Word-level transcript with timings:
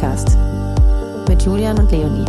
Feierkultur-Podcast 0.00 1.28
mit 1.28 1.42
Julian 1.42 1.78
und 1.78 1.92
Leonie. 1.92 2.24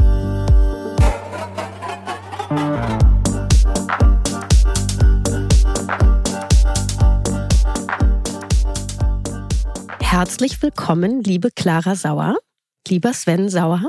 Herzlich 10.01 10.61
willkommen, 10.61 11.23
liebe 11.23 11.49
Clara 11.51 11.96
Sauer, 11.96 12.37
lieber 12.87 13.13
Sven 13.13 13.47
Sauer, 13.49 13.88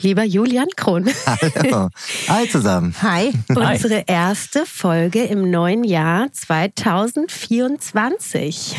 Lieber 0.00 0.22
Julian 0.22 0.68
Kron. 0.76 1.10
Hallo. 1.26 1.88
Hi 2.28 2.48
zusammen. 2.48 2.94
Hi. 3.02 3.32
Unsere 3.48 4.04
erste 4.06 4.64
Folge 4.64 5.24
im 5.24 5.50
neuen 5.50 5.82
Jahr 5.82 6.32
2024. 6.32 8.76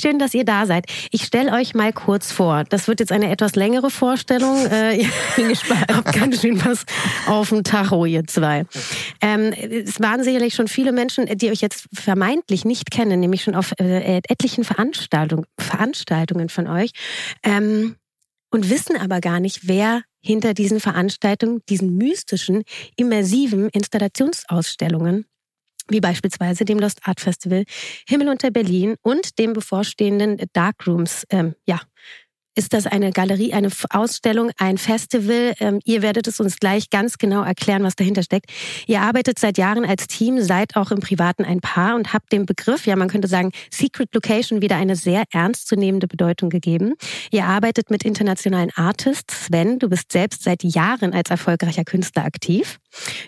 Schön, 0.00 0.20
dass 0.20 0.32
ihr 0.32 0.44
da 0.44 0.66
seid. 0.66 0.86
Ich 1.10 1.24
stelle 1.24 1.54
euch 1.54 1.74
mal 1.74 1.92
kurz 1.92 2.30
vor. 2.30 2.62
Das 2.68 2.86
wird 2.86 3.00
jetzt 3.00 3.10
eine 3.10 3.30
etwas 3.30 3.56
längere 3.56 3.90
Vorstellung. 3.90 4.64
Äh, 4.66 4.94
ich 4.98 5.10
bin 5.34 5.48
gespannt. 5.48 5.86
Habt 5.92 6.12
ganz 6.12 6.40
schön 6.40 6.64
was 6.64 6.84
auf 7.26 7.48
dem 7.48 7.64
Tacho, 7.64 8.04
ihr 8.04 8.24
zwei. 8.28 8.64
Ähm, 9.20 9.52
es 9.52 10.00
waren 10.00 10.22
sicherlich 10.22 10.54
schon 10.54 10.68
viele 10.68 10.92
Menschen, 10.92 11.26
die 11.36 11.50
euch 11.50 11.62
jetzt 11.62 11.88
vermeintlich 11.92 12.64
nicht 12.64 12.92
kennen, 12.92 13.18
nämlich 13.18 13.42
schon 13.42 13.56
auf 13.56 13.72
äh, 13.80 14.20
etlichen 14.28 14.62
Veranstaltung, 14.62 15.46
Veranstaltungen 15.58 16.48
von 16.48 16.68
euch. 16.68 16.92
Und 18.54 18.70
wissen 18.70 18.96
aber 18.96 19.20
gar 19.20 19.40
nicht, 19.40 19.66
wer 19.66 20.04
hinter 20.20 20.54
diesen 20.54 20.78
Veranstaltungen, 20.78 21.62
diesen 21.68 21.96
mystischen, 21.96 22.62
immersiven 22.94 23.68
Installationsausstellungen 23.70 25.26
wie 25.88 26.00
beispielsweise 26.00 26.64
dem 26.64 26.78
Lost 26.78 27.00
Art 27.02 27.20
Festival 27.20 27.64
Himmel 28.08 28.28
unter 28.28 28.52
Berlin 28.52 28.94
und 29.02 29.40
dem 29.40 29.54
bevorstehenden 29.54 30.40
Darkrooms 30.52 31.26
ähm, 31.30 31.56
ja, 31.66 31.80
ist 32.54 32.72
das 32.72 32.86
eine 32.86 33.10
Galerie, 33.10 33.52
eine 33.52 33.68
Ausstellung, 33.90 34.50
ein 34.58 34.78
Festival? 34.78 35.54
Ähm, 35.60 35.80
ihr 35.84 36.02
werdet 36.02 36.26
es 36.26 36.40
uns 36.40 36.56
gleich 36.58 36.90
ganz 36.90 37.18
genau 37.18 37.42
erklären, 37.42 37.82
was 37.82 37.96
dahinter 37.96 38.22
steckt. 38.22 38.50
Ihr 38.86 39.00
arbeitet 39.00 39.38
seit 39.38 39.58
Jahren 39.58 39.84
als 39.84 40.06
Team, 40.06 40.40
seid 40.40 40.76
auch 40.76 40.90
im 40.90 41.00
Privaten 41.00 41.44
ein 41.44 41.60
Paar 41.60 41.96
und 41.96 42.12
habt 42.12 42.32
dem 42.32 42.46
Begriff, 42.46 42.86
ja 42.86 42.96
man 42.96 43.08
könnte 43.08 43.28
sagen, 43.28 43.50
Secret 43.70 44.14
Location 44.14 44.62
wieder 44.62 44.76
eine 44.76 44.96
sehr 44.96 45.24
ernstzunehmende 45.32 46.06
Bedeutung 46.06 46.50
gegeben. 46.50 46.94
Ihr 47.30 47.44
arbeitet 47.44 47.90
mit 47.90 48.04
internationalen 48.04 48.70
Artists. 48.74 49.46
Sven, 49.46 49.78
du 49.78 49.88
bist 49.88 50.12
selbst 50.12 50.42
seit 50.42 50.62
Jahren 50.62 51.12
als 51.12 51.30
erfolgreicher 51.30 51.84
Künstler 51.84 52.24
aktiv. 52.24 52.78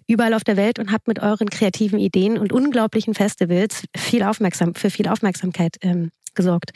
Überall 0.06 0.34
auf 0.34 0.44
der 0.44 0.56
Welt 0.56 0.78
und 0.78 0.92
habt 0.92 1.08
mit 1.08 1.20
euren 1.20 1.50
kreativen 1.50 1.98
Ideen 1.98 2.38
und 2.38 2.52
unglaublichen 2.52 3.14
Festivals 3.14 3.84
viel 3.96 4.22
aufmerksam, 4.22 4.74
für 4.74 4.90
viel 4.90 5.08
Aufmerksamkeit 5.08 5.76
ähm, 5.82 6.10
gesorgt. 6.36 6.70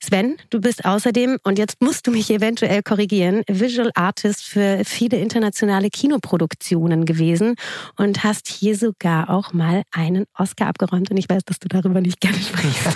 Sven, 0.00 0.36
du 0.50 0.60
bist 0.60 0.84
außerdem, 0.84 1.38
und 1.44 1.58
jetzt 1.58 1.80
musst 1.80 2.06
du 2.06 2.10
mich 2.10 2.30
eventuell 2.30 2.82
korrigieren, 2.82 3.42
Visual 3.48 3.90
Artist 3.94 4.42
für 4.42 4.82
viele 4.84 5.18
internationale 5.18 5.90
Kinoproduktionen 5.90 7.04
gewesen 7.04 7.54
und 7.96 8.24
hast 8.24 8.48
hier 8.48 8.76
sogar 8.76 9.30
auch 9.30 9.52
mal 9.52 9.82
einen 9.92 10.24
Oscar 10.36 10.66
abgeräumt. 10.66 11.10
Und 11.10 11.16
ich 11.16 11.28
weiß, 11.28 11.44
dass 11.44 11.58
du 11.58 11.68
darüber 11.68 12.00
nicht 12.00 12.20
gerne 12.20 12.38
sprichst. 12.38 12.88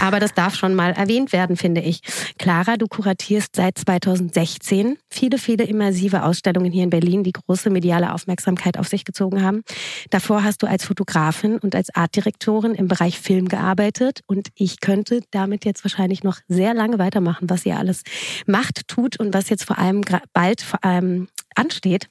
Aber 0.00 0.20
das 0.20 0.34
darf 0.34 0.54
schon 0.54 0.74
mal 0.74 0.92
erwähnt 0.92 1.32
werden, 1.32 1.56
finde 1.56 1.80
ich. 1.80 2.00
Clara, 2.38 2.76
du 2.76 2.86
kuratierst 2.86 3.56
seit 3.56 3.78
2016 3.78 4.98
viele, 5.08 5.38
viele 5.38 5.64
immersive 5.64 6.24
Ausstellungen 6.24 6.72
hier 6.72 6.84
in 6.84 6.90
Berlin, 6.90 7.22
die 7.22 7.32
große 7.32 7.70
mediale 7.70 8.12
Aufmerksamkeit 8.12 8.78
auf 8.78 8.88
sich 8.88 9.04
gezogen 9.04 9.42
haben. 9.42 9.62
Davor 10.10 10.44
hast 10.44 10.62
du 10.62 10.66
als 10.66 10.84
Fotografin 10.84 11.58
und 11.58 11.74
als 11.74 11.94
Artdirektorin 11.94 12.74
im 12.74 12.88
Bereich 12.88 13.18
Film 13.18 13.48
gearbeitet 13.48 14.20
und 14.26 14.47
ich 14.54 14.80
könnte 14.80 15.22
damit 15.30 15.64
jetzt 15.64 15.84
wahrscheinlich 15.84 16.22
noch 16.22 16.38
sehr 16.48 16.74
lange 16.74 16.98
weitermachen, 16.98 17.50
was 17.50 17.66
ihr 17.66 17.76
alles 17.76 18.02
macht, 18.46 18.88
tut 18.88 19.18
und 19.18 19.34
was 19.34 19.48
jetzt 19.48 19.64
vor 19.64 19.78
allem 19.78 20.02
bald 20.32 20.62
vor 20.62 20.84
allem 20.84 21.28
ansteht. 21.54 22.08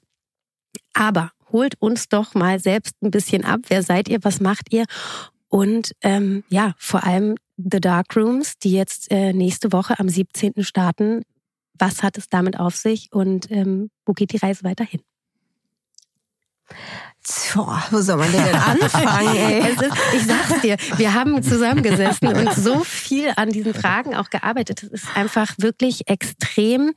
Aber 0.93 1.31
holt 1.51 1.75
uns 1.79 2.09
doch 2.09 2.33
mal 2.33 2.59
selbst 2.59 2.95
ein 3.01 3.11
bisschen 3.11 3.45
ab. 3.45 3.61
Wer 3.67 3.83
seid 3.83 4.09
ihr? 4.09 4.23
Was 4.23 4.39
macht 4.39 4.73
ihr? 4.73 4.85
Und 5.47 5.93
ähm, 6.01 6.43
ja, 6.49 6.73
vor 6.77 7.03
allem 7.03 7.35
The 7.57 7.79
Dark 7.79 8.15
Rooms, 8.15 8.57
die 8.57 8.71
jetzt 8.71 9.11
äh, 9.11 9.33
nächste 9.33 9.71
Woche 9.71 9.99
am 9.99 10.09
17. 10.09 10.63
starten. 10.63 11.23
Was 11.79 12.03
hat 12.03 12.17
es 12.17 12.27
damit 12.27 12.59
auf 12.59 12.75
sich 12.75 13.09
und 13.11 13.51
ähm, 13.51 13.89
wo 14.05 14.13
geht 14.13 14.33
die 14.33 14.37
Reise 14.37 14.63
weiterhin? 14.63 15.01
Boah, 17.53 17.83
wo 17.91 17.99
soll 18.01 18.17
man 18.17 18.31
denn, 18.31 18.43
denn 18.43 18.55
anfangen, 18.55 19.35
ey? 19.35 19.59
Ist, 19.71 19.83
ich 20.15 20.25
sag's 20.25 20.61
dir, 20.61 20.77
wir 20.95 21.13
haben 21.13 21.43
zusammengesessen 21.43 22.29
und 22.29 22.53
so 22.53 22.83
viel 22.83 23.33
an 23.35 23.49
diesen 23.49 23.73
Fragen 23.73 24.15
auch 24.15 24.29
gearbeitet. 24.29 24.83
Es 24.83 25.03
ist 25.03 25.07
einfach 25.15 25.53
wirklich 25.57 26.07
extrem 26.07 26.93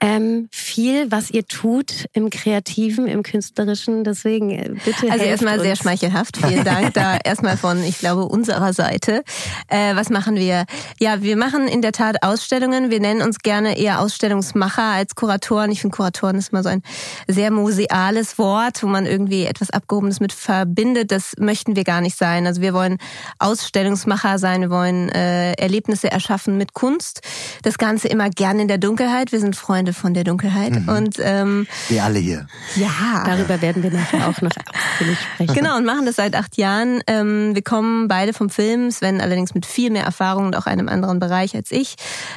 ähm, 0.00 0.48
viel, 0.50 1.10
was 1.10 1.30
ihr 1.30 1.46
tut 1.46 2.06
im 2.14 2.30
Kreativen, 2.30 3.06
im 3.06 3.22
Künstlerischen. 3.22 4.04
Deswegen 4.04 4.50
äh, 4.50 4.70
bitte. 4.84 5.10
Also 5.10 5.24
erstmal 5.24 5.60
sehr 5.60 5.76
schmeichelhaft. 5.76 6.38
Vielen 6.38 6.64
Dank 6.64 6.94
da 6.94 7.18
erstmal 7.24 7.58
von, 7.58 7.82
ich 7.84 7.98
glaube, 7.98 8.24
unserer 8.24 8.72
Seite. 8.72 9.22
Äh, 9.68 9.96
was 9.96 10.08
machen 10.08 10.36
wir? 10.36 10.64
Ja, 10.98 11.22
wir 11.22 11.36
machen 11.36 11.68
in 11.68 11.82
der 11.82 11.92
Tat 11.92 12.22
Ausstellungen. 12.22 12.90
Wir 12.90 13.00
nennen 13.00 13.20
uns 13.20 13.40
gerne 13.40 13.76
eher 13.76 14.00
Ausstellungsmacher 14.00 14.82
als 14.82 15.14
Kuratoren. 15.14 15.70
Ich 15.70 15.82
finde, 15.82 15.96
Kuratoren 15.96 16.36
ist 16.36 16.52
mal 16.52 16.62
so 16.62 16.70
ein 16.70 16.82
sehr 17.28 17.50
museales 17.50 18.38
Wort, 18.38 18.82
wo 18.82 18.86
man 18.86 19.04
irgendwie 19.04 19.44
etwas 19.44 19.73
Abgehobenes 19.74 20.20
mit 20.20 20.32
verbindet. 20.32 21.10
Das 21.10 21.32
möchten 21.38 21.76
wir 21.76 21.84
gar 21.84 22.00
nicht 22.00 22.16
sein. 22.16 22.46
Also 22.46 22.60
wir 22.60 22.74
wollen 22.74 22.98
Ausstellungsmacher 23.38 24.38
sein, 24.38 24.62
wir 24.62 24.70
wollen 24.70 25.08
äh, 25.10 25.52
Erlebnisse 25.52 26.10
erschaffen 26.10 26.56
mit 26.56 26.74
Kunst. 26.74 27.20
Das 27.62 27.78
Ganze 27.78 28.08
immer 28.08 28.30
gerne 28.30 28.62
in 28.62 28.68
der 28.68 28.78
Dunkelheit. 28.78 29.32
Wir 29.32 29.40
sind 29.40 29.56
Freunde 29.56 29.92
von 29.92 30.14
der 30.14 30.24
Dunkelheit. 30.24 30.72
Mhm. 30.72 30.88
Und 30.88 31.16
ähm, 31.18 31.66
wir 31.88 32.04
alle 32.04 32.18
hier. 32.18 32.46
Ja. 32.76 33.24
Darüber 33.26 33.60
werden 33.60 33.82
wir 33.82 33.90
nachher 33.90 34.28
auch 34.28 34.40
noch 34.40 34.50
ausführlich 34.50 35.18
sprechen. 35.20 35.54
Genau, 35.54 35.76
und 35.76 35.84
machen 35.84 36.06
das 36.06 36.16
seit 36.16 36.34
acht 36.34 36.56
Jahren. 36.56 37.00
Ähm, 37.06 37.54
wir 37.54 37.62
kommen 37.62 38.08
beide 38.08 38.32
vom 38.32 38.50
Film, 38.50 38.90
Sven 38.90 39.20
allerdings 39.20 39.54
mit 39.54 39.66
viel 39.66 39.90
mehr 39.90 40.04
Erfahrung 40.04 40.46
und 40.46 40.56
auch 40.56 40.66
einem 40.66 40.88
anderen 40.88 41.18
Bereich 41.18 41.54
als 41.54 41.70
ich. 41.70 41.96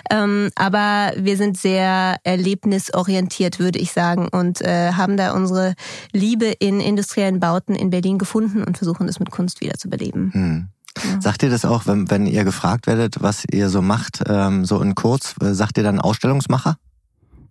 Ähm, 0.10 0.50
aber 0.56 1.12
wir 1.18 1.38
sind 1.38 1.58
sehr 1.58 2.18
erlebnisorientiert, 2.24 3.60
würde 3.60 3.80
ich 3.80 3.92
sagen, 3.92 4.28
und 4.28 4.62
äh, 4.62 4.94
haben 4.94 5.18
da 5.18 5.34
unsere 5.34 5.76
Liebe 6.12 6.46
in 6.46 6.80
industriellen 6.80 7.27
Bauten 7.32 7.76
in 7.76 7.90
Berlin 7.90 8.18
gefunden 8.18 8.64
und 8.64 8.78
versuchen 8.78 9.08
es 9.08 9.20
mit 9.20 9.32
Kunst 9.32 9.62
wieder 9.62 9.76
zu 9.76 9.90
beleben. 9.90 10.32
Hm. 10.34 10.68
Ja. 11.04 11.22
Sagt 11.22 11.44
ihr 11.44 11.50
das 11.50 11.66
auch, 11.66 11.86
wenn, 11.86 12.10
wenn 12.10 12.26
ihr 12.26 12.44
gefragt 12.44 12.88
werdet, 12.88 13.22
was 13.22 13.44
ihr 13.52 13.70
so 13.70 13.82
macht, 13.82 14.24
ähm, 14.28 14.66
so 14.66 14.82
in 14.82 14.96
kurz, 14.96 15.36
äh, 15.42 15.54
sagt 15.54 15.78
ihr 15.78 15.84
dann 15.84 16.00
Ausstellungsmacher? 16.00 16.78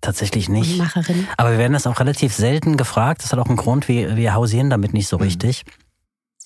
Tatsächlich 0.00 0.48
nicht. 0.48 0.78
Macherin. 0.78 1.26
Aber 1.36 1.52
wir 1.52 1.58
werden 1.58 1.72
das 1.72 1.86
auch 1.86 2.00
relativ 2.00 2.34
selten 2.34 2.76
gefragt. 2.76 3.22
Das 3.22 3.32
hat 3.32 3.38
auch 3.38 3.46
einen 3.46 3.56
Grund, 3.56 3.88
wir, 3.88 4.16
wir 4.16 4.34
hausieren 4.34 4.70
damit 4.70 4.92
nicht 4.92 5.08
so 5.08 5.18
hm. 5.18 5.24
richtig. 5.24 5.64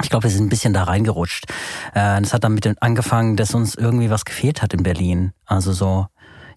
Ich 0.02 0.08
glaube, 0.08 0.24
wir 0.24 0.30
sind 0.30 0.46
ein 0.46 0.48
bisschen 0.48 0.72
da 0.72 0.84
reingerutscht. 0.84 1.46
Äh, 1.94 2.20
das 2.20 2.32
hat 2.32 2.44
damit 2.44 2.82
angefangen, 2.82 3.36
dass 3.36 3.54
uns 3.54 3.74
irgendwie 3.74 4.10
was 4.10 4.24
gefehlt 4.24 4.62
hat 4.62 4.72
in 4.72 4.82
Berlin. 4.82 5.32
Also 5.46 5.72
so 5.72 6.06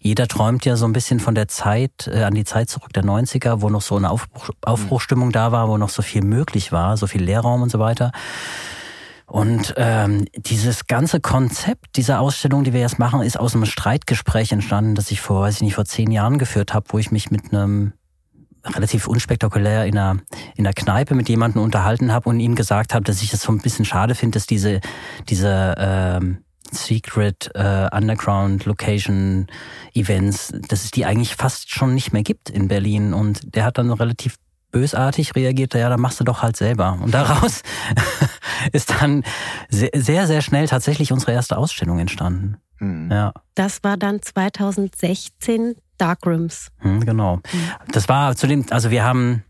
jeder 0.04 0.28
träumt 0.28 0.66
ja 0.66 0.76
so 0.76 0.86
ein 0.86 0.92
bisschen 0.92 1.22
von 1.22 1.34
der 1.34 1.48
Zeit, 1.48 2.08
äh, 2.08 2.24
an 2.24 2.34
die 2.34 2.44
Zeit 2.44 2.70
zurück 2.70 2.92
der 2.94 3.04
90er, 3.04 3.62
wo 3.62 3.70
noch 3.70 3.82
so 3.82 3.96
eine 3.96 4.10
Aufbruch, 4.12 4.50
Aufbruchstimmung 4.62 5.32
da 5.32 5.54
war, 5.54 5.70
wo 5.70 5.78
noch 5.78 5.90
so 5.90 6.02
viel 6.02 6.24
möglich 6.24 6.74
war, 6.74 6.98
so 6.98 7.08
viel 7.08 7.24
Leerraum 7.24 7.62
und 7.62 7.70
so 7.70 7.80
weiter. 7.80 8.12
Und 9.26 9.74
ähm, 9.78 10.26
dieses 10.36 10.88
ganze 10.88 11.22
Konzept 11.22 11.96
dieser 11.96 12.20
Ausstellung, 12.20 12.66
die 12.66 12.74
wir 12.74 12.82
jetzt 12.82 13.00
machen, 13.00 13.22
ist 13.22 13.40
aus 13.40 13.56
einem 13.56 13.66
Streitgespräch 13.66 14.52
entstanden, 14.52 14.94
das 14.94 15.10
ich 15.10 15.22
vor, 15.22 15.42
weiß 15.42 15.56
ich 15.56 15.62
nicht, 15.62 15.76
vor 15.76 15.86
zehn 15.86 16.12
Jahren 16.12 16.38
geführt 16.38 16.74
habe, 16.74 16.88
wo 16.90 17.00
ich 17.00 17.10
mich 17.10 17.32
mit 17.32 17.54
einem 17.54 17.94
relativ 18.66 19.08
unspektakulär 19.08 19.86
in 19.86 19.98
einer, 19.98 20.20
in 20.56 20.66
einer 20.66 20.74
Kneipe 20.74 21.16
mit 21.16 21.30
jemandem 21.30 21.62
unterhalten 21.62 22.12
habe 22.12 22.30
und 22.30 22.42
ihm 22.42 22.56
gesagt 22.56 22.94
habe, 22.94 23.06
dass 23.06 23.22
ich 23.22 23.34
es 23.34 23.40
das 23.40 23.42
so 23.44 23.54
ein 23.54 23.60
bisschen 23.60 23.86
schade 23.86 24.16
finde, 24.16 24.36
dass 24.36 24.48
diese, 24.48 24.82
diese 25.30 25.76
ähm, 25.78 26.43
Secret 26.74 27.52
äh, 27.56 27.90
Underground 27.92 28.66
Location 28.66 29.48
Events, 29.94 30.52
dass 30.68 30.84
es 30.84 30.92
die 30.92 31.06
eigentlich 31.06 31.36
fast 31.36 31.72
schon 31.72 31.94
nicht 31.94 32.14
mehr 32.14 32.24
gibt 32.24 32.50
in 32.50 32.68
Berlin. 32.68 33.14
Und 33.14 33.56
der 33.56 33.66
hat 33.66 33.78
dann 33.78 33.92
relativ 33.92 34.38
bösartig 34.74 35.36
reagiert, 35.36 35.74
ja, 35.76 35.88
dann 35.88 36.02
machst 36.02 36.20
du 36.20 36.26
doch 36.26 36.42
halt 36.42 36.58
selber. 36.58 37.00
Und 37.02 37.14
daraus 37.14 37.62
ist 38.74 38.90
dann 39.00 39.24
sehr, 39.70 39.92
sehr, 39.94 40.28
sehr 40.28 40.42
schnell 40.42 40.68
tatsächlich 40.68 41.14
unsere 41.14 41.32
erste 41.32 41.58
Ausstellung 41.58 42.00
entstanden. 42.00 42.58
Hm. 42.80 43.10
Ja. 43.10 43.32
Das 43.56 43.84
war 43.84 43.96
dann 43.96 44.22
2016 44.22 45.76
Darkrooms. 45.98 46.72
Hm, 46.80 47.06
genau. 47.06 47.40
Hm. 47.50 47.60
Das 47.92 48.10
war 48.10 48.36
zu 48.36 48.48
dem, 48.48 48.66
also 48.72 48.92
wir 48.92 49.06
haben 49.06 49.44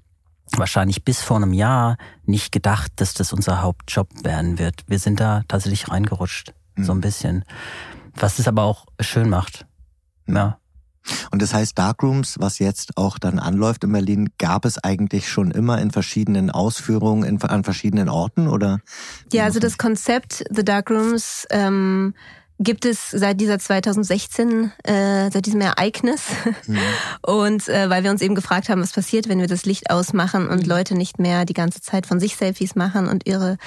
wahrscheinlich 0.57 1.03
bis 1.03 1.21
vor 1.21 1.37
einem 1.37 1.53
Jahr 1.53 1.97
nicht 2.25 2.51
gedacht, 2.51 2.91
dass 2.97 3.13
das 3.13 3.33
unser 3.33 3.61
Hauptjob 3.61 4.09
werden 4.23 4.59
wird. 4.59 4.83
Wir 4.87 4.99
sind 4.99 5.19
da 5.19 5.43
tatsächlich 5.47 5.89
reingerutscht 5.89 6.53
so 6.77 6.91
ein 6.91 6.97
mhm. 6.97 7.01
bisschen. 7.01 7.45
Was 8.15 8.39
es 8.39 8.47
aber 8.47 8.63
auch 8.63 8.85
schön 8.99 9.29
macht. 9.29 9.65
Mhm. 10.25 10.35
Ja. 10.35 10.59
Und 11.31 11.41
das 11.41 11.53
heißt, 11.53 11.77
Darkrooms, 11.77 12.37
was 12.39 12.59
jetzt 12.59 12.97
auch 12.97 13.19
dann 13.19 13.37
anläuft 13.37 13.83
in 13.83 13.91
Berlin, 13.91 14.29
gab 14.37 14.63
es 14.63 14.81
eigentlich 14.81 15.29
schon 15.29 15.51
immer 15.51 15.81
in 15.81 15.91
verschiedenen 15.91 16.49
Ausführungen 16.49 17.23
in, 17.23 17.41
an 17.41 17.63
verschiedenen 17.63 18.07
Orten 18.07 18.47
oder? 18.47 18.79
Ja, 19.33 19.43
also 19.43 19.59
das 19.59 19.77
Konzept 19.77 20.45
The 20.49 20.63
Darkrooms 20.63 21.45
ähm, 21.49 22.13
gibt 22.59 22.85
es 22.85 23.11
seit 23.11 23.41
dieser 23.41 23.59
2016, 23.59 24.71
äh, 24.83 25.31
seit 25.31 25.45
diesem 25.45 25.61
Ereignis. 25.61 26.27
Mhm. 26.67 26.79
Und 27.21 27.67
äh, 27.67 27.89
weil 27.89 28.03
wir 28.03 28.11
uns 28.11 28.21
eben 28.21 28.35
gefragt 28.35 28.69
haben, 28.69 28.81
was 28.81 28.93
passiert, 28.93 29.27
wenn 29.27 29.39
wir 29.39 29.47
das 29.47 29.65
Licht 29.65 29.89
ausmachen 29.89 30.47
und 30.47 30.63
mhm. 30.63 30.69
Leute 30.69 30.95
nicht 30.95 31.19
mehr 31.19 31.45
die 31.45 31.53
ganze 31.53 31.81
Zeit 31.81 32.05
von 32.05 32.19
sich 32.19 32.35
Selfies 32.35 32.75
machen 32.75 33.07
und 33.07 33.25
ihre 33.25 33.57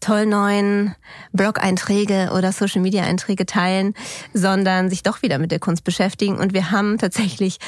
tollen 0.00 0.30
neuen 0.30 0.94
Blog-Einträge 1.32 2.30
oder 2.36 2.52
Social-Media-Einträge 2.52 3.46
teilen, 3.46 3.94
sondern 4.32 4.90
sich 4.90 5.02
doch 5.02 5.22
wieder 5.22 5.38
mit 5.38 5.50
der 5.50 5.58
Kunst 5.58 5.84
beschäftigen. 5.84 6.38
Und 6.38 6.54
wir 6.54 6.70
haben 6.70 6.98
tatsächlich 6.98 7.58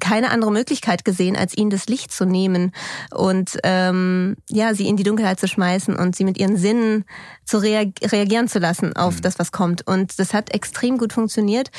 keine 0.00 0.30
andere 0.30 0.50
Möglichkeit 0.50 1.04
gesehen, 1.04 1.36
als 1.36 1.56
ihnen 1.56 1.70
das 1.70 1.86
Licht 1.86 2.12
zu 2.12 2.24
nehmen 2.24 2.72
und 3.10 3.58
ähm, 3.62 4.36
ja, 4.48 4.74
sie 4.74 4.88
in 4.88 4.96
die 4.96 5.02
Dunkelheit 5.02 5.38
zu 5.38 5.48
schmeißen 5.48 5.96
und 5.96 6.16
sie 6.16 6.24
mit 6.24 6.38
ihren 6.38 6.56
Sinnen 6.56 7.04
zu 7.44 7.58
reagieren 7.58 8.48
zu 8.48 8.58
lassen 8.58 8.96
auf 8.96 9.16
mhm. 9.16 9.22
das, 9.22 9.38
was 9.38 9.52
kommt. 9.52 9.86
Und 9.86 10.18
das 10.18 10.34
hat 10.34 10.52
extrem 10.52 10.98
gut 10.98 11.12
funktioniert. 11.12 11.70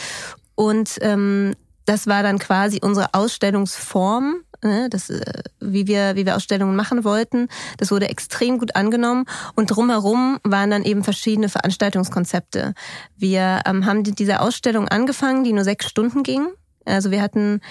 Und 0.56 0.98
ähm, 1.02 1.56
das 1.86 2.08
war 2.08 2.24
dann 2.24 2.40
quasi 2.40 2.80
unsere 2.82 3.14
Ausstellungsform, 3.14 4.44
ne, 4.64 4.88
das, 4.90 5.10
äh, 5.10 5.44
wie 5.60 5.88
wir, 5.88 6.16
wie 6.16 6.26
wir 6.26 6.36
Ausstellungen 6.36 6.76
machen 6.76 7.04
wollten. 7.04 7.48
Das 7.78 7.92
wurde 7.92 8.10
extrem 8.10 8.60
gut 8.60 8.76
angenommen 8.76 9.26
und 9.56 9.68
drumherum 9.68 10.40
waren 10.44 10.70
dann 10.70 10.84
eben 10.84 11.04
verschiedene 11.04 11.50
Veranstaltungskonzepte. 11.50 12.74
Wir 13.18 13.62
ähm, 13.66 13.86
haben 13.86 14.04
diese 14.04 14.42
Ausstellung 14.42 14.88
angefangen, 14.88 15.44
die 15.44 15.54
nur 15.54 15.64
sechs 15.64 15.88
Stunden 15.88 16.24
ging. 16.24 16.48
Also 16.86 17.12
wir 17.12 17.22
hatten 17.22 17.62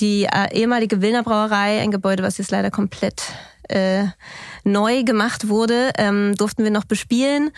die 0.00 0.24
äh, 0.24 0.52
ehemalige 0.52 1.02
Wilner 1.02 1.22
Brauerei, 1.22 1.80
ein 1.80 1.90
Gebäude, 1.90 2.22
was 2.22 2.38
jetzt 2.38 2.50
leider 2.50 2.70
komplett 2.70 3.22
äh, 3.68 4.04
neu 4.64 5.02
gemacht 5.02 5.48
wurde, 5.48 5.90
ähm, 5.98 6.34
durften 6.36 6.64
wir 6.64 6.70
noch 6.70 6.84
bespielen 6.84 7.50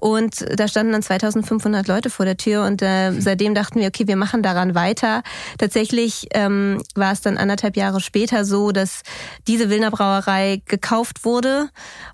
und 0.00 0.44
da 0.56 0.68
standen 0.68 0.92
dann 0.92 1.02
2500 1.02 1.88
Leute 1.88 2.10
vor 2.10 2.24
der 2.24 2.36
Tür 2.36 2.64
und 2.64 2.82
äh, 2.82 3.12
seitdem 3.18 3.54
dachten 3.54 3.80
wir, 3.80 3.88
okay, 3.88 4.06
wir 4.06 4.16
machen 4.16 4.42
daran 4.42 4.74
weiter. 4.74 5.22
Tatsächlich 5.58 6.28
ähm, 6.32 6.82
war 6.94 7.12
es 7.12 7.20
dann 7.20 7.36
anderthalb 7.36 7.76
Jahre 7.76 8.00
später 8.00 8.44
so, 8.44 8.72
dass 8.72 9.02
diese 9.46 9.70
Wilner 9.70 9.90
Brauerei 9.90 10.62
gekauft 10.66 11.24
wurde 11.24 11.68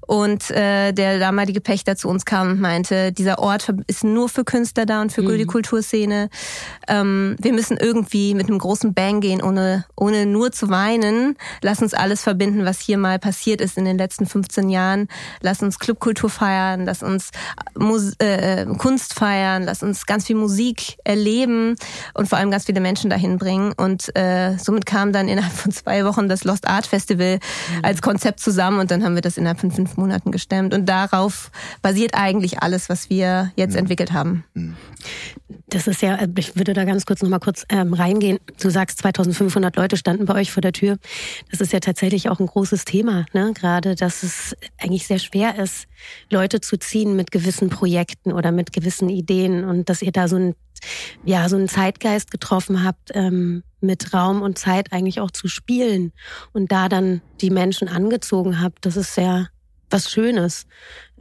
und 0.06 0.50
äh, 0.50 0.92
der 0.92 1.18
damalige 1.18 1.60
Pächter 1.60 1.96
zu 1.96 2.08
uns 2.08 2.24
kam 2.24 2.52
und 2.52 2.60
meinte, 2.60 3.12
dieser 3.12 3.38
Ort 3.38 3.72
ist 3.86 4.04
nur 4.04 4.28
für 4.28 4.44
Künstler 4.44 4.86
da 4.86 5.02
und 5.02 5.12
für 5.12 5.22
mhm. 5.22 5.36
die 5.36 5.44
Kulturszene. 5.44 6.30
Ähm, 6.88 7.36
wir 7.40 7.52
müssen 7.52 7.76
irgendwie 7.76 8.34
mit 8.34 8.48
einem 8.48 8.58
großen 8.58 8.94
Bang 8.94 9.20
gehen, 9.20 9.42
ohne, 9.42 9.84
ohne 9.96 10.26
nur 10.26 10.50
zu 10.52 10.70
weinen. 10.70 11.36
Lass 11.62 11.82
uns 11.82 11.94
alles 11.94 12.22
verbinden, 12.22 12.64
was 12.64 12.80
hier 12.80 12.98
mal 12.98 13.18
passiert 13.18 13.60
ist 13.60 13.76
in 13.76 13.84
den 13.84 13.98
letzten 13.98 14.26
15 14.42 14.68
Jahren. 14.68 15.08
Lass 15.40 15.62
uns 15.62 15.78
Clubkultur 15.78 16.30
feiern, 16.30 16.84
lass 16.84 17.02
uns 17.02 17.30
Mus 17.76 18.14
äh, 18.18 18.66
Kunst 18.78 19.14
feiern, 19.14 19.64
lass 19.64 19.82
uns 19.82 20.06
ganz 20.06 20.26
viel 20.26 20.36
Musik 20.36 20.98
erleben 21.04 21.76
und 22.14 22.28
vor 22.28 22.38
allem 22.38 22.50
ganz 22.50 22.66
viele 22.66 22.80
Menschen 22.80 23.10
dahin 23.10 23.38
bringen. 23.38 23.72
Und 23.76 24.14
äh, 24.16 24.56
somit 24.58 24.86
kam 24.86 25.12
dann 25.12 25.28
innerhalb 25.28 25.52
von 25.52 25.72
zwei 25.72 26.04
Wochen 26.04 26.28
das 26.28 26.44
Lost 26.44 26.68
Art 26.68 26.86
Festival 26.86 27.36
mhm. 27.36 27.84
als 27.84 28.02
Konzept 28.02 28.40
zusammen 28.40 28.78
und 28.78 28.90
dann 28.90 29.04
haben 29.04 29.14
wir 29.14 29.22
das 29.22 29.36
innerhalb 29.36 29.60
von 29.60 29.70
fünf 29.70 29.96
Monaten 29.96 30.30
gestemmt. 30.30 30.74
Und 30.74 30.86
darauf 30.86 31.50
basiert 31.82 32.14
eigentlich 32.14 32.62
alles, 32.62 32.88
was 32.88 33.10
wir 33.10 33.52
jetzt 33.56 33.72
mhm. 33.72 33.80
entwickelt 33.80 34.12
haben. 34.12 34.44
Mhm. 34.54 34.76
Das 35.70 35.86
ist 35.86 36.02
ja, 36.02 36.18
ich 36.36 36.56
würde 36.56 36.72
da 36.72 36.84
ganz 36.84 37.04
kurz 37.04 37.22
noch 37.22 37.28
mal 37.28 37.38
kurz 37.38 37.64
ähm, 37.68 37.92
reingehen. 37.92 38.38
Du 38.60 38.70
sagst, 38.70 38.98
2500 38.98 39.76
Leute 39.76 39.96
standen 39.96 40.24
bei 40.24 40.34
euch 40.34 40.50
vor 40.50 40.60
der 40.60 40.72
Tür. 40.72 40.98
Das 41.50 41.60
ist 41.60 41.72
ja 41.72 41.80
tatsächlich 41.80 42.28
auch 42.28 42.40
ein 42.40 42.46
großes 42.46 42.84
Thema, 42.84 43.26
ne? 43.32 43.52
Gerade, 43.54 43.94
dass 43.94 44.22
es 44.28 44.56
eigentlich 44.78 45.06
sehr 45.06 45.18
schwer 45.18 45.58
ist, 45.58 45.86
Leute 46.30 46.60
zu 46.60 46.78
ziehen 46.78 47.16
mit 47.16 47.30
gewissen 47.30 47.70
Projekten 47.70 48.32
oder 48.32 48.52
mit 48.52 48.72
gewissen 48.72 49.08
Ideen 49.08 49.64
und 49.64 49.88
dass 49.88 50.02
ihr 50.02 50.12
da 50.12 50.28
so 50.28 50.36
ein 50.36 50.54
ja 51.24 51.48
so 51.48 51.56
einen 51.56 51.68
Zeitgeist 51.68 52.30
getroffen 52.30 52.84
habt, 52.84 53.10
ähm, 53.14 53.64
mit 53.80 54.14
Raum 54.14 54.42
und 54.42 54.58
Zeit 54.58 54.92
eigentlich 54.92 55.20
auch 55.20 55.30
zu 55.30 55.48
spielen 55.48 56.12
und 56.52 56.72
da 56.72 56.88
dann 56.88 57.20
die 57.40 57.50
Menschen 57.50 57.88
angezogen 57.88 58.60
habt. 58.60 58.86
Das 58.86 58.96
ist 58.96 59.14
sehr 59.14 59.48
was 59.90 60.10
Schönes, 60.10 60.66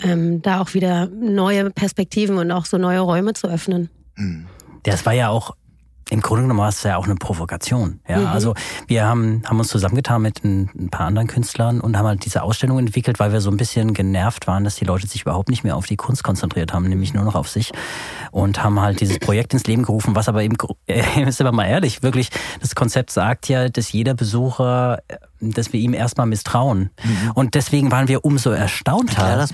ähm, 0.02 0.42
da 0.42 0.60
auch 0.60 0.74
wieder 0.74 1.08
neue 1.08 1.70
Perspektiven 1.72 2.38
und 2.38 2.52
auch 2.52 2.66
so 2.66 2.78
neue 2.78 3.00
Räume 3.00 3.34
zu 3.34 3.48
öffnen. 3.48 3.90
Mhm. 4.16 4.48
Das 4.84 5.06
war 5.06 5.14
ja 5.14 5.30
auch 5.30 5.56
im 6.10 6.22
Grunde 6.22 6.44
genommen 6.44 6.60
war 6.60 6.70
es 6.70 6.84
ja 6.84 6.98
auch 6.98 7.06
eine 7.06 7.16
Provokation. 7.16 8.00
Ja, 8.08 8.20
mhm. 8.20 8.28
also 8.28 8.54
wir 8.88 9.06
haben, 9.06 9.42
haben 9.46 9.60
uns 9.60 9.68
zusammengetan 9.68 10.22
mit 10.22 10.44
ein, 10.44 10.70
ein, 10.78 10.90
paar 10.90 11.08
anderen 11.08 11.28
Künstlern 11.28 11.82
und 11.82 11.98
haben 11.98 12.08
halt 12.08 12.26
diese 12.26 12.44
Ausstellung 12.44 12.80
entwickelt, 12.80 13.20
weil 13.20 13.34
wir 13.34 13.42
so 13.42 13.50
ein 13.50 13.58
bisschen 13.58 13.94
genervt 13.94 14.48
waren, 14.48 14.64
dass 14.64 14.76
die 14.76 14.86
Leute 14.86 15.08
sich 15.08 15.24
überhaupt 15.24 15.50
nicht 15.50 15.64
mehr 15.64 15.76
auf 15.76 15.86
die 15.86 15.98
Kunst 15.98 16.24
konzentriert 16.24 16.74
haben, 16.74 16.88
nämlich 16.88 17.14
nur 17.14 17.24
noch 17.24 17.36
auf 17.36 17.50
sich 17.50 17.72
und 18.32 18.64
haben 18.64 18.80
halt 18.80 19.02
dieses 19.02 19.20
Projekt 19.20 19.54
ins 19.54 19.66
Leben 19.66 19.84
gerufen, 19.84 20.16
was 20.16 20.30
aber 20.30 20.44
eben, 20.44 20.56
äh, 20.88 21.24
ist 21.28 21.42
aber 21.42 21.52
mal 21.52 21.66
ehrlich, 21.66 22.04
wirklich, 22.04 22.30
das 22.62 22.76
Konzept 22.76 23.12
sagt 23.12 23.50
ja, 23.50 23.70
dass 23.70 23.92
jeder 23.92 24.14
Besucher, 24.14 25.00
dass 25.42 25.74
wir 25.74 25.80
ihm 25.80 25.94
erstmal 25.94 26.28
misstrauen. 26.28 26.90
Mhm. 27.04 27.32
Und 27.34 27.56
deswegen 27.56 27.92
waren 27.92 28.08
wir 28.08 28.24
umso 28.24 28.52
erstaunter. 28.52 29.48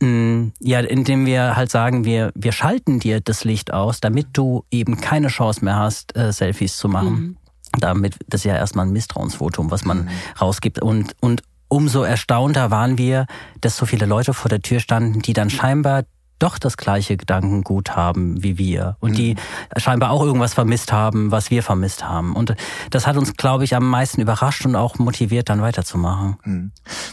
Mm, 0.00 0.48
ja, 0.60 0.80
indem 0.80 1.26
wir 1.26 1.56
halt 1.56 1.70
sagen, 1.70 2.04
wir, 2.04 2.30
wir 2.34 2.52
schalten 2.52 3.00
dir 3.00 3.20
das 3.20 3.44
Licht 3.44 3.72
aus, 3.72 4.00
damit 4.00 4.28
du 4.32 4.64
eben 4.70 5.00
keine 5.00 5.28
Chance 5.28 5.64
mehr 5.64 5.76
hast, 5.76 6.16
äh, 6.16 6.32
Selfies 6.32 6.76
zu 6.76 6.88
machen. 6.88 7.10
Mhm. 7.10 7.36
Damit, 7.80 8.16
das 8.28 8.42
ist 8.42 8.44
ja 8.44 8.56
erstmal 8.56 8.86
ein 8.86 8.92
Misstrauensvotum, 8.92 9.70
was 9.70 9.84
man 9.84 10.04
mhm. 10.04 10.08
rausgibt. 10.40 10.80
Und, 10.80 11.14
und 11.20 11.42
umso 11.68 12.02
erstaunter 12.02 12.70
waren 12.70 12.96
wir, 12.96 13.26
dass 13.60 13.76
so 13.76 13.86
viele 13.86 14.06
Leute 14.06 14.34
vor 14.34 14.48
der 14.48 14.62
Tür 14.62 14.80
standen, 14.80 15.20
die 15.20 15.32
dann 15.32 15.50
scheinbar 15.50 16.04
doch 16.38 16.58
das 16.58 16.76
gleiche 16.76 17.16
Gedankengut 17.16 17.96
haben 17.96 18.42
wie 18.42 18.58
wir 18.58 18.96
und 19.00 19.12
mhm. 19.12 19.16
die 19.16 19.36
scheinbar 19.76 20.10
auch 20.10 20.22
irgendwas 20.22 20.54
vermisst 20.54 20.92
haben, 20.92 21.30
was 21.30 21.50
wir 21.50 21.62
vermisst 21.62 22.04
haben. 22.04 22.34
Und 22.34 22.54
das 22.90 23.06
hat 23.06 23.16
uns, 23.16 23.34
glaube 23.34 23.64
ich, 23.64 23.74
am 23.74 23.88
meisten 23.88 24.20
überrascht 24.20 24.64
und 24.66 24.76
auch 24.76 24.98
motiviert, 24.98 25.48
dann 25.48 25.62
weiterzumachen. 25.62 26.36
Mhm. 26.44 26.72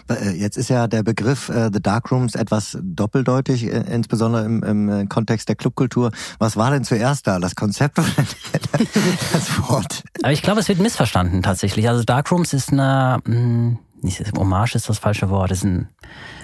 Äh, 0.09 0.31
jetzt 0.31 0.57
ist 0.57 0.69
ja 0.69 0.87
der 0.87 1.03
Begriff 1.03 1.49
äh, 1.49 1.69
The 1.73 1.81
Dark 1.81 2.11
Rooms 2.11 2.35
etwas 2.35 2.77
doppeldeutig, 2.81 3.65
äh, 3.65 3.83
insbesondere 3.91 4.45
im, 4.45 4.63
im 4.63 5.09
Kontext 5.09 5.49
der 5.49 5.55
Clubkultur. 5.55 6.11
Was 6.39 6.57
war 6.57 6.71
denn 6.71 6.83
zuerst 6.83 7.27
da, 7.27 7.39
das 7.39 7.55
Konzept 7.55 7.99
oder 7.99 8.07
das 9.33 9.69
Wort? 9.69 10.03
Aber 10.21 10.31
ich 10.31 10.41
glaube, 10.41 10.59
es 10.59 10.67
wird 10.67 10.79
missverstanden 10.79 11.43
tatsächlich. 11.43 11.89
Also 11.89 12.03
Dark 12.03 12.31
Rooms 12.31 12.53
ist 12.53 12.71
eine, 12.71 13.19
mh, 13.25 13.35
hm, 13.35 13.79
nicht 14.01 14.21
Hommage 14.37 14.75
ist 14.75 14.87
das 14.87 14.99
falsche 14.99 15.29
Wort, 15.29 15.51
ist 15.51 15.63
ein 15.63 15.89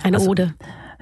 eine 0.04 0.18
also, 0.18 0.32
Ode. 0.32 0.54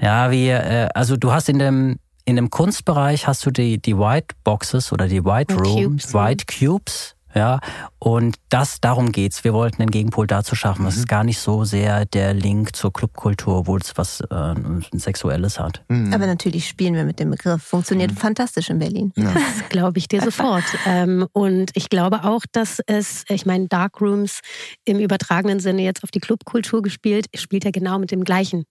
Ja, 0.01 0.31
wie, 0.31 0.49
äh, 0.49 0.89
also 0.93 1.17
du 1.17 1.31
hast 1.31 1.49
in 1.49 1.59
dem, 1.59 1.97
in 2.25 2.35
dem 2.35 2.49
Kunstbereich 2.49 3.27
hast 3.27 3.45
du 3.45 3.51
die, 3.51 3.81
die 3.81 3.97
White 3.97 4.35
Boxes 4.43 4.91
oder 4.91 5.07
die 5.07 5.23
White 5.25 5.55
Rooms, 5.55 6.03
Cubes, 6.03 6.13
White 6.13 6.45
Cubes, 6.45 7.15
ja. 7.35 7.59
Und 7.99 8.37
das, 8.49 8.81
darum 8.81 9.11
geht's. 9.11 9.43
Wir 9.43 9.53
wollten 9.53 9.77
den 9.77 9.91
Gegenpol 9.91 10.25
dazu 10.25 10.55
schaffen. 10.55 10.85
Es 10.85 10.95
mhm. 10.95 10.99
ist 11.01 11.07
gar 11.07 11.23
nicht 11.23 11.39
so 11.39 11.63
sehr 11.63 12.05
der 12.05 12.33
Link 12.33 12.75
zur 12.75 12.91
Clubkultur, 12.91 13.67
wo 13.67 13.77
es 13.77 13.97
was 13.97 14.21
äh, 14.21 14.55
Sexuelles 14.97 15.59
hat. 15.59 15.83
Mhm. 15.89 16.13
Aber 16.13 16.25
natürlich 16.25 16.67
spielen 16.67 16.95
wir 16.95 17.03
mit 17.03 17.19
dem 17.19 17.29
Begriff. 17.29 17.61
Funktioniert 17.61 18.11
mhm. 18.11 18.17
fantastisch 18.17 18.69
in 18.69 18.79
Berlin. 18.79 19.11
Ja. 19.15 19.33
Das 19.59 19.69
glaube 19.69 19.99
ich 19.99 20.07
dir 20.07 20.21
sofort. 20.21 20.63
ähm, 20.85 21.27
und 21.31 21.71
ich 21.73 21.89
glaube 21.89 22.23
auch, 22.23 22.41
dass 22.51 22.79
es, 22.87 23.23
ich 23.29 23.45
meine, 23.45 23.67
Darkrooms 23.67 24.39
im 24.85 24.99
übertragenen 24.99 25.59
Sinne 25.59 25.83
jetzt 25.83 26.03
auf 26.03 26.11
die 26.11 26.19
Clubkultur 26.19 26.81
gespielt, 26.81 27.27
spielt 27.35 27.65
ja 27.65 27.71
genau 27.71 27.99
mit 27.99 28.11
dem 28.11 28.23
gleichen 28.23 28.65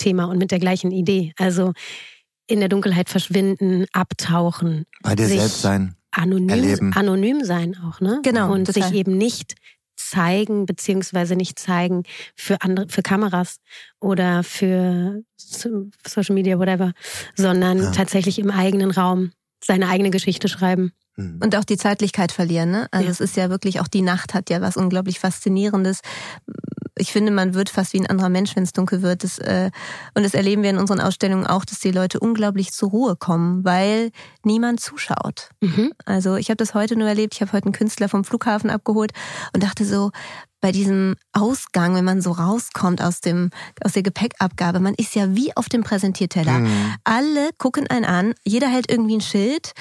Thema 0.00 0.24
und 0.24 0.38
mit 0.38 0.50
der 0.50 0.58
gleichen 0.58 0.90
Idee. 0.90 1.32
Also 1.38 1.72
in 2.46 2.58
der 2.58 2.68
Dunkelheit 2.68 3.08
verschwinden, 3.08 3.86
abtauchen. 3.92 4.86
Bei 5.02 5.14
dir 5.14 5.26
selbst 5.26 5.62
sein. 5.62 5.94
Anonym, 6.10 6.48
erleben. 6.48 6.92
anonym 6.94 7.44
sein 7.44 7.76
auch, 7.84 8.00
ne? 8.00 8.20
Genau. 8.24 8.52
Und 8.52 8.72
sich 8.72 8.92
eben 8.92 9.16
nicht 9.16 9.54
zeigen, 9.96 10.66
beziehungsweise 10.66 11.36
nicht 11.36 11.58
zeigen 11.58 12.02
für 12.34 12.62
andere, 12.62 12.88
für 12.88 13.02
Kameras 13.02 13.58
oder 14.00 14.42
für 14.42 15.22
Social 15.36 16.34
Media, 16.34 16.58
whatever, 16.58 16.92
sondern 17.36 17.78
ja. 17.78 17.90
tatsächlich 17.92 18.38
im 18.38 18.50
eigenen 18.50 18.90
Raum 18.90 19.30
seine 19.62 19.88
eigene 19.88 20.10
Geschichte 20.10 20.48
schreiben. 20.48 20.92
Mhm. 21.16 21.40
Und 21.42 21.54
auch 21.54 21.64
die 21.64 21.76
Zeitlichkeit 21.76 22.32
verlieren. 22.32 22.70
Ne? 22.70 22.88
Also 22.90 23.06
ja. 23.06 23.10
es 23.12 23.20
ist 23.20 23.36
ja 23.36 23.50
wirklich, 23.50 23.80
auch 23.80 23.88
die 23.88 24.02
Nacht 24.02 24.34
hat 24.34 24.50
ja 24.50 24.60
was 24.60 24.76
unglaublich 24.76 25.20
Faszinierendes 25.20 26.00
ich 27.00 27.12
finde, 27.12 27.32
man 27.32 27.54
wird 27.54 27.70
fast 27.70 27.92
wie 27.92 28.00
ein 28.00 28.06
anderer 28.06 28.28
Mensch, 28.28 28.54
wenn 28.54 28.62
es 28.62 28.72
dunkel 28.72 29.02
wird. 29.02 29.24
Das, 29.24 29.38
äh, 29.38 29.70
und 30.14 30.22
das 30.22 30.34
erleben 30.34 30.62
wir 30.62 30.70
in 30.70 30.78
unseren 30.78 31.00
Ausstellungen 31.00 31.46
auch, 31.46 31.64
dass 31.64 31.80
die 31.80 31.90
Leute 31.90 32.20
unglaublich 32.20 32.72
zur 32.72 32.90
Ruhe 32.90 33.16
kommen, 33.16 33.64
weil 33.64 34.10
niemand 34.44 34.80
zuschaut. 34.80 35.50
Mhm. 35.60 35.92
Also 36.04 36.36
ich 36.36 36.48
habe 36.48 36.56
das 36.56 36.74
heute 36.74 36.96
nur 36.96 37.08
erlebt. 37.08 37.34
Ich 37.34 37.40
habe 37.40 37.52
heute 37.52 37.66
einen 37.66 37.72
Künstler 37.72 38.08
vom 38.08 38.24
Flughafen 38.24 38.70
abgeholt 38.70 39.12
und 39.54 39.62
dachte 39.62 39.84
so, 39.84 40.10
bei 40.60 40.72
diesem 40.72 41.16
Ausgang, 41.32 41.94
wenn 41.94 42.04
man 42.04 42.20
so 42.20 42.32
rauskommt 42.32 43.02
aus 43.02 43.20
dem 43.20 43.50
aus 43.82 43.92
der 43.92 44.02
Gepäckabgabe, 44.02 44.80
man 44.80 44.94
ist 44.94 45.14
ja 45.14 45.34
wie 45.34 45.56
auf 45.56 45.68
dem 45.68 45.82
Präsentierteller. 45.82 46.60
Mhm. 46.60 46.94
Alle 47.04 47.50
gucken 47.58 47.86
einen 47.88 48.04
an, 48.04 48.34
jeder 48.44 48.68
hält 48.68 48.90
irgendwie 48.90 49.16
ein 49.16 49.20
Schild 49.20 49.72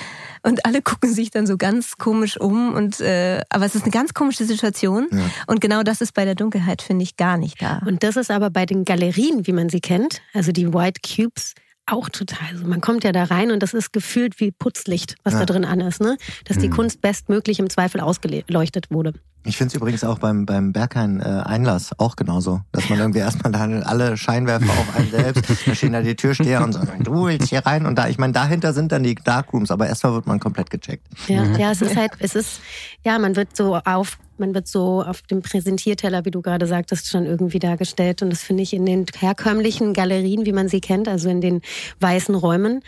und 0.43 0.65
alle 0.65 0.81
gucken 0.81 1.13
sich 1.13 1.31
dann 1.31 1.47
so 1.47 1.57
ganz 1.57 1.97
komisch 1.97 2.39
um 2.39 2.73
und 2.73 2.99
äh, 3.01 3.41
aber 3.49 3.65
es 3.65 3.75
ist 3.75 3.83
eine 3.83 3.91
ganz 3.91 4.13
komische 4.13 4.45
Situation 4.45 5.07
ja. 5.11 5.19
und 5.47 5.61
genau 5.61 5.83
das 5.83 6.01
ist 6.01 6.13
bei 6.13 6.25
der 6.25 6.35
Dunkelheit 6.35 6.81
finde 6.81 7.03
ich 7.03 7.17
gar 7.17 7.37
nicht 7.37 7.61
da. 7.61 7.81
Und 7.85 8.03
das 8.03 8.15
ist 8.15 8.31
aber 8.31 8.49
bei 8.49 8.65
den 8.65 8.85
Galerien, 8.85 9.47
wie 9.47 9.53
man 9.53 9.69
sie 9.69 9.81
kennt, 9.81 10.21
also 10.33 10.51
die 10.51 10.73
White 10.73 11.01
Cubes 11.01 11.53
auch 11.91 12.09
total 12.09 12.55
so. 12.55 12.65
Man 12.65 12.81
kommt 12.81 13.03
ja 13.03 13.11
da 13.11 13.25
rein 13.25 13.51
und 13.51 13.63
das 13.63 13.73
ist 13.73 13.91
gefühlt 13.91 14.39
wie 14.39 14.51
Putzlicht, 14.51 15.15
was 15.23 15.33
ja. 15.33 15.39
da 15.39 15.45
drin 15.45 15.65
an 15.65 15.81
ist, 15.81 16.01
ne? 16.01 16.17
Dass 16.45 16.57
die 16.57 16.69
mhm. 16.69 16.73
Kunst 16.73 17.01
bestmöglich 17.01 17.59
im 17.59 17.69
Zweifel 17.69 17.99
ausgeleuchtet 18.01 18.91
wurde. 18.91 19.13
Ich 19.45 19.55
finde 19.57 19.69
es 19.69 19.75
übrigens 19.75 20.03
auch 20.03 20.19
beim, 20.19 20.45
beim 20.45 20.73
Berghain 20.73 21.21
äh, 21.21 21.23
Einlass 21.23 21.91
auch 21.97 22.17
genauso, 22.17 22.61
dass 22.73 22.89
man 22.89 22.99
irgendwie 22.99 23.19
erstmal 23.19 23.51
da 23.53 23.61
alle 23.87 24.17
Scheinwerfer 24.17 24.69
auf 24.69 24.95
einen 24.95 25.09
selbst, 25.09 25.49
da 25.65 25.75
stehen 25.75 25.93
da 25.93 26.01
die 26.01 26.15
Türsteher 26.15 26.63
und 26.63 26.73
so, 26.73 26.81
du 26.99 27.25
willst 27.25 27.49
hier 27.49 27.65
rein 27.65 27.85
und 27.85 27.95
da, 27.97 28.09
ich 28.09 28.17
meine, 28.17 28.33
dahinter 28.33 28.73
sind 28.73 28.91
dann 28.91 29.03
die 29.03 29.15
Darkrooms, 29.15 29.71
aber 29.71 29.87
erstmal 29.87 30.13
wird 30.13 30.27
man 30.27 30.39
komplett 30.39 30.69
gecheckt. 30.69 31.07
Ja, 31.27 31.43
mhm. 31.43 31.55
ja, 31.55 31.71
es 31.71 31.81
ist 31.81 31.95
halt, 31.95 32.11
es 32.19 32.35
ist, 32.35 32.59
ja, 33.05 33.17
man 33.17 33.37
wird 33.37 33.55
so 33.55 33.75
auf, 33.77 34.17
man 34.37 34.53
wird 34.53 34.67
so 34.67 35.03
auf 35.03 35.21
dem 35.23 35.41
Präsentierteller, 35.41 36.25
wie 36.25 36.31
du 36.31 36.41
gerade 36.41 36.67
sagtest, 36.67 37.07
schon 37.07 37.25
irgendwie 37.25 37.59
dargestellt 37.59 38.21
und 38.21 38.31
das 38.31 38.43
finde 38.43 38.63
ich 38.63 38.73
in 38.73 38.85
den 38.85 39.05
herkömmlichen 39.17 39.93
Galerien, 39.93 40.45
wie 40.45 40.53
man 40.53 40.67
sie 40.67 40.81
kennt, 40.81 41.07
also 41.07 41.29
in 41.29 41.39
den 41.39 41.61
weißen 42.01 42.35
Räumen, 42.35 42.81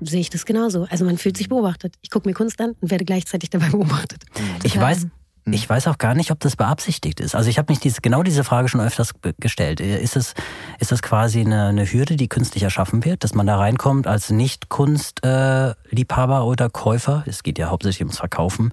sehe 0.00 0.20
ich 0.20 0.30
das 0.30 0.44
genauso. 0.44 0.86
Also 0.90 1.04
man 1.04 1.16
fühlt 1.16 1.36
sich 1.36 1.48
beobachtet. 1.48 1.94
Ich 2.02 2.10
gucke 2.10 2.28
mir 2.28 2.34
Kunst 2.34 2.60
an 2.60 2.74
und 2.80 2.90
werde 2.90 3.04
gleichzeitig 3.04 3.50
dabei 3.50 3.68
beobachtet. 3.70 4.24
Ich 4.62 4.78
weiß, 4.78 5.02
hm. 5.02 5.10
Ich 5.48 5.68
weiß 5.68 5.86
auch 5.86 5.98
gar 5.98 6.14
nicht, 6.14 6.32
ob 6.32 6.40
das 6.40 6.56
beabsichtigt 6.56 7.20
ist. 7.20 7.36
Also 7.36 7.48
ich 7.48 7.58
habe 7.58 7.72
mich 7.72 7.78
diese, 7.78 8.00
genau 8.00 8.24
diese 8.24 8.42
Frage 8.42 8.68
schon 8.68 8.80
öfters 8.80 9.14
gestellt. 9.38 9.80
Ist 9.80 10.16
es, 10.16 10.34
ist 10.80 10.90
das 10.90 11.02
quasi 11.02 11.40
eine, 11.40 11.66
eine 11.66 11.84
Hürde, 11.84 12.16
die 12.16 12.28
künstlich 12.28 12.64
erschaffen 12.64 13.04
wird, 13.04 13.22
dass 13.22 13.32
man 13.32 13.46
da 13.46 13.56
reinkommt 13.56 14.08
als 14.08 14.30
Nicht-Kunstliebhaber 14.30 16.38
äh, 16.38 16.42
oder 16.42 16.68
Käufer? 16.68 17.22
Es 17.26 17.44
geht 17.44 17.58
ja 17.58 17.70
hauptsächlich 17.70 18.02
ums 18.02 18.18
Verkaufen, 18.18 18.72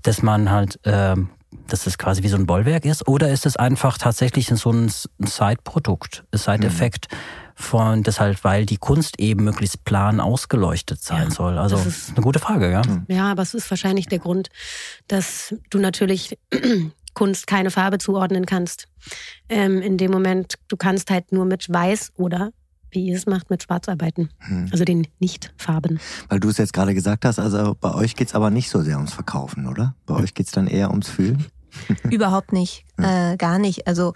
dass 0.00 0.22
man 0.22 0.50
halt, 0.50 0.80
äh, 0.86 1.14
dass 1.68 1.84
das 1.84 1.98
quasi 1.98 2.22
wie 2.22 2.28
so 2.28 2.36
ein 2.36 2.46
Bollwerk 2.46 2.86
ist? 2.86 3.06
Oder 3.06 3.28
ist 3.28 3.44
es 3.44 3.58
einfach 3.58 3.98
tatsächlich 3.98 4.46
so 4.46 4.70
ein 4.70 4.88
Side-Produkt, 4.88 6.24
Side-Effekt? 6.32 7.08
Mhm 7.10 7.41
von 7.54 8.02
deshalb, 8.02 8.44
weil 8.44 8.66
die 8.66 8.76
Kunst 8.76 9.18
eben 9.20 9.44
möglichst 9.44 9.84
plan 9.84 10.20
ausgeleuchtet 10.20 11.02
sein 11.02 11.28
ja, 11.28 11.30
soll. 11.30 11.58
Also 11.58 11.76
das 11.76 11.86
ist 11.86 12.10
eine 12.10 12.22
gute 12.22 12.38
Frage, 12.38 12.70
ja. 12.70 12.84
Hm. 12.84 13.04
Ja, 13.08 13.30
aber 13.30 13.42
es 13.42 13.54
ist 13.54 13.70
wahrscheinlich 13.70 14.06
der 14.06 14.18
Grund, 14.18 14.48
dass 15.08 15.54
du 15.70 15.78
natürlich 15.78 16.38
Kunst 17.14 17.46
keine 17.46 17.70
Farbe 17.70 17.98
zuordnen 17.98 18.46
kannst. 18.46 18.88
Ähm, 19.48 19.82
in 19.82 19.98
dem 19.98 20.10
Moment, 20.10 20.54
du 20.68 20.76
kannst 20.76 21.10
halt 21.10 21.32
nur 21.32 21.44
mit 21.44 21.72
Weiß 21.72 22.12
oder 22.16 22.50
wie 22.92 23.06
ihr 23.06 23.16
es 23.16 23.26
macht, 23.26 23.50
mit 23.50 23.62
Schwarz 23.62 23.88
arbeiten. 23.88 24.28
Hm. 24.40 24.68
Also 24.70 24.84
den 24.84 25.06
Nicht-Farben. 25.18 25.98
Weil 26.28 26.40
du 26.40 26.48
es 26.50 26.58
jetzt 26.58 26.72
gerade 26.72 26.94
gesagt 26.94 27.24
hast, 27.24 27.38
also 27.38 27.74
bei 27.80 27.94
euch 27.94 28.16
geht's 28.16 28.34
aber 28.34 28.50
nicht 28.50 28.70
so 28.70 28.82
sehr 28.82 28.96
ums 28.96 29.14
Verkaufen, 29.14 29.66
oder? 29.66 29.94
Bei 30.06 30.14
euch 30.14 30.34
geht's 30.34 30.52
dann 30.52 30.66
eher 30.66 30.90
ums 30.90 31.08
Fühlen? 31.08 31.46
Überhaupt 32.10 32.52
nicht, 32.52 32.84
äh, 32.98 33.36
gar 33.38 33.58
nicht. 33.58 33.86
Also 33.86 34.12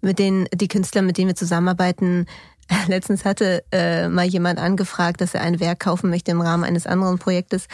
mit 0.00 0.18
den 0.18 0.48
die 0.52 0.66
Künstler, 0.66 1.02
mit 1.02 1.18
denen 1.18 1.28
wir 1.28 1.36
zusammenarbeiten, 1.36 2.26
Letztens 2.88 3.24
hatte 3.24 3.64
äh, 3.72 4.08
mal 4.08 4.26
jemand 4.26 4.58
angefragt, 4.58 5.20
dass 5.20 5.34
er 5.34 5.42
ein 5.42 5.60
Werk 5.60 5.80
kaufen 5.80 6.10
möchte 6.10 6.30
im 6.30 6.40
Rahmen 6.40 6.64
eines 6.64 6.86
anderen 6.86 7.18
Projektes. 7.18 7.68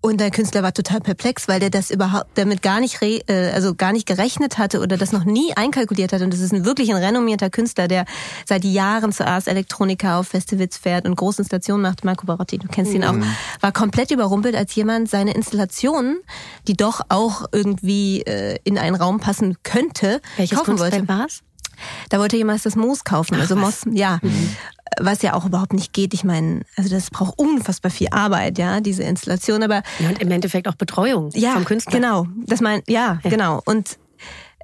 Und 0.00 0.20
der 0.20 0.30
Künstler 0.30 0.62
war 0.62 0.72
total 0.72 1.00
perplex, 1.00 1.48
weil 1.48 1.58
der 1.58 1.70
das 1.70 1.90
überhaupt 1.90 2.38
damit 2.38 2.62
gar 2.62 2.78
nicht 2.78 3.02
re, 3.02 3.20
äh, 3.26 3.50
also 3.50 3.74
gar 3.74 3.92
nicht 3.92 4.06
gerechnet 4.06 4.56
hatte 4.56 4.80
oder 4.80 4.96
das 4.96 5.10
noch 5.10 5.24
nie 5.24 5.52
einkalkuliert 5.56 6.12
hat. 6.12 6.22
Und 6.22 6.32
das 6.32 6.38
ist 6.38 6.52
ein 6.52 6.64
wirklich 6.64 6.90
ein 6.90 7.02
renommierter 7.02 7.50
Künstler, 7.50 7.88
der 7.88 8.04
seit 8.46 8.64
Jahren 8.64 9.10
zuerst 9.10 9.48
Elektroniker 9.48 10.18
auf 10.18 10.28
Festivals 10.28 10.76
fährt 10.76 11.04
und 11.04 11.16
große 11.16 11.42
Installationen 11.42 11.82
macht. 11.82 12.04
Marco 12.04 12.26
Barotti, 12.26 12.58
du 12.58 12.68
kennst 12.68 12.94
ihn 12.94 13.02
auch. 13.02 13.12
Mhm. 13.12 13.24
War 13.60 13.72
komplett 13.72 14.12
überrumpelt, 14.12 14.54
als 14.54 14.72
jemand 14.76 15.10
seine 15.10 15.34
Installationen, 15.34 16.20
die 16.68 16.74
doch 16.74 17.00
auch 17.08 17.46
irgendwie 17.50 18.20
äh, 18.20 18.58
in 18.62 18.78
einen 18.78 18.94
Raum 18.94 19.18
passen 19.18 19.56
könnte, 19.64 20.20
Welches 20.36 20.56
kaufen 20.56 20.78
wollte. 20.78 21.08
War's? 21.08 21.42
Da 22.08 22.18
wollte 22.18 22.36
jemand 22.36 22.64
das 22.64 22.76
Moos 22.76 23.04
kaufen. 23.04 23.34
Ach, 23.36 23.40
also 23.40 23.56
Moos, 23.56 23.82
ja. 23.90 24.18
Mhm. 24.22 24.56
Was 25.00 25.22
ja 25.22 25.34
auch 25.34 25.44
überhaupt 25.44 25.74
nicht 25.74 25.92
geht. 25.92 26.14
Ich 26.14 26.24
meine, 26.24 26.62
also 26.76 26.88
das 26.90 27.10
braucht 27.10 27.38
unfassbar 27.38 27.90
viel 27.90 28.08
Arbeit, 28.10 28.58
ja, 28.58 28.80
diese 28.80 29.02
Installation. 29.02 29.62
Aber 29.62 29.82
ja, 29.98 30.08
und 30.08 30.20
im 30.20 30.30
Endeffekt 30.30 30.66
auch 30.66 30.74
Betreuung 30.74 31.30
ja, 31.34 31.52
vom 31.52 31.64
Künstler. 31.64 31.92
Genau. 31.92 32.26
Das 32.46 32.60
mein, 32.60 32.82
ja, 32.88 33.20
ja, 33.22 33.30
genau. 33.30 33.60
Und 33.64 33.98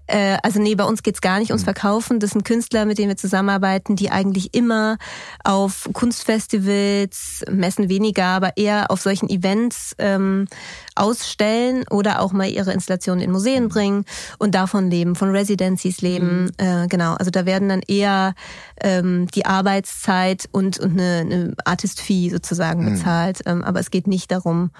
äh, 0.06 0.36
also 0.42 0.60
nee, 0.60 0.74
bei 0.74 0.84
uns 0.84 1.02
geht's 1.02 1.20
gar 1.20 1.38
nicht 1.38 1.50
ums 1.50 1.62
hm. 1.62 1.74
Verkaufen. 1.74 2.20
Das 2.20 2.30
sind 2.30 2.44
Künstler, 2.44 2.84
mit 2.84 2.98
denen 2.98 3.08
wir 3.08 3.16
zusammenarbeiten, 3.16 3.96
die 3.96 4.10
eigentlich 4.10 4.54
immer 4.54 4.98
auf 5.44 5.88
Kunstfestivals, 5.92 7.44
Messen 7.50 7.88
weniger, 7.88 8.26
aber 8.26 8.56
eher 8.56 8.90
auf 8.90 9.00
solchen 9.00 9.28
Events 9.28 9.94
ähm, 9.98 10.46
ausstellen 10.94 11.84
oder 11.90 12.20
auch 12.20 12.32
mal 12.32 12.48
ihre 12.48 12.72
Installationen 12.72 13.24
in 13.24 13.30
Museen 13.30 13.68
bringen 13.68 14.04
und 14.38 14.54
davon 14.54 14.90
leben, 14.90 15.14
von 15.14 15.30
Residencies 15.30 16.00
leben. 16.02 16.44
Mhm. 16.44 16.50
Äh, 16.58 16.86
genau, 16.88 17.14
also 17.14 17.30
da 17.30 17.46
werden 17.46 17.68
dann 17.68 17.82
eher 17.86 18.34
ähm, 18.80 19.26
die 19.34 19.46
Arbeitszeit 19.46 20.48
und, 20.52 20.78
und 20.78 20.92
eine, 20.92 21.20
eine 21.20 21.54
Artist-Fee 21.64 22.30
sozusagen 22.30 22.84
mhm. 22.84 22.92
bezahlt. 22.92 23.40
Ähm, 23.46 23.64
aber 23.64 23.80
es 23.80 23.90
geht 23.90 24.06
nicht 24.06 24.30
darum, 24.30 24.70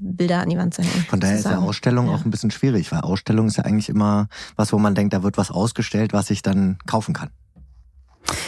Bilder 0.00 0.40
an 0.40 0.50
die 0.50 0.58
Wand 0.58 0.74
zu 0.74 0.82
hängen. 0.82 1.06
Von 1.08 1.20
daher 1.20 1.36
ist 1.36 1.44
ja 1.44 1.58
Ausstellung 1.58 2.08
ja. 2.08 2.14
auch 2.14 2.24
ein 2.24 2.30
bisschen 2.30 2.50
schwierig, 2.50 2.90
weil 2.92 3.00
Ausstellung 3.00 3.46
ist 3.46 3.56
ja 3.56 3.64
eigentlich 3.64 3.88
immer 3.88 4.28
was, 4.56 4.72
wo 4.72 4.78
man 4.78 4.94
denkt, 4.94 5.14
da 5.14 5.22
wird 5.22 5.38
was 5.38 5.50
ausgestellt, 5.50 6.12
was 6.12 6.30
ich 6.30 6.42
dann 6.42 6.78
kaufen 6.86 7.14
kann. 7.14 7.30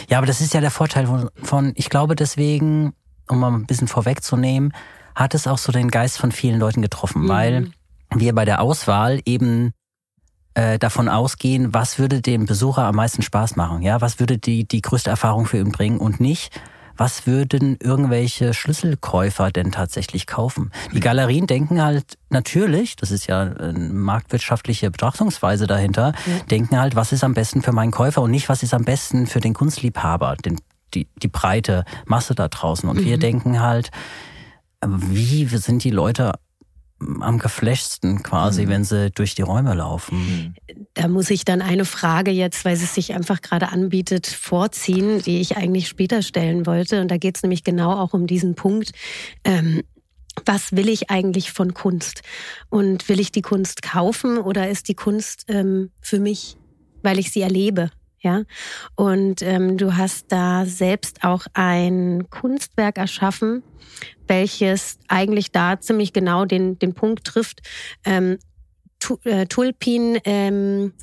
Ja, 0.09 0.17
aber 0.19 0.27
das 0.27 0.41
ist 0.41 0.53
ja 0.53 0.61
der 0.61 0.71
Vorteil 0.71 1.07
von, 1.07 1.29
von 1.41 1.73
ich 1.75 1.89
glaube 1.89 2.15
deswegen, 2.15 2.93
um 3.27 3.39
mal 3.39 3.51
ein 3.51 3.65
bisschen 3.65 3.87
vorwegzunehmen, 3.87 4.73
hat 5.15 5.33
es 5.33 5.47
auch 5.47 5.57
so 5.57 5.71
den 5.71 5.89
Geist 5.89 6.17
von 6.17 6.31
vielen 6.31 6.59
Leuten 6.59 6.81
getroffen, 6.81 7.23
mhm. 7.23 7.29
weil 7.29 7.71
wir 8.13 8.35
bei 8.35 8.45
der 8.45 8.61
Auswahl 8.61 9.21
eben 9.25 9.71
äh, 10.53 10.77
davon 10.79 11.09
ausgehen, 11.09 11.73
was 11.73 11.99
würde 11.99 12.21
dem 12.21 12.45
Besucher 12.45 12.83
am 12.83 12.95
meisten 12.95 13.21
Spaß 13.21 13.55
machen, 13.55 13.81
ja, 13.81 14.01
was 14.01 14.19
würde 14.19 14.37
die 14.37 14.67
die 14.67 14.81
größte 14.81 15.09
Erfahrung 15.09 15.45
für 15.45 15.57
ihn 15.57 15.71
bringen 15.71 15.97
und 15.97 16.19
nicht 16.19 16.59
was 16.97 17.27
würden 17.27 17.77
irgendwelche 17.81 18.53
Schlüsselkäufer 18.53 19.51
denn 19.51 19.71
tatsächlich 19.71 20.27
kaufen? 20.27 20.71
Die 20.93 20.99
Galerien 20.99 21.47
denken 21.47 21.81
halt 21.81 22.17
natürlich, 22.29 22.95
das 22.95 23.11
ist 23.11 23.27
ja 23.27 23.41
eine 23.41 23.89
marktwirtschaftliche 23.89 24.91
Betrachtungsweise 24.91 25.67
dahinter, 25.67 26.13
ja. 26.25 26.43
denken 26.49 26.79
halt, 26.79 26.95
was 26.95 27.11
ist 27.11 27.23
am 27.23 27.33
besten 27.33 27.61
für 27.61 27.71
meinen 27.71 27.91
Käufer 27.91 28.21
und 28.21 28.31
nicht, 28.31 28.49
was 28.49 28.63
ist 28.63 28.73
am 28.73 28.85
besten 28.85 29.27
für 29.27 29.39
den 29.39 29.53
Kunstliebhaber, 29.53 30.35
den, 30.43 30.59
die, 30.93 31.07
die 31.21 31.27
breite 31.27 31.85
Masse 32.05 32.35
da 32.35 32.47
draußen. 32.47 32.87
Und 32.87 33.01
mhm. 33.01 33.05
wir 33.05 33.17
denken 33.17 33.61
halt, 33.61 33.91
wie 34.85 35.45
sind 35.45 35.83
die 35.83 35.89
Leute 35.89 36.33
am 36.99 37.39
geflashsten 37.39 38.23
quasi, 38.23 38.65
mhm. 38.65 38.69
wenn 38.69 38.83
sie 38.83 39.11
durch 39.11 39.35
die 39.35 39.41
Räume 39.41 39.73
laufen. 39.73 40.55
Da 40.93 41.07
muss 41.07 41.29
ich 41.29 41.43
dann 41.43 41.61
eine 41.61 41.85
Frage 41.85 42.31
jetzt, 42.31 42.63
weil 42.63 42.73
es 42.73 42.95
sich 42.95 43.13
einfach 43.13 43.41
gerade 43.41 43.69
anbietet, 43.69 44.27
vorziehen, 44.27 45.21
die 45.21 45.41
ich 45.41 45.57
eigentlich 45.57 45.87
später 45.87 46.21
stellen 46.21 46.65
wollte. 46.65 47.01
Und 47.01 47.09
da 47.09 47.17
geht 47.17 47.35
es 47.35 47.43
nämlich 47.43 47.63
genau 47.63 47.91
auch 47.91 48.13
um 48.13 48.27
diesen 48.27 48.55
Punkt. 48.55 48.91
Ähm, 49.43 49.81
was 50.45 50.73
will 50.73 50.89
ich 50.89 51.09
eigentlich 51.09 51.51
von 51.51 51.73
Kunst? 51.73 52.21
Und 52.69 53.07
will 53.09 53.19
ich 53.19 53.31
die 53.31 53.41
Kunst 53.41 53.81
kaufen 53.81 54.37
oder 54.37 54.69
ist 54.69 54.87
die 54.87 54.95
Kunst 54.95 55.45
ähm, 55.47 55.91
für 56.01 56.19
mich, 56.19 56.57
weil 57.03 57.19
ich 57.19 57.31
sie 57.31 57.41
erlebe? 57.41 57.89
Ja, 58.25 58.41
und 58.95 59.43
ähm, 59.43 59.77
du 59.77 59.97
hast 59.97 60.31
da 60.31 60.65
selbst 60.65 61.23
auch 61.23 61.45
ein 61.53 62.27
Kunstwerk 62.31 62.97
erschaffen, 62.97 63.61
welches 64.27 64.97
eigentlich 65.07 65.51
da 65.51 65.79
ziemlich 65.79 66.11
genau 66.11 66.45
den, 66.45 66.79
den 66.79 66.95
Punkt 66.95 67.23
trifft. 67.23 67.61
Ähm, 68.03 68.39
äh, 69.25 69.45
Tulpin, 69.45 70.17
ähm, 70.25 70.93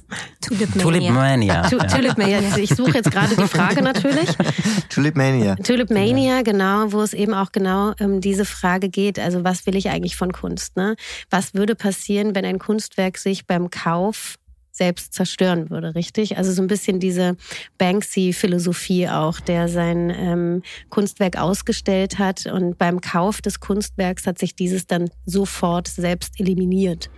Tulipmania. 0.41 1.69
Tulipmania. 1.69 2.57
Ich 2.57 2.71
suche 2.71 2.95
jetzt 2.95 3.13
gerade 3.13 3.37
die 3.37 3.47
Frage 3.47 3.83
natürlich. 3.83 4.31
Tulipmania. 4.89 5.55
Tulipmania, 5.55 6.43
genau, 6.43 6.91
wo 6.91 7.03
es 7.03 7.15
eben 7.15 7.35
auch 7.35 7.53
genau 7.53 7.93
um 8.01 8.21
diese 8.21 8.45
Frage 8.45 8.89
geht. 8.89 9.21
Also 9.21 9.45
was 9.45 9.65
will 9.67 9.77
ich 9.77 9.91
eigentlich 9.91 10.17
von 10.17 10.33
Kunst? 10.33 10.77
Ne? 10.77 10.97
Was 11.31 11.55
würde 11.55 11.77
passieren, 11.77 12.35
wenn 12.35 12.45
ein 12.45 12.59
Kunstwerk 12.59 13.17
sich 13.17 13.47
beim 13.47 13.71
Kauf 13.71 14.39
selbst 14.73 15.13
zerstören 15.13 15.71
würde, 15.71 15.95
richtig? 15.95 16.39
Also 16.39 16.51
so 16.51 16.63
ein 16.63 16.67
bisschen 16.67 16.99
diese 16.99 17.37
Banksy-Philosophie 17.79 19.09
auch, 19.09 19.39
der 19.39 19.69
sein 19.69 20.11
ähm, 20.11 20.63
Kunstwerk 20.89 21.39
ausgestellt 21.39 22.19
hat 22.19 22.47
und 22.47 22.79
beim 22.79 23.03
Kauf 23.03 23.43
des 23.43 23.61
Kunstwerks 23.61 24.27
hat 24.27 24.39
sich 24.39 24.57
dieses 24.57 24.87
dann 24.87 25.11
sofort 25.27 25.89
selbst 25.89 26.41
eliminiert. 26.41 27.11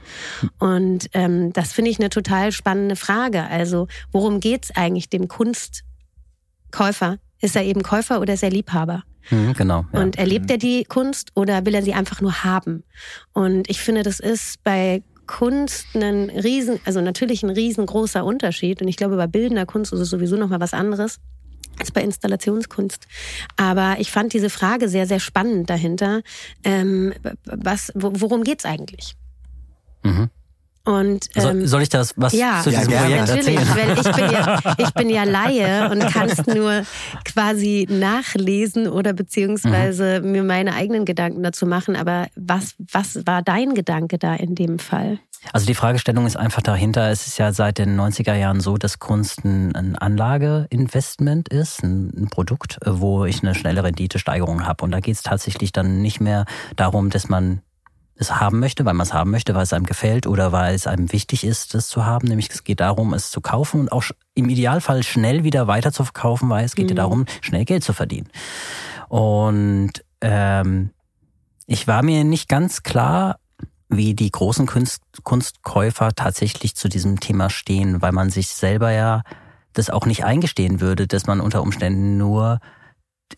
Und 0.58 1.08
ähm, 1.12 1.52
das 1.52 1.72
finde 1.72 1.92
ich 1.92 2.00
eine 2.00 2.10
total 2.10 2.50
spannende 2.50 2.96
Frage. 2.96 3.44
Also 3.44 3.86
worum 4.10 4.40
geht's 4.40 4.72
eigentlich 4.74 5.08
dem 5.08 5.28
Kunstkäufer? 5.28 7.18
Ist 7.40 7.54
er 7.54 7.64
eben 7.64 7.82
Käufer 7.82 8.20
oder 8.20 8.34
ist 8.34 8.42
er 8.42 8.50
Liebhaber? 8.50 9.04
Mhm, 9.30 9.54
genau. 9.54 9.84
Ja. 9.92 10.00
Und 10.00 10.16
erlebt 10.16 10.50
er 10.50 10.58
die 10.58 10.84
Kunst 10.84 11.30
oder 11.34 11.64
will 11.64 11.74
er 11.74 11.82
sie 11.82 11.94
einfach 11.94 12.20
nur 12.20 12.42
haben? 12.44 12.84
Und 13.32 13.70
ich 13.70 13.80
finde, 13.80 14.02
das 14.02 14.18
ist 14.18 14.62
bei 14.64 15.02
Kunst 15.26 15.86
ein 15.94 16.30
riesen, 16.30 16.80
also 16.84 17.00
natürlich 17.00 17.42
ein 17.42 17.50
riesengroßer 17.50 18.24
Unterschied. 18.24 18.82
Und 18.82 18.88
ich 18.88 18.96
glaube, 18.96 19.16
bei 19.16 19.26
bildender 19.26 19.66
Kunst 19.66 19.92
ist 19.92 20.00
es 20.00 20.10
sowieso 20.10 20.36
noch 20.36 20.48
mal 20.48 20.60
was 20.60 20.74
anderes 20.74 21.20
als 21.78 21.90
bei 21.90 22.02
Installationskunst. 22.02 23.06
Aber 23.56 23.96
ich 23.98 24.10
fand 24.10 24.32
diese 24.32 24.50
Frage 24.50 24.88
sehr, 24.88 25.06
sehr 25.06 25.20
spannend 25.20 25.70
dahinter. 25.70 26.22
Ähm, 26.62 27.12
was, 27.44 27.92
worum 27.94 28.44
geht's 28.44 28.64
eigentlich? 28.64 29.16
Mhm. 30.02 30.30
Und, 30.84 31.30
ähm, 31.34 31.42
soll, 31.42 31.66
soll 31.66 31.82
ich 31.82 31.88
das 31.88 32.12
was 32.16 32.34
ja, 32.34 32.60
zu 32.62 32.70
diesem 32.70 32.90
ja, 32.90 33.00
Projekt 33.00 33.28
natürlich, 33.28 33.58
erzählen? 33.58 33.74
Weil 33.74 33.98
ich 33.98 34.12
bin 34.12 34.30
ja, 34.30 34.60
ich 34.78 34.94
bin 34.94 35.10
ja 35.10 35.24
Laie 35.24 35.90
und 35.90 36.00
kann 36.12 36.28
es 36.28 36.46
nur 36.46 36.82
quasi 37.24 37.86
nachlesen 37.88 38.88
oder 38.88 39.14
beziehungsweise 39.14 40.20
mhm. 40.20 40.32
mir 40.32 40.42
meine 40.42 40.74
eigenen 40.74 41.06
Gedanken 41.06 41.42
dazu 41.42 41.64
machen. 41.66 41.96
Aber 41.96 42.26
was, 42.36 42.74
was 42.78 43.26
war 43.26 43.40
dein 43.40 43.74
Gedanke 43.74 44.18
da 44.18 44.34
in 44.34 44.54
dem 44.54 44.78
Fall? 44.78 45.18
Also 45.52 45.66
die 45.66 45.74
Fragestellung 45.74 46.26
ist 46.26 46.36
einfach 46.36 46.62
dahinter. 46.62 47.10
Es 47.10 47.26
ist 47.26 47.38
ja 47.38 47.52
seit 47.52 47.78
den 47.78 47.98
90er 47.98 48.34
Jahren 48.34 48.60
so, 48.60 48.76
dass 48.76 48.98
Kunst 48.98 49.44
ein, 49.44 49.74
ein 49.74 49.96
Anlageinvestment 49.96 51.48
ist, 51.48 51.82
ein, 51.82 52.28
Produkt, 52.30 52.78
wo 52.84 53.24
ich 53.24 53.42
eine 53.42 53.54
schnelle 53.54 53.84
Renditesteigerung 53.84 54.66
habe. 54.66 54.84
Und 54.84 54.92
da 54.92 55.00
geht 55.00 55.14
es 55.14 55.22
tatsächlich 55.22 55.72
dann 55.72 56.00
nicht 56.00 56.20
mehr 56.20 56.46
darum, 56.76 57.10
dass 57.10 57.28
man 57.28 57.60
es 58.16 58.36
haben 58.36 58.60
möchte, 58.60 58.84
weil 58.84 58.94
man 58.94 59.06
es 59.06 59.12
haben 59.12 59.30
möchte, 59.30 59.54
weil 59.54 59.64
es 59.64 59.72
einem 59.72 59.86
gefällt 59.86 60.26
oder 60.26 60.52
weil 60.52 60.74
es 60.74 60.86
einem 60.86 61.12
wichtig 61.12 61.44
ist, 61.44 61.74
es 61.74 61.88
zu 61.88 62.06
haben. 62.06 62.28
Nämlich 62.28 62.48
es 62.50 62.64
geht 62.64 62.80
darum, 62.80 63.12
es 63.12 63.30
zu 63.30 63.40
kaufen 63.40 63.80
und 63.80 63.92
auch 63.92 64.04
im 64.34 64.48
Idealfall 64.48 65.02
schnell 65.02 65.44
wieder 65.44 65.66
weiter 65.66 65.92
zu 65.92 66.04
verkaufen, 66.04 66.48
weil 66.48 66.64
es 66.64 66.74
geht 66.74 66.90
mhm. 66.90 66.96
darum, 66.96 67.26
schnell 67.40 67.64
Geld 67.64 67.82
zu 67.82 67.92
verdienen. 67.92 68.28
Und 69.08 69.92
ähm, 70.20 70.90
ich 71.66 71.86
war 71.88 72.02
mir 72.02 72.24
nicht 72.24 72.48
ganz 72.48 72.82
klar, 72.82 73.38
wie 73.88 74.14
die 74.14 74.30
großen 74.30 74.66
Kunst, 74.66 75.02
Kunstkäufer 75.22 76.14
tatsächlich 76.14 76.74
zu 76.74 76.88
diesem 76.88 77.20
Thema 77.20 77.50
stehen, 77.50 78.02
weil 78.02 78.12
man 78.12 78.30
sich 78.30 78.48
selber 78.48 78.90
ja 78.90 79.22
das 79.72 79.90
auch 79.90 80.06
nicht 80.06 80.24
eingestehen 80.24 80.80
würde, 80.80 81.06
dass 81.06 81.26
man 81.26 81.40
unter 81.40 81.62
Umständen 81.62 82.16
nur 82.16 82.60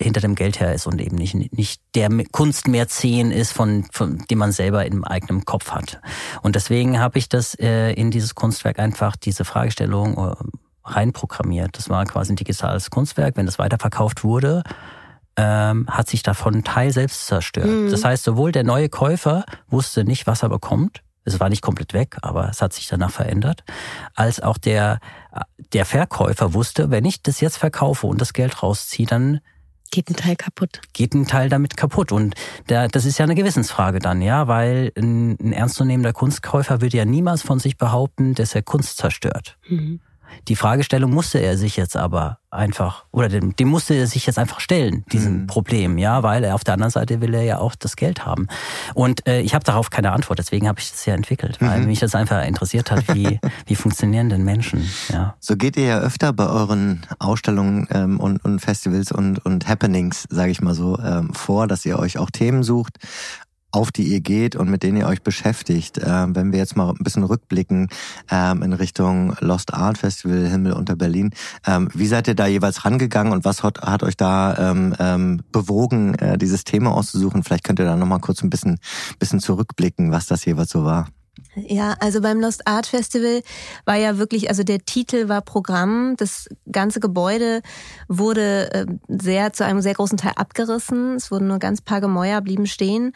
hinter 0.00 0.20
dem 0.20 0.34
Geld 0.34 0.60
her 0.60 0.74
ist 0.74 0.86
und 0.86 1.00
eben 1.00 1.16
nicht, 1.16 1.34
nicht 1.34 1.80
der 1.94 2.10
Kunstmäzen 2.32 3.30
ist, 3.30 3.52
von, 3.52 3.86
von 3.92 4.24
dem 4.30 4.38
man 4.38 4.52
selber 4.52 4.86
im 4.86 5.04
eigenen 5.04 5.44
Kopf 5.44 5.70
hat. 5.70 6.00
Und 6.42 6.56
deswegen 6.56 6.98
habe 7.00 7.18
ich 7.18 7.28
das 7.28 7.54
äh, 7.54 7.92
in 7.92 8.10
dieses 8.10 8.34
Kunstwerk 8.34 8.78
einfach 8.78 9.16
diese 9.16 9.44
Fragestellung 9.44 10.16
äh, 10.16 10.34
reinprogrammiert. 10.84 11.76
Das 11.76 11.88
war 11.88 12.04
quasi 12.04 12.32
ein 12.32 12.36
digitales 12.36 12.90
Kunstwerk. 12.90 13.36
Wenn 13.36 13.46
das 13.46 13.58
weiterverkauft 13.58 14.24
wurde, 14.24 14.62
ähm, 15.36 15.86
hat 15.88 16.08
sich 16.08 16.22
davon 16.22 16.56
ein 16.56 16.64
Teil 16.64 16.92
selbst 16.92 17.26
zerstört. 17.26 17.66
Mhm. 17.66 17.90
Das 17.90 18.04
heißt, 18.04 18.24
sowohl 18.24 18.52
der 18.52 18.64
neue 18.64 18.88
Käufer 18.88 19.44
wusste 19.68 20.04
nicht, 20.04 20.26
was 20.26 20.42
er 20.42 20.48
bekommt, 20.48 21.02
es 21.26 21.40
war 21.40 21.48
nicht 21.48 21.60
komplett 21.60 21.92
weg, 21.92 22.16
aber 22.22 22.48
es 22.48 22.62
hat 22.62 22.72
sich 22.72 22.86
danach 22.86 23.10
verändert, 23.10 23.64
als 24.14 24.40
auch 24.40 24.58
der, 24.58 25.00
der 25.72 25.84
Verkäufer 25.84 26.54
wusste, 26.54 26.90
wenn 26.90 27.04
ich 27.04 27.20
das 27.20 27.40
jetzt 27.40 27.58
verkaufe 27.58 28.06
und 28.06 28.20
das 28.20 28.32
Geld 28.32 28.62
rausziehe, 28.62 29.08
dann 29.08 29.40
Geht 29.90 30.10
ein 30.10 30.16
Teil 30.16 30.36
kaputt. 30.36 30.80
Geht 30.92 31.14
ein 31.14 31.26
Teil 31.26 31.48
damit 31.48 31.76
kaputt. 31.76 32.12
Und 32.12 32.34
der, 32.68 32.88
das 32.88 33.04
ist 33.04 33.18
ja 33.18 33.24
eine 33.24 33.34
Gewissensfrage 33.34 33.98
dann, 33.98 34.22
ja, 34.22 34.48
weil 34.48 34.92
ein, 34.96 35.36
ein 35.40 35.52
ernstzunehmender 35.52 36.12
Kunstkäufer 36.12 36.80
würde 36.80 36.96
ja 36.96 37.04
niemals 37.04 37.42
von 37.42 37.58
sich 37.58 37.76
behaupten, 37.76 38.34
dass 38.34 38.54
er 38.54 38.62
Kunst 38.62 38.98
zerstört. 38.98 39.58
Mhm. 39.68 40.00
Die 40.49 40.56
Fragestellung 40.56 41.12
musste 41.12 41.38
er 41.38 41.56
sich 41.56 41.76
jetzt 41.76 41.97
aber 41.97 42.38
einfach, 42.50 43.04
oder 43.12 43.28
dem, 43.28 43.54
dem 43.56 43.68
musste 43.68 43.95
er 43.95 44.06
sich 44.06 44.26
jetzt 44.26 44.38
einfach 44.38 44.61
stellen, 44.61 45.04
diesem 45.12 45.42
mhm. 45.42 45.47
Problem, 45.47 45.99
ja, 45.99 46.23
weil 46.23 46.45
er 46.45 46.54
auf 46.54 46.64
der 46.64 46.75
anderen 46.75 46.90
Seite 46.90 47.21
will 47.21 47.35
er 47.35 47.42
ja 47.42 47.59
auch 47.59 47.75
das 47.75 47.97
Geld 47.97 48.25
haben. 48.25 48.49
Und 48.95 49.26
äh, 49.26 49.40
ich 49.40 49.54
habe 49.54 49.64
darauf 49.64 49.90
keine 49.90 50.12
Antwort, 50.12 50.38
deswegen 50.38 50.68
habe 50.68 50.80
ich 50.80 50.90
das 50.90 51.04
ja 51.06 51.14
entwickelt, 51.14 51.61
weil 51.61 51.80
mhm. 51.80 51.87
mich 51.87 52.00
das 52.00 52.14
einfach 52.14 52.45
interessiert 52.45 52.90
hat, 52.90 53.14
wie, 53.14 53.40
wie 53.66 53.75
funktionieren 53.75 54.28
denn 54.28 54.45
Menschen, 54.45 54.88
ja. 55.12 55.35
So 55.40 55.56
geht 55.56 55.76
ihr 55.76 55.85
ja 55.85 55.99
öfter 55.99 56.33
bei 56.33 56.49
euren 56.49 57.02
Ausstellungen 57.18 57.88
ähm, 57.90 58.21
und, 58.21 58.45
und 58.45 58.61
Festivals 58.61 59.12
und, 59.12 59.45
und 59.45 59.68
Happenings, 59.68 60.26
sage 60.30 60.50
ich 60.50 60.61
mal 60.61 60.75
so, 60.75 60.99
ähm, 60.99 61.35
vor, 61.35 61.66
dass 61.66 61.85
ihr 61.85 61.99
euch 61.99 62.18
auch 62.18 62.30
Themen 62.30 62.62
sucht 62.62 62.99
auf 63.76 63.92
die 63.92 64.04
ihr 64.04 64.21
geht 64.21 64.56
und 64.56 64.71
mit 64.71 64.83
denen 64.83 64.97
ihr 64.97 65.06
euch 65.06 65.23
beschäftigt. 65.23 66.00
Ähm, 66.02 66.35
wenn 66.35 66.50
wir 66.50 66.59
jetzt 66.59 66.76
mal 66.76 66.88
ein 66.88 67.04
bisschen 67.04 67.25
rückblicken 67.25 67.89
ähm, 68.30 68.62
in 68.62 68.73
Richtung 68.73 69.36
Lost 69.41 69.75
Art 69.75 69.99
Festival 69.99 70.49
Himmel 70.49 70.73
unter 70.73 70.97
Berlin, 70.97 71.30
ähm, 71.67 71.91
wie 71.93 72.06
seid 72.06 72.26
ihr 72.26 72.34
da 72.34 72.47
jeweils 72.47 72.86
rangegangen 72.86 73.34
und 73.34 73.45
was 73.45 73.62
hat, 73.62 73.82
hat 73.82 74.02
euch 74.02 74.17
da 74.17 74.71
ähm, 74.71 74.95
ähm, 74.99 75.43
bewogen, 75.52 76.15
äh, 76.15 76.39
dieses 76.39 76.65
Thema 76.65 76.95
auszusuchen? 76.95 77.43
Vielleicht 77.43 77.65
könnt 77.65 77.78
ihr 77.78 77.84
da 77.84 77.97
nochmal 77.97 78.21
kurz 78.21 78.43
ein 78.43 78.49
bisschen, 78.49 78.78
bisschen 79.19 79.41
zurückblicken, 79.41 80.10
was 80.10 80.25
das 80.25 80.47
jeweils 80.47 80.71
so 80.71 80.84
war. 80.84 81.08
Ja, 81.54 81.96
also 82.00 82.20
beim 82.20 82.40
Lost 82.40 82.66
Art 82.66 82.86
Festival 82.86 83.42
war 83.84 83.96
ja 83.96 84.18
wirklich, 84.18 84.49
also 84.49 84.62
der 84.62 84.84
Titel 84.84 85.28
war 85.28 85.40
Programm. 85.40 86.14
Das 86.16 86.49
ganze 86.70 87.00
Gebäude 87.00 87.62
wurde 88.08 88.72
äh, 88.72 88.86
sehr 89.08 89.52
zu 89.52 89.64
einem 89.64 89.80
sehr 89.80 89.94
großen 89.94 90.18
Teil 90.18 90.32
abgerissen. 90.36 91.16
Es 91.16 91.30
wurden 91.30 91.49
nur 91.49 91.58
ganz 91.58 91.80
paar 91.80 92.00
Gemäuer 92.00 92.40
blieben 92.40 92.66
stehen 92.66 93.12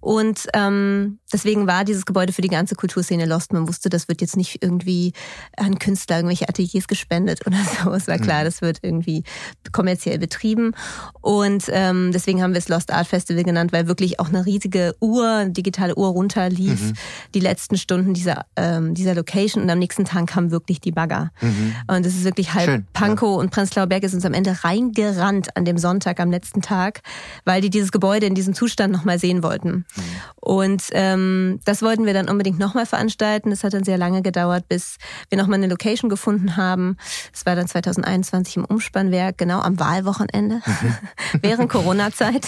und 0.00 0.48
ähm, 0.54 1.18
deswegen 1.32 1.66
war 1.66 1.84
dieses 1.84 2.06
Gebäude 2.06 2.32
für 2.32 2.42
die 2.42 2.48
ganze 2.48 2.74
Kulturszene 2.74 3.26
Lost. 3.26 3.52
Man 3.52 3.68
wusste, 3.68 3.88
das 3.88 4.08
wird 4.08 4.20
jetzt 4.20 4.36
nicht 4.36 4.62
irgendwie 4.62 5.12
an 5.56 5.78
Künstler 5.78 6.16
irgendwelche 6.16 6.48
Ateliers 6.48 6.88
gespendet 6.88 7.46
oder 7.46 7.58
so. 7.84 7.92
Es 7.92 8.08
war 8.08 8.18
klar, 8.18 8.40
mhm. 8.40 8.44
das 8.46 8.62
wird 8.62 8.78
irgendwie 8.82 9.24
kommerziell 9.72 10.18
betrieben 10.18 10.72
und 11.20 11.64
ähm, 11.68 12.10
deswegen 12.12 12.42
haben 12.42 12.52
wir 12.52 12.58
es 12.58 12.68
Lost 12.68 12.90
Art 12.90 13.06
Festival 13.06 13.44
genannt, 13.44 13.72
weil 13.72 13.86
wirklich 13.86 14.20
auch 14.20 14.28
eine 14.28 14.46
riesige 14.46 14.94
Uhr, 15.00 15.46
digitale 15.46 15.94
Uhr 15.96 16.08
runterlief. 16.08 16.80
Mhm. 16.82 16.92
Die 17.34 17.40
letzten 17.62 17.76
Stunden 17.76 18.12
dieser, 18.12 18.46
ähm, 18.56 18.92
dieser 18.94 19.14
Location 19.14 19.62
und 19.62 19.70
am 19.70 19.78
nächsten 19.78 20.04
Tag 20.04 20.26
kamen 20.26 20.50
wirklich 20.50 20.80
die 20.80 20.90
Bagger. 20.90 21.30
Mhm. 21.40 21.74
Und 21.86 22.04
es 22.04 22.14
ist 22.16 22.24
wirklich 22.24 22.54
halb 22.54 22.68
Schön, 22.68 22.86
Pankow 22.92 23.36
ja. 23.36 23.40
und 23.40 23.50
Prenzlauer 23.50 23.86
Berg 23.86 24.02
ist 24.02 24.14
uns 24.14 24.24
am 24.24 24.34
Ende 24.34 24.64
reingerannt 24.64 25.56
an 25.56 25.64
dem 25.64 25.78
Sonntag, 25.78 26.18
am 26.18 26.32
letzten 26.32 26.60
Tag, 26.60 27.02
weil 27.44 27.60
die 27.60 27.70
dieses 27.70 27.92
Gebäude 27.92 28.26
in 28.26 28.34
diesem 28.34 28.54
Zustand 28.54 28.92
nochmal 28.92 29.20
sehen 29.20 29.44
wollten. 29.44 29.70
Mhm. 29.94 30.02
Und 30.40 30.82
ähm, 30.90 31.60
das 31.64 31.82
wollten 31.82 32.04
wir 32.04 32.14
dann 32.14 32.28
unbedingt 32.28 32.58
nochmal 32.58 32.84
veranstalten. 32.84 33.50
Das 33.50 33.62
hat 33.62 33.74
dann 33.74 33.84
sehr 33.84 33.96
lange 33.96 34.22
gedauert, 34.22 34.68
bis 34.68 34.96
wir 35.28 35.38
nochmal 35.38 35.58
eine 35.58 35.68
Location 35.68 36.10
gefunden 36.10 36.56
haben. 36.56 36.96
Es 37.32 37.46
war 37.46 37.54
dann 37.54 37.68
2021 37.68 38.56
im 38.56 38.64
Umspannwerk, 38.64 39.38
genau 39.38 39.60
am 39.60 39.78
Wahlwochenende, 39.78 40.56
mhm. 40.66 40.94
während 41.42 41.70
Corona-Zeit, 41.70 42.44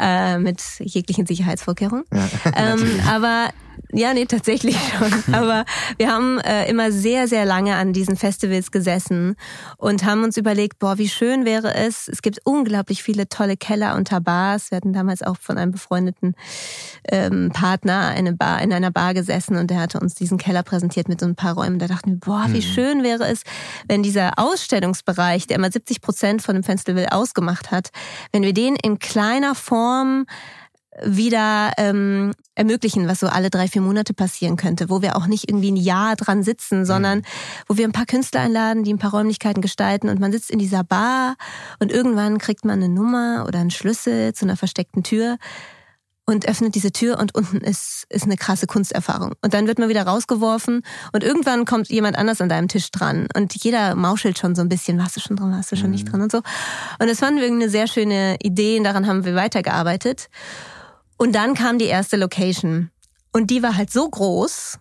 äh, 0.00 0.38
mit 0.38 0.62
jeglichen 0.78 1.26
Sicherheitsvorkehrungen. 1.26 2.04
Ja, 2.10 2.26
ähm, 2.54 3.00
aber 3.06 3.50
ja, 3.92 4.14
nee, 4.14 4.26
tatsächlich 4.26 4.76
schon. 4.98 5.34
Aber 5.34 5.64
wir 5.96 6.10
haben 6.10 6.38
äh, 6.40 6.68
immer 6.68 6.92
sehr, 6.92 7.28
sehr 7.28 7.44
lange 7.44 7.76
an 7.76 7.92
diesen 7.92 8.16
Festivals 8.16 8.70
gesessen 8.70 9.36
und 9.76 10.04
haben 10.04 10.24
uns 10.24 10.36
überlegt, 10.36 10.78
boah, 10.78 10.98
wie 10.98 11.08
schön 11.08 11.44
wäre 11.44 11.74
es. 11.74 12.08
Es 12.08 12.22
gibt 12.22 12.40
unglaublich 12.44 13.02
viele 13.02 13.28
tolle 13.28 13.56
Keller 13.56 13.96
unter 13.96 14.20
Bars. 14.20 14.70
Wir 14.70 14.76
hatten 14.76 14.92
damals 14.92 15.22
auch 15.22 15.36
von 15.38 15.58
einem 15.58 15.72
befreundeten 15.72 16.34
ähm, 17.10 17.50
Partner 17.52 18.08
eine 18.08 18.32
Bar, 18.32 18.62
in 18.62 18.72
einer 18.72 18.90
Bar 18.90 19.14
gesessen 19.14 19.56
und 19.56 19.70
der 19.70 19.80
hatte 19.80 20.00
uns 20.00 20.14
diesen 20.14 20.38
Keller 20.38 20.62
präsentiert 20.62 21.08
mit 21.08 21.20
so 21.20 21.26
ein 21.26 21.34
paar 21.34 21.54
Räumen. 21.54 21.78
Da 21.78 21.86
dachten 21.86 22.10
wir, 22.10 22.18
boah, 22.18 22.46
wie 22.48 22.58
mhm. 22.58 22.62
schön 22.62 23.02
wäre 23.02 23.26
es, 23.26 23.42
wenn 23.88 24.02
dieser 24.02 24.38
Ausstellungsbereich, 24.38 25.46
der 25.46 25.56
immer 25.56 25.70
70 25.70 26.00
Prozent 26.00 26.42
von 26.42 26.54
dem 26.54 26.64
Festival 26.64 27.06
ausgemacht 27.10 27.70
hat, 27.70 27.90
wenn 28.32 28.42
wir 28.42 28.52
den 28.52 28.76
in 28.76 28.98
kleiner 28.98 29.54
Form 29.54 30.26
wieder 31.04 31.72
ähm, 31.76 32.32
ermöglichen, 32.54 33.08
was 33.08 33.20
so 33.20 33.28
alle 33.28 33.50
drei, 33.50 33.68
vier 33.68 33.82
Monate 33.82 34.14
passieren 34.14 34.56
könnte, 34.56 34.90
wo 34.90 35.02
wir 35.02 35.16
auch 35.16 35.26
nicht 35.26 35.48
irgendwie 35.48 35.70
ein 35.70 35.76
Jahr 35.76 36.16
dran 36.16 36.42
sitzen, 36.42 36.84
sondern 36.84 37.18
mhm. 37.18 37.24
wo 37.68 37.76
wir 37.76 37.86
ein 37.86 37.92
paar 37.92 38.06
Künstler 38.06 38.40
einladen, 38.40 38.84
die 38.84 38.92
ein 38.92 38.98
paar 38.98 39.12
Räumlichkeiten 39.12 39.62
gestalten 39.62 40.08
und 40.08 40.20
man 40.20 40.32
sitzt 40.32 40.50
in 40.50 40.58
dieser 40.58 40.84
Bar 40.84 41.36
und 41.78 41.92
irgendwann 41.92 42.38
kriegt 42.38 42.64
man 42.64 42.82
eine 42.82 42.88
Nummer 42.88 43.44
oder 43.46 43.60
einen 43.60 43.70
Schlüssel 43.70 44.32
zu 44.34 44.44
einer 44.44 44.56
versteckten 44.56 45.02
Tür 45.02 45.38
und 46.28 46.46
öffnet 46.46 46.74
diese 46.74 46.92
Tür 46.92 47.18
und 47.18 47.34
unten 47.34 47.56
ist, 47.58 48.04
ist 48.10 48.24
eine 48.24 48.36
krasse 48.36 48.66
Kunsterfahrung. 48.66 49.32
Und 49.40 49.54
dann 49.54 49.66
wird 49.66 49.78
man 49.78 49.88
wieder 49.88 50.02
rausgeworfen 50.02 50.82
und 51.12 51.24
irgendwann 51.24 51.64
kommt 51.64 51.88
jemand 51.88 52.18
anders 52.18 52.42
an 52.42 52.50
deinem 52.50 52.68
Tisch 52.68 52.90
dran 52.90 53.28
und 53.34 53.54
jeder 53.64 53.94
mauschelt 53.94 54.38
schon 54.38 54.54
so 54.54 54.60
ein 54.60 54.68
bisschen, 54.68 54.98
warst 54.98 55.16
du 55.16 55.20
schon 55.20 55.36
dran, 55.36 55.52
warst 55.52 55.72
du 55.72 55.76
schon 55.76 55.86
mhm. 55.86 55.92
nicht 55.92 56.12
dran 56.12 56.20
und 56.20 56.30
so. 56.30 56.42
Und 56.98 57.08
das 57.08 57.20
fanden 57.20 57.40
wir 57.40 57.46
eine 57.46 57.70
sehr 57.70 57.86
schöne 57.86 58.36
Idee 58.42 58.76
und 58.76 58.84
daran 58.84 59.06
haben 59.06 59.24
wir 59.24 59.34
weitergearbeitet. 59.36 60.28
Und 61.18 61.34
dann 61.34 61.54
kam 61.54 61.78
die 61.78 61.86
erste 61.86 62.16
Location. 62.16 62.90
Und 63.32 63.50
die 63.50 63.62
war 63.62 63.76
halt 63.76 63.90
so 63.90 64.08
groß. 64.08 64.78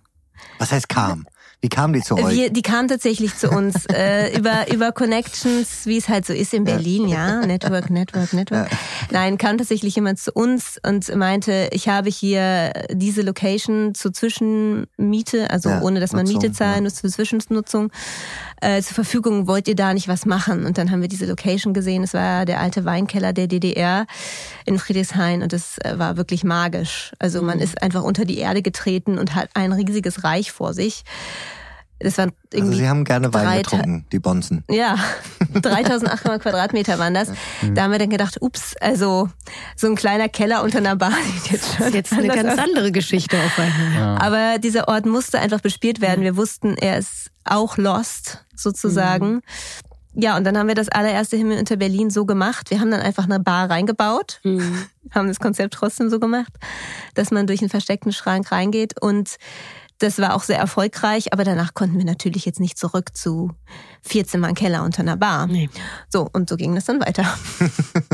Was 0.59 0.71
heißt 0.71 0.87
kam? 0.87 1.27
Wie 1.59 1.69
kam 1.69 1.91
die 1.91 2.01
zu 2.01 2.15
euch? 2.15 2.35
Wir, 2.35 2.49
die 2.51 2.61
kam 2.61 2.87
tatsächlich 2.87 3.35
zu 3.35 3.49
uns 3.49 3.85
äh, 3.91 4.37
über 4.37 4.71
über 4.71 4.91
Connections, 4.91 5.85
wie 5.85 5.97
es 5.97 6.07
halt 6.07 6.25
so 6.27 6.33
ist 6.33 6.53
in 6.53 6.65
Berlin, 6.65 7.07
ja, 7.07 7.41
ja. 7.41 7.45
Network, 7.47 7.89
Network, 7.89 8.31
Network. 8.33 8.71
Ja. 8.71 8.77
Nein, 9.09 9.39
kam 9.39 9.57
tatsächlich 9.57 9.95
jemand 9.95 10.19
zu 10.19 10.31
uns 10.31 10.79
und 10.85 11.13
meinte, 11.15 11.69
ich 11.71 11.89
habe 11.89 12.09
hier 12.11 12.73
diese 12.91 13.23
Location 13.23 13.95
zur 13.95 14.13
Zwischenmiete, 14.13 15.49
also 15.49 15.69
ja, 15.69 15.81
ohne 15.81 15.99
dass 15.99 16.11
man 16.11 16.25
Nutzung, 16.25 16.41
Miete 16.41 16.53
zahlen 16.53 16.83
muss, 16.83 16.95
zur 16.95 17.09
Zwischennutzung 17.09 17.91
äh, 18.61 18.81
zur 18.81 18.95
Verfügung. 18.95 19.47
Wollt 19.47 19.67
ihr 19.67 19.75
da 19.75 19.93
nicht 19.93 20.07
was 20.07 20.25
machen? 20.25 20.65
Und 20.65 20.77
dann 20.77 20.91
haben 20.91 21.01
wir 21.01 21.07
diese 21.07 21.25
Location 21.25 21.73
gesehen. 21.73 22.03
Es 22.03 22.13
war 22.13 22.45
der 22.45 22.59
alte 22.59 22.85
Weinkeller 22.85 23.33
der 23.33 23.47
DDR 23.47 24.05
in 24.65 24.79
Friedrichshain 24.79 25.43
und 25.43 25.53
es 25.53 25.77
äh, 25.79 25.97
war 25.97 26.17
wirklich 26.17 26.43
magisch. 26.43 27.11
Also 27.19 27.41
man 27.41 27.57
mhm. 27.57 27.63
ist 27.63 27.81
einfach 27.81 28.03
unter 28.03 28.25
die 28.25 28.37
Erde 28.37 28.61
getreten 28.61 29.17
und 29.19 29.35
hat 29.35 29.49
ein 29.53 29.71
riesiges 29.71 30.23
Reich 30.23 30.51
vor 30.51 30.73
sich 30.73 31.03
Das 31.99 32.17
waren 32.19 32.29
Also 32.29 32.57
irgendwie 32.57 32.77
Sie 32.77 32.87
haben 32.87 33.03
gerne 33.05 33.33
Wein 33.33 33.57
getrunken, 33.57 34.05
die 34.11 34.19
Bonzen. 34.19 34.63
ja, 34.69 34.95
3800 35.53 36.41
Quadratmeter 36.41 36.99
waren 36.99 37.13
das. 37.13 37.29
Da 37.73 37.83
haben 37.83 37.91
wir 37.91 37.99
dann 37.99 38.09
gedacht, 38.09 38.37
ups, 38.41 38.75
also 38.79 39.29
so 39.75 39.87
ein 39.87 39.95
kleiner 39.95 40.29
Keller 40.29 40.63
unter 40.63 40.77
einer 40.77 40.95
Bar 40.95 41.11
sieht 41.43 41.51
jetzt 41.53 41.67
schon 41.75 41.77
Das 41.79 41.87
ist 41.87 41.93
jetzt 41.95 42.13
eine 42.13 42.27
ganz 42.27 42.53
aus. 42.53 42.59
andere 42.59 42.91
Geschichte 42.91 43.37
auf 43.37 43.57
einmal. 43.59 44.17
Aber 44.19 44.59
dieser 44.59 44.87
Ort 44.87 45.05
musste 45.05 45.39
einfach 45.39 45.61
bespielt 45.61 45.99
werden. 46.01 46.21
Wir 46.23 46.37
wussten, 46.37 46.75
er 46.77 46.97
ist 46.99 47.31
auch 47.45 47.77
lost, 47.77 48.45
sozusagen. 48.55 49.41
Ja, 50.19 50.35
und 50.35 50.43
dann 50.45 50.57
haben 50.57 50.67
wir 50.67 50.73
das 50.75 50.89
allererste 50.89 51.37
Himmel 51.37 51.59
unter 51.59 51.75
Berlin 51.77 52.09
so 52.09 52.25
gemacht. 52.25 52.71
Wir 52.71 52.79
haben 52.79 52.89
dann 52.91 53.01
einfach 53.01 53.25
eine 53.25 53.39
Bar 53.39 53.69
reingebaut, 53.69 54.39
Mhm. 54.43 54.85
haben 55.11 55.27
das 55.27 55.39
Konzept 55.39 55.75
trotzdem 55.75 56.09
so 56.09 56.19
gemacht, 56.19 56.51
dass 57.13 57.29
man 57.31 57.45
durch 57.47 57.61
einen 57.61 57.69
versteckten 57.69 58.11
Schrank 58.11 58.51
reingeht. 58.51 58.99
Und 58.99 59.37
das 59.99 60.19
war 60.19 60.35
auch 60.35 60.43
sehr 60.43 60.57
erfolgreich, 60.57 61.33
aber 61.33 61.43
danach 61.43 61.73
konnten 61.73 61.97
wir 61.97 62.05
natürlich 62.05 62.45
jetzt 62.45 62.59
nicht 62.59 62.77
zurück 62.77 63.15
zu 63.15 63.51
14 64.03 64.39
Mal 64.39 64.53
Keller 64.53 64.83
unter 64.83 65.01
einer 65.01 65.17
Bar. 65.17 65.47
Nee. 65.47 65.69
So, 66.09 66.29
und 66.31 66.49
so 66.49 66.55
ging 66.55 66.75
das 66.75 66.85
dann 66.85 66.99
weiter. 66.99 67.25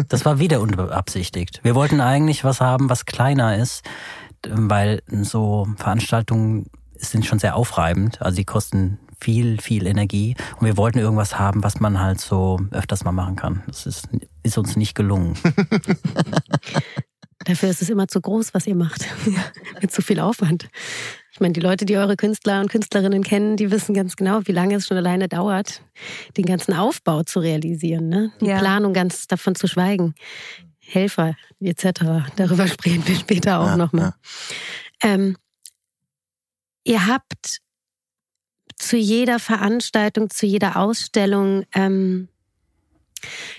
Das 0.09 0.25
war 0.25 0.37
wieder 0.37 0.61
unbeabsichtigt. 0.61 1.59
Wir 1.63 1.75
wollten 1.75 1.99
eigentlich 1.99 2.43
was 2.43 2.61
haben, 2.61 2.89
was 2.89 3.05
kleiner 3.05 3.57
ist, 3.57 3.83
weil 4.47 5.01
so 5.07 5.67
Veranstaltungen 5.77 6.67
sind 6.95 7.25
schon 7.25 7.39
sehr 7.39 7.55
aufreibend. 7.55 8.21
Also 8.21 8.35
die 8.35 8.45
kosten 8.45 8.99
viel, 9.19 9.59
viel 9.59 9.87
Energie. 9.87 10.35
Und 10.59 10.67
wir 10.67 10.77
wollten 10.77 10.99
irgendwas 10.99 11.39
haben, 11.39 11.63
was 11.63 11.79
man 11.79 11.99
halt 11.99 12.21
so 12.21 12.59
öfters 12.71 13.03
mal 13.03 13.11
machen 13.11 13.35
kann. 13.35 13.63
Das 13.65 13.85
ist, 13.85 14.07
ist 14.43 14.57
uns 14.57 14.75
nicht 14.75 14.93
gelungen. 14.93 15.35
Dafür 17.45 17.69
ist 17.69 17.81
es 17.81 17.89
immer 17.89 18.07
zu 18.07 18.21
groß, 18.21 18.53
was 18.53 18.67
ihr 18.67 18.75
macht. 18.75 19.05
Mit 19.81 19.91
zu 19.91 20.01
viel 20.01 20.19
Aufwand. 20.19 20.69
Ich 21.33 21.39
meine, 21.39 21.53
die 21.53 21.61
Leute, 21.61 21.85
die 21.85 21.97
eure 21.97 22.15
Künstler 22.15 22.61
und 22.61 22.69
Künstlerinnen 22.69 23.23
kennen, 23.23 23.57
die 23.57 23.71
wissen 23.71 23.95
ganz 23.95 24.15
genau, 24.15 24.41
wie 24.45 24.51
lange 24.51 24.75
es 24.75 24.85
schon 24.85 24.97
alleine 24.97 25.27
dauert, 25.27 25.81
den 26.37 26.45
ganzen 26.45 26.73
Aufbau 26.75 27.23
zu 27.23 27.39
realisieren. 27.39 28.07
Ne? 28.07 28.31
Die 28.39 28.45
Ja. 28.45 28.59
Planung 28.59 28.93
ganz 28.93 29.25
davon 29.25 29.55
zu 29.55 29.67
schweigen. 29.67 30.13
Helfer 30.79 31.35
etc. 31.59 32.29
Darüber 32.35 32.67
sprechen 32.67 33.07
wir 33.07 33.15
später 33.15 33.59
auch 33.59 33.65
Ja, 33.65 33.77
nochmal. 33.77 34.13
Ähm, 35.01 35.35
ihr 36.83 37.07
habt 37.07 37.61
zu 38.75 38.97
jeder 38.97 39.39
Veranstaltung, 39.39 40.29
zu 40.29 40.45
jeder 40.45 40.75
Ausstellung 40.77 41.63
ähm, 41.73 42.29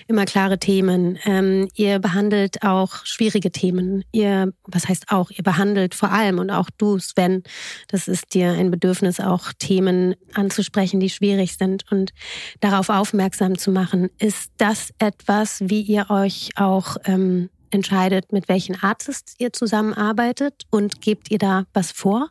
immer 0.07 0.25
klare 0.25 0.59
Themen. 0.59 1.17
Ähm, 1.25 1.67
ihr 1.75 1.99
behandelt 1.99 2.63
auch 2.63 3.05
schwierige 3.05 3.51
Themen. 3.51 4.03
Ihr, 4.11 4.53
was 4.65 4.87
heißt 4.87 5.11
auch, 5.11 5.31
ihr 5.31 5.43
behandelt 5.43 5.95
vor 5.95 6.11
allem 6.11 6.39
und 6.39 6.51
auch 6.51 6.69
du, 6.77 6.99
Sven, 6.99 7.43
das 7.87 8.07
ist 8.07 8.33
dir 8.33 8.51
ein 8.51 8.71
Bedürfnis, 8.71 9.19
auch 9.19 9.53
Themen 9.57 10.15
anzusprechen, 10.33 10.99
die 10.99 11.09
schwierig 11.09 11.57
sind 11.57 11.89
und 11.91 12.11
darauf 12.59 12.89
aufmerksam 12.89 13.57
zu 13.57 13.71
machen. 13.71 14.09
Ist 14.19 14.51
das 14.57 14.93
etwas, 14.99 15.61
wie 15.61 15.81
ihr 15.81 16.09
euch 16.09 16.51
auch 16.55 16.97
ähm, 17.05 17.49
entscheidet, 17.71 18.31
mit 18.31 18.47
welchen 18.49 18.81
Artists 18.81 19.35
ihr 19.37 19.53
zusammenarbeitet 19.53 20.63
und 20.69 21.01
gebt 21.01 21.29
ihr 21.31 21.37
da 21.37 21.65
was 21.73 21.91
vor? 21.91 22.29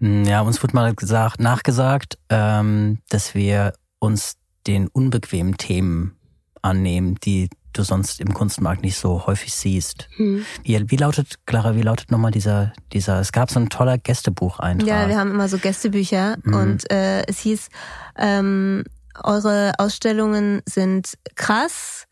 Ja, 0.00 0.42
uns 0.42 0.62
wurde 0.62 0.74
mal 0.74 0.94
gesagt, 0.94 1.40
nachgesagt, 1.40 2.18
ähm, 2.28 2.98
dass 3.08 3.34
wir 3.34 3.72
uns 3.98 4.36
den 4.66 4.88
unbequemen 4.88 5.56
Themen 5.56 6.16
annehmen, 6.62 7.16
die 7.16 7.48
du 7.72 7.82
sonst 7.82 8.20
im 8.20 8.32
Kunstmarkt 8.32 8.82
nicht 8.82 8.96
so 8.98 9.26
häufig 9.26 9.52
siehst. 9.54 10.08
Hm. 10.16 10.44
Wie, 10.62 10.82
wie 10.90 10.96
lautet, 10.96 11.46
Clara, 11.46 11.76
wie 11.76 11.82
lautet 11.82 12.10
nochmal 12.10 12.30
dieser, 12.30 12.72
dieser, 12.92 13.20
es 13.20 13.32
gab 13.32 13.50
so 13.50 13.60
ein 13.60 13.68
toller 13.68 13.98
Gästebucheintrag. 13.98 14.88
Ja, 14.88 15.08
wir 15.08 15.18
haben 15.18 15.30
immer 15.30 15.48
so 15.48 15.58
Gästebücher 15.58 16.38
Mhm. 16.42 16.54
und 16.54 16.90
äh, 16.90 17.22
es 17.26 17.38
hieß, 17.40 17.68
ähm, 18.16 18.84
eure 19.22 19.72
Ausstellungen 19.78 20.62
sind 20.66 21.18
krass, 21.34 22.06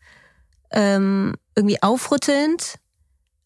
ähm, 0.71 1.33
irgendwie 1.55 1.81
aufrüttelnd, 1.81 2.75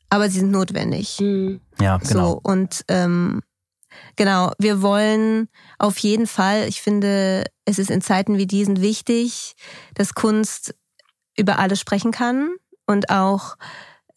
aber 0.10 0.30
sie 0.30 0.40
sind 0.40 0.52
notwendig. 0.52 1.18
Hm. 1.20 1.62
ja 1.80 1.98
genau. 1.98 2.32
So 2.32 2.40
und 2.44 2.84
ähm, 2.90 3.42
genau, 4.16 4.52
wir 4.60 4.82
wollen 4.82 5.50
auf 5.78 5.98
jeden 6.00 6.28
Fall, 6.28 6.68
ich 6.68 6.82
finde, 6.82 7.46
es 7.66 7.80
ist 7.80 7.90
in 7.92 8.02
Zeiten 8.02 8.38
wie 8.38 8.48
diesen 8.48 8.82
wichtig, 8.82 9.56
dass 9.96 10.14
Kunst 10.14 10.76
über 11.38 11.60
alles 11.60 11.80
sprechen 11.80 12.12
kann 12.12 12.50
und 12.86 13.10
auch 13.10 13.56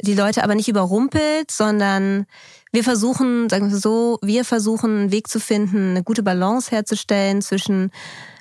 die 0.00 0.14
Leute 0.14 0.42
aber 0.42 0.54
nicht 0.54 0.68
überrumpelt, 0.68 1.50
sondern 1.50 2.26
wir 2.72 2.82
versuchen, 2.82 3.48
sagen 3.48 3.70
wir 3.70 3.78
so, 3.78 4.18
wir 4.22 4.44
versuchen 4.44 4.98
einen 4.98 5.12
Weg 5.12 5.28
zu 5.28 5.38
finden, 5.38 5.90
eine 5.90 6.02
gute 6.02 6.22
Balance 6.22 6.70
herzustellen 6.70 7.42
zwischen 7.42 7.90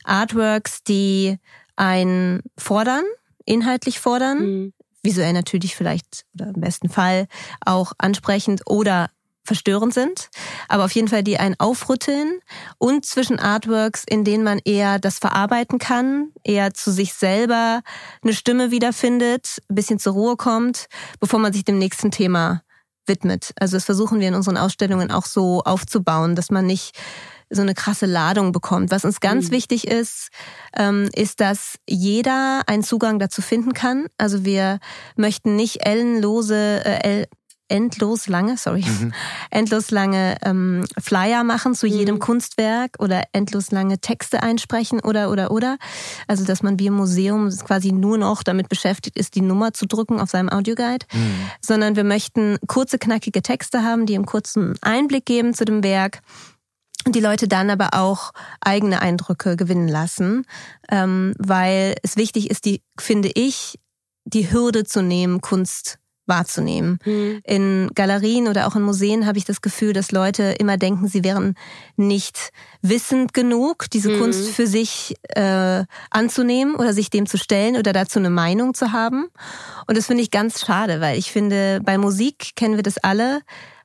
Artworks, 0.04 0.84
die 0.84 1.38
einen 1.76 2.42
fordern, 2.58 3.04
inhaltlich 3.46 4.00
fordern, 4.00 4.40
Hm. 4.40 4.74
visuell 5.04 5.34
natürlich 5.34 5.76
vielleicht 5.76 6.26
oder 6.34 6.48
im 6.56 6.62
besten 6.62 6.90
Fall 6.90 7.28
auch 7.66 7.94
ansprechend 7.98 8.62
oder 8.66 9.10
verstörend 9.44 9.94
sind, 9.94 10.30
aber 10.68 10.86
auf 10.86 10.92
jeden 10.92 11.08
Fall 11.08 11.24
die 11.24 11.38
einen 11.40 11.56
aufrütteln 11.60 12.40
und 12.78 13.06
zwischen 13.06 13.40
Artworks, 13.40 14.04
in 14.08 14.24
denen 14.24 14.44
man 14.44 14.60
eher 14.64 15.00
das 15.00 15.18
verarbeiten 15.18 15.80
kann, 15.80 16.30
eher 16.44 16.74
zu 16.74 16.92
sich 16.92 17.14
selber 17.14 17.82
eine 18.24 18.34
Stimme 18.34 18.72
wiederfindet, 18.72 19.58
ein 19.70 19.76
bisschen 19.76 20.00
zur 20.00 20.14
Ruhe 20.14 20.36
kommt, 20.38 20.88
bevor 21.20 21.40
man 21.40 21.54
sich 21.54 21.64
dem 21.66 21.80
nächsten 21.80 22.12
Thema 22.12 22.62
widmet. 23.08 23.52
Also 23.60 23.76
das 23.78 23.86
versuchen 23.86 24.20
wir 24.20 24.28
in 24.28 24.36
unseren 24.36 24.58
Ausstellungen 24.58 25.12
auch 25.12 25.26
so 25.26 25.62
aufzubauen, 25.64 26.36
dass 26.36 26.52
man 26.52 26.66
nicht 26.68 26.96
so 27.50 27.62
eine 27.62 27.74
krasse 27.74 28.06
Ladung 28.06 28.54
bekommt. 28.54 28.92
Was 28.92 29.04
uns 29.04 29.20
ganz 29.20 29.48
Mhm. 29.48 29.52
wichtig 29.52 29.88
ist, 29.88 30.30
ähm, 30.78 31.10
ist, 31.14 31.42
dass 31.42 31.76
jeder 31.90 32.62
einen 32.68 32.84
Zugang 32.84 33.20
dazu 33.20 33.42
finden 33.42 33.74
kann. 33.74 34.06
Also 34.18 34.46
wir 34.46 34.80
möchten 35.18 35.56
nicht 35.58 35.86
ellenlose, 35.86 36.86
äh, 36.86 37.26
endlos 37.72 38.28
lange, 38.28 38.58
sorry, 38.58 38.86
Mhm. 38.86 39.14
endlos 39.50 39.90
lange 39.92 40.38
ähm, 40.44 40.84
Flyer 41.00 41.44
machen 41.44 41.74
zu 41.74 41.88
jedem 41.88 42.16
Mhm. 42.16 42.20
Kunstwerk 42.20 42.98
oder 43.00 43.24
endlos 43.34 43.72
lange 43.72 44.00
Texte 44.00 44.44
einsprechen 44.44 45.00
oder 45.00 45.32
oder 45.32 45.50
oder. 45.52 45.78
Also 46.28 46.46
dass 46.46 46.62
man 46.62 46.78
wie 46.80 46.88
im 46.88 46.94
Museum 46.94 47.50
quasi 47.66 47.92
nur 47.92 48.18
noch 48.18 48.44
damit 48.44 48.70
beschäftigt 48.70 49.18
ist, 49.18 49.36
die 49.36 49.42
Nummer 49.42 49.74
zu 49.74 49.86
drücken 49.88 50.20
auf 50.20 50.30
seinem 50.30 50.50
Audioguide, 50.50 51.06
Mhm. 51.14 51.34
sondern 51.62 51.96
wir 51.96 52.04
möchten 52.04 52.58
kurze, 52.68 53.00
knackige 53.00 53.42
Texte 53.42 53.84
haben, 53.84 54.06
die 54.06 54.16
einen 54.16 54.26
kurzen 54.26 54.76
Einblick 54.82 55.26
geben 55.26 55.54
zu 55.54 55.66
dem 55.66 55.84
Werk 55.84 56.20
und 57.06 57.16
die 57.16 57.20
Leute 57.22 57.48
dann 57.48 57.70
aber 57.72 57.90
auch 57.94 58.32
eigene 58.60 59.02
Eindrücke 59.02 59.56
gewinnen 59.56 59.88
lassen, 59.88 60.46
ähm, 60.92 61.34
weil 61.40 61.96
es 62.04 62.16
wichtig 62.18 62.52
ist, 62.52 62.66
die 62.66 62.84
finde 63.00 63.32
ich, 63.34 63.80
die 64.26 64.52
Hürde 64.52 64.84
zu 64.84 65.02
nehmen, 65.02 65.42
Kunst 65.42 65.98
wahrzunehmen. 66.32 66.98
Hm. 67.04 67.42
In 67.44 67.90
Galerien 67.94 68.48
oder 68.48 68.66
auch 68.66 68.76
in 68.76 68.82
Museen 68.82 69.28
habe 69.28 69.38
ich 69.38 69.46
das 69.46 69.62
Gefühl, 69.62 69.94
dass 69.94 70.12
Leute 70.12 70.56
immer 70.58 70.78
denken, 70.78 71.08
sie 71.08 71.24
wären 71.24 71.56
nicht 71.98 72.52
wissend 72.82 73.34
genug, 73.34 73.90
diese 73.92 74.10
Mhm. 74.10 74.20
Kunst 74.20 74.50
für 74.50 74.66
sich 74.66 75.16
äh, 75.36 75.84
anzunehmen 76.10 76.76
oder 76.76 76.94
sich 76.94 77.10
dem 77.10 77.26
zu 77.28 77.38
stellen 77.38 77.76
oder 77.76 77.92
dazu 77.94 78.18
eine 78.20 78.30
Meinung 78.30 78.74
zu 78.74 78.94
haben. 78.94 79.28
Und 79.88 79.98
das 79.98 80.08
finde 80.08 80.24
ich 80.24 80.32
ganz 80.32 80.66
schade, 80.66 81.02
weil 81.02 81.18
ich 81.20 81.32
finde, 81.32 81.82
bei 81.84 81.98
Musik 81.98 82.56
kennen 82.56 82.78
wir 82.78 82.84
das 82.84 82.98
alle. 82.98 83.42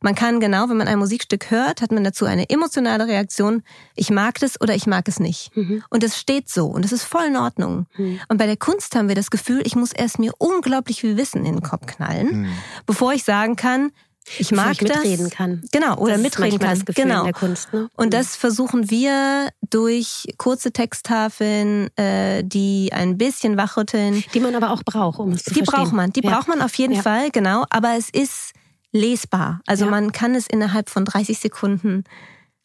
Man 0.06 0.14
kann 0.14 0.38
genau, 0.38 0.68
wenn 0.68 0.76
man 0.76 0.86
ein 0.86 1.00
Musikstück 1.00 1.50
hört, 1.50 1.82
hat 1.82 1.90
man 1.90 2.04
dazu 2.04 2.26
eine 2.26 2.48
emotionale 2.48 3.08
Reaktion. 3.08 3.64
Ich 3.96 4.08
mag 4.10 4.38
das 4.38 4.60
oder 4.60 4.72
ich 4.76 4.86
mag 4.86 5.08
es 5.08 5.18
nicht. 5.18 5.50
Mhm. 5.56 5.82
Und 5.90 6.04
es 6.04 6.16
steht 6.16 6.48
so 6.48 6.66
und 6.66 6.84
es 6.84 6.92
ist 6.92 7.02
voll 7.02 7.24
in 7.26 7.36
Ordnung. 7.36 7.86
Mhm. 7.96 8.20
Und 8.28 8.36
bei 8.38 8.46
der 8.46 8.56
Kunst 8.56 8.94
haben 8.94 9.08
wir 9.08 9.16
das 9.16 9.30
Gefühl, 9.32 9.62
ich 9.64 9.74
muss 9.74 9.90
erst 9.92 10.20
mir 10.20 10.32
unglaublich 10.38 11.00
viel 11.00 11.16
Wissen 11.16 11.44
in 11.44 11.56
den 11.56 11.62
Kopf 11.62 11.86
knallen, 11.86 12.42
Mhm. 12.42 12.48
bevor 12.86 13.14
ich 13.14 13.24
sagen 13.24 13.56
kann, 13.56 13.90
ich 14.38 14.52
mag 14.52 14.72
ich 14.74 14.82
mitreden 14.82 15.26
das. 15.28 15.36
kann. 15.36 15.62
Genau, 15.72 15.96
oder 15.98 16.12
Das 16.14 16.22
mitreden 16.22 16.58
kann. 16.60 16.70
Das 16.76 16.84
Gefühl 16.84 17.02
genau. 17.04 17.18
in 17.20 17.24
der 17.24 17.34
Kunst, 17.34 17.72
ne? 17.72 17.88
Und 17.96 18.14
das 18.14 18.36
versuchen 18.36 18.88
wir 18.90 19.48
durch 19.70 20.26
kurze 20.36 20.70
Texttafeln, 20.72 21.88
äh, 21.96 22.42
die 22.44 22.90
ein 22.92 23.18
bisschen 23.18 23.56
wachrütteln. 23.56 24.22
die 24.34 24.40
man 24.40 24.54
aber 24.54 24.70
auch 24.70 24.82
braucht, 24.84 25.18
um 25.18 25.32
es 25.32 25.42
zu 25.44 25.50
Die 25.54 25.60
verstehen. 25.64 25.82
braucht 25.84 25.92
man, 25.92 26.12
die 26.12 26.22
ja. 26.22 26.30
braucht 26.30 26.46
man 26.48 26.62
auf 26.62 26.74
jeden 26.76 26.94
Ja. 26.94 27.02
Fall, 27.02 27.30
genau. 27.30 27.64
Aber 27.70 27.96
es 27.96 28.08
ist 28.10 28.52
lesbar. 28.92 29.60
Also 29.66 29.84
Ja. 29.84 29.90
man 29.90 30.12
kann 30.12 30.34
es 30.34 30.46
innerhalb 30.46 30.90
von 30.90 31.04
30 31.04 31.38
Sekunden 31.38 32.04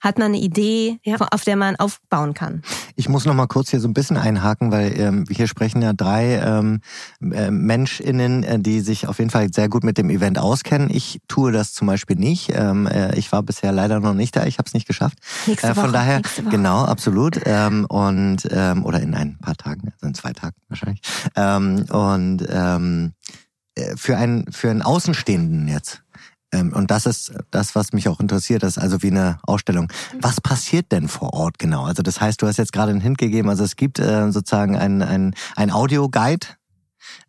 hat 0.04 0.18
man 0.18 0.30
eine 0.30 0.40
Idee, 0.40 0.98
Ja. 1.04 1.18
auf 1.18 1.44
der 1.44 1.56
man 1.56 1.76
aufbauen 1.76 2.34
kann. 2.34 2.64
Ich 2.96 3.08
muss 3.08 3.26
noch 3.26 3.36
mal 3.36 3.46
kurz 3.46 3.70
hier 3.70 3.80
so 3.80 3.88
ein 3.88 3.94
bisschen 3.94 4.18
einhaken, 4.18 4.72
weil 4.72 5.00
ähm, 5.00 5.26
hier 5.30 5.46
sprechen 5.46 5.84
ja 5.84 5.94
drei 5.94 6.38
ähm, 6.44 6.82
äh, 7.22 7.52
MenschInnen, 7.52 8.42
äh, 8.44 8.60
die 8.60 8.80
sich 8.82 9.06
auf 9.08 9.20
jeden 9.20 9.30
Fall 9.30 9.54
sehr 9.54 9.70
gut 9.70 9.84
mit 9.84 10.00
dem 10.00 10.10
Event 10.10 10.40
auskennen. 10.40 10.90
Ich 10.90 11.20
tue 11.28 11.52
das 11.52 11.74
zum 11.74 11.86
Beispiel 11.86 12.16
nicht. 12.16 12.50
Ähm, 12.52 12.88
äh, 12.88 13.16
ich 13.16 13.32
war 13.32 13.44
bisher 13.44 13.72
leider 13.72 14.00
noch 14.00 14.16
nicht 14.16 14.36
da. 14.36 14.48
Ich 14.48 14.58
habe 14.58 14.66
es 14.66 14.74
nicht 14.74 14.88
geschafft. 14.88 15.20
Nächste 15.46 15.68
Äh, 15.68 15.74
von 15.76 15.84
Woche, 15.84 15.92
daher, 15.92 16.18
nächste 16.18 16.46
Woche. 16.46 16.52
genau, 16.52 16.84
absolut. 16.84 17.40
Ähm, 17.46 17.86
und 17.86 18.48
ähm, 18.50 18.84
oder 18.86 19.02
in 19.02 19.14
ein 19.14 19.38
paar 19.38 19.56
Tagen, 19.56 19.92
also 19.94 20.08
in 20.08 20.16
zwei 20.16 20.34
Tagen 20.34 20.56
wahrscheinlich. 20.68 21.02
Ähm, 21.36 21.86
und 21.92 22.44
ähm, 22.50 23.14
äh, 23.76 23.96
für 23.96 24.18
einen 24.18 24.52
für 24.52 24.72
einen 24.72 24.82
Außenstehenden 24.82 25.68
jetzt 25.68 26.02
und 26.54 26.92
das 26.92 27.06
ist 27.06 27.34
das, 27.50 27.76
was 27.76 27.94
mich 27.94 28.08
auch 28.10 28.20
interessiert, 28.20 28.64
das 28.64 28.78
ist 28.78 28.84
also 28.84 29.02
wie 29.02 29.12
eine 29.12 29.40
Ausstellung. 29.44 29.92
Was 30.20 30.42
passiert 30.42 30.92
denn 30.92 31.08
vor 31.08 31.34
Ort 31.34 31.60
genau? 31.60 31.86
Also 31.86 32.04
das 32.04 32.20
heißt, 32.20 32.42
du 32.42 32.48
hast 32.48 32.58
jetzt 32.58 32.74
gerade 32.74 32.92
einen 32.92 33.02
Hint 33.02 33.18
gegeben, 33.18 33.50
also 33.50 33.64
es 33.64 33.76
gibt 33.76 34.00
äh, 34.00 34.32
sozusagen 34.32 34.76
ein, 34.76 35.02
ein, 35.02 35.34
ein 35.56 35.72
Audio-Guide, 35.72 36.48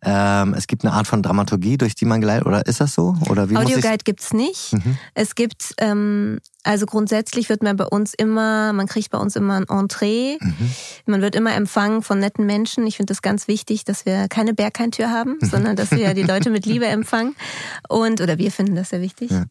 ähm, 0.03 0.53
es 0.53 0.67
gibt 0.67 0.83
eine 0.83 0.93
Art 0.93 1.07
von 1.07 1.21
Dramaturgie, 1.21 1.77
durch 1.77 1.95
die 1.95 2.05
man 2.05 2.21
geleitet, 2.21 2.45
oder 2.45 2.65
ist 2.65 2.81
das 2.81 2.93
so? 2.93 3.15
Oder 3.29 3.49
wie 3.49 3.57
Audioguide 3.57 4.03
gibt's 4.03 4.33
nicht. 4.33 4.73
Mhm. 4.73 4.97
Es 5.13 5.35
gibt, 5.35 5.73
ähm, 5.77 6.39
also 6.63 6.85
grundsätzlich 6.85 7.49
wird 7.49 7.63
man 7.63 7.75
bei 7.75 7.85
uns 7.85 8.13
immer, 8.13 8.73
man 8.73 8.87
kriegt 8.87 9.11
bei 9.11 9.17
uns 9.17 9.35
immer 9.35 9.55
ein 9.55 9.67
Entree. 9.67 10.37
Mhm. 10.39 10.71
Man 11.05 11.21
wird 11.21 11.35
immer 11.35 11.53
empfangen 11.53 12.01
von 12.01 12.19
netten 12.19 12.45
Menschen. 12.45 12.85
Ich 12.87 12.97
finde 12.97 13.11
das 13.11 13.21
ganz 13.21 13.47
wichtig, 13.47 13.85
dass 13.85 14.05
wir 14.05 14.27
keine 14.27 14.53
Bergheintür 14.53 15.09
haben, 15.09 15.37
sondern 15.41 15.75
dass 15.75 15.91
wir 15.91 16.13
die 16.13 16.23
Leute 16.23 16.49
mit 16.49 16.65
Liebe 16.65 16.85
empfangen. 16.87 17.35
Und, 17.87 18.21
oder 18.21 18.37
wir 18.37 18.51
finden 18.51 18.75
das 18.75 18.89
sehr 18.89 19.01
wichtig. 19.01 19.31
Ja. 19.31 19.45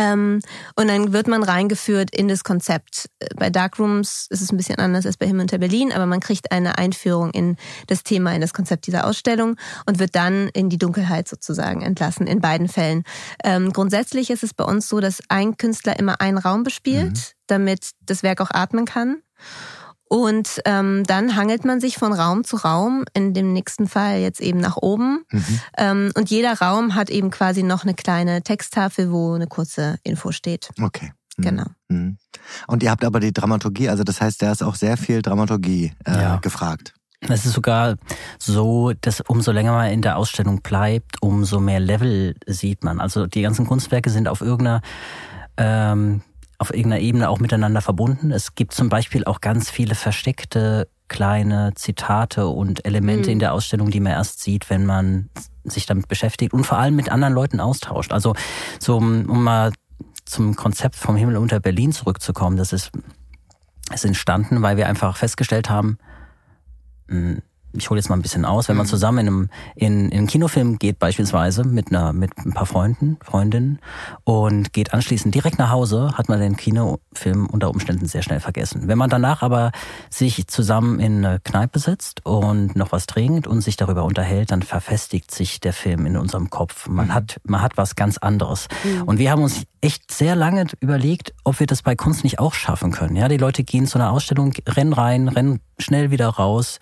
Ähm, 0.00 0.40
und 0.76 0.88
dann 0.88 1.12
wird 1.12 1.28
man 1.28 1.42
reingeführt 1.42 2.10
in 2.14 2.26
das 2.26 2.42
Konzept. 2.42 3.10
Bei 3.36 3.50
Darkrooms 3.50 4.26
ist 4.30 4.40
es 4.40 4.50
ein 4.50 4.56
bisschen 4.56 4.78
anders 4.78 5.04
als 5.04 5.18
bei 5.18 5.26
Himmel 5.26 5.42
unter 5.42 5.58
Berlin, 5.58 5.92
aber 5.92 6.06
man 6.06 6.20
kriegt 6.20 6.52
eine 6.52 6.78
Einführung 6.78 7.30
in 7.32 7.56
das 7.86 8.02
Thema, 8.02 8.34
in 8.34 8.40
das 8.40 8.54
Konzept 8.54 8.86
dieser 8.86 9.06
Ausstellung 9.06 9.56
und 9.84 9.98
wird 9.98 10.14
dann 10.14 10.48
in 10.48 10.70
die 10.70 10.78
Dunkelheit 10.78 11.28
sozusagen 11.28 11.82
entlassen, 11.82 12.26
in 12.26 12.40
beiden 12.40 12.68
Fällen. 12.68 13.04
Ähm, 13.44 13.72
grundsätzlich 13.72 14.30
ist 14.30 14.42
es 14.42 14.54
bei 14.54 14.64
uns 14.64 14.88
so, 14.88 15.00
dass 15.00 15.22
ein 15.28 15.58
Künstler 15.58 15.98
immer 15.98 16.20
einen 16.20 16.38
Raum 16.38 16.62
bespielt, 16.62 17.12
mhm. 17.12 17.34
damit 17.46 17.90
das 18.06 18.22
Werk 18.22 18.40
auch 18.40 18.50
atmen 18.50 18.86
kann. 18.86 19.22
Und 20.12 20.60
ähm, 20.64 21.04
dann 21.06 21.36
hangelt 21.36 21.64
man 21.64 21.80
sich 21.80 21.96
von 21.96 22.12
Raum 22.12 22.42
zu 22.42 22.56
Raum, 22.56 23.04
in 23.14 23.32
dem 23.32 23.52
nächsten 23.52 23.86
Fall 23.86 24.18
jetzt 24.18 24.40
eben 24.40 24.58
nach 24.58 24.76
oben. 24.76 25.24
Mhm. 25.30 25.60
Ähm, 25.78 26.10
und 26.16 26.30
jeder 26.30 26.54
Raum 26.60 26.96
hat 26.96 27.10
eben 27.10 27.30
quasi 27.30 27.62
noch 27.62 27.84
eine 27.84 27.94
kleine 27.94 28.42
Texttafel, 28.42 29.12
wo 29.12 29.34
eine 29.34 29.46
kurze 29.46 30.00
Info 30.02 30.32
steht. 30.32 30.70
Okay. 30.82 31.12
Mhm. 31.36 31.42
Genau. 31.42 31.64
Mhm. 31.88 32.18
Und 32.66 32.82
ihr 32.82 32.90
habt 32.90 33.04
aber 33.04 33.20
die 33.20 33.32
Dramaturgie, 33.32 33.88
also 33.88 34.02
das 34.02 34.20
heißt, 34.20 34.42
da 34.42 34.50
ist 34.50 34.64
auch 34.64 34.74
sehr 34.74 34.96
viel 34.96 35.22
Dramaturgie 35.22 35.92
äh, 36.04 36.10
ja. 36.12 36.36
gefragt. 36.38 36.92
Es 37.20 37.46
ist 37.46 37.52
sogar 37.52 37.94
so, 38.40 38.92
dass 39.00 39.20
umso 39.20 39.52
länger 39.52 39.72
man 39.72 39.92
in 39.92 40.02
der 40.02 40.16
Ausstellung 40.16 40.60
bleibt, 40.60 41.22
umso 41.22 41.60
mehr 41.60 41.78
Level 41.78 42.34
sieht 42.46 42.82
man. 42.82 42.98
Also 42.98 43.28
die 43.28 43.42
ganzen 43.42 43.64
Kunstwerke 43.64 44.10
sind 44.10 44.26
auf 44.26 44.40
irgendeiner 44.40 44.80
ähm, 45.56 46.22
auf 46.60 46.74
irgendeiner 46.74 47.00
Ebene 47.00 47.30
auch 47.30 47.40
miteinander 47.40 47.80
verbunden. 47.80 48.30
Es 48.30 48.54
gibt 48.54 48.74
zum 48.74 48.90
Beispiel 48.90 49.24
auch 49.24 49.40
ganz 49.40 49.70
viele 49.70 49.94
versteckte 49.94 50.88
kleine 51.08 51.72
Zitate 51.74 52.46
und 52.46 52.84
Elemente 52.84 53.30
mhm. 53.30 53.32
in 53.32 53.38
der 53.38 53.54
Ausstellung, 53.54 53.90
die 53.90 53.98
man 53.98 54.12
erst 54.12 54.42
sieht, 54.42 54.68
wenn 54.68 54.84
man 54.84 55.30
sich 55.64 55.86
damit 55.86 56.06
beschäftigt 56.06 56.52
und 56.52 56.64
vor 56.64 56.78
allem 56.78 56.94
mit 56.96 57.10
anderen 57.10 57.32
Leuten 57.32 57.60
austauscht. 57.60 58.12
Also 58.12 58.34
so 58.78 58.98
um 58.98 59.42
mal 59.42 59.72
zum 60.26 60.54
Konzept 60.54 60.96
vom 60.96 61.16
Himmel 61.16 61.38
unter 61.38 61.60
Berlin 61.60 61.92
zurückzukommen, 61.92 62.58
das 62.58 62.74
ist, 62.74 62.90
ist 63.92 64.04
entstanden, 64.04 64.60
weil 64.60 64.76
wir 64.76 64.86
einfach 64.86 65.16
festgestellt 65.16 65.70
haben, 65.70 65.96
hm, 67.08 67.40
ich 67.72 67.88
hole 67.90 67.98
jetzt 67.98 68.08
mal 68.08 68.16
ein 68.16 68.22
bisschen 68.22 68.44
aus, 68.44 68.68
wenn 68.68 68.76
man 68.76 68.86
mhm. 68.86 68.90
zusammen 68.90 69.18
in 69.18 69.26
einem, 69.26 69.50
in, 69.76 70.08
in 70.10 70.18
einen 70.18 70.26
Kinofilm 70.26 70.78
geht 70.78 70.98
beispielsweise 70.98 71.64
mit 71.64 71.88
einer 71.88 72.12
mit 72.12 72.36
ein 72.38 72.52
paar 72.52 72.66
Freunden, 72.66 73.18
Freundinnen 73.22 73.78
und 74.24 74.72
geht 74.72 74.92
anschließend 74.92 75.34
direkt 75.34 75.58
nach 75.58 75.70
Hause, 75.70 76.12
hat 76.14 76.28
man 76.28 76.40
den 76.40 76.56
Kinofilm 76.56 77.46
unter 77.46 77.70
Umständen 77.70 78.06
sehr 78.06 78.22
schnell 78.22 78.40
vergessen. 78.40 78.88
Wenn 78.88 78.98
man 78.98 79.10
danach 79.10 79.42
aber 79.42 79.72
sich 80.08 80.46
zusammen 80.48 81.00
in 81.00 81.24
eine 81.24 81.40
Kneipe 81.40 81.78
setzt 81.78 82.26
und 82.26 82.76
noch 82.76 82.92
was 82.92 83.06
trinkt 83.06 83.46
und 83.46 83.60
sich 83.60 83.76
darüber 83.76 84.04
unterhält, 84.04 84.50
dann 84.50 84.62
verfestigt 84.62 85.30
sich 85.30 85.60
der 85.60 85.72
Film 85.72 86.06
in 86.06 86.16
unserem 86.16 86.50
Kopf. 86.50 86.88
Man 86.88 87.08
mhm. 87.08 87.14
hat 87.14 87.40
man 87.44 87.62
hat 87.62 87.76
was 87.76 87.94
ganz 87.94 88.18
anderes. 88.18 88.68
Mhm. 88.84 89.02
Und 89.02 89.18
wir 89.18 89.30
haben 89.30 89.42
uns 89.42 89.64
echt 89.80 90.10
sehr 90.12 90.36
lange 90.36 90.66
überlegt, 90.80 91.32
ob 91.44 91.60
wir 91.60 91.66
das 91.66 91.82
bei 91.82 91.94
Kunst 91.94 92.24
nicht 92.24 92.38
auch 92.38 92.54
schaffen 92.54 92.90
können. 92.90 93.16
Ja, 93.16 93.28
die 93.28 93.36
Leute 93.36 93.64
gehen 93.64 93.86
zu 93.86 93.98
einer 93.98 94.10
Ausstellung, 94.10 94.52
rennen 94.66 94.92
rein, 94.92 95.28
rennen 95.28 95.60
schnell 95.78 96.10
wieder 96.10 96.28
raus 96.28 96.80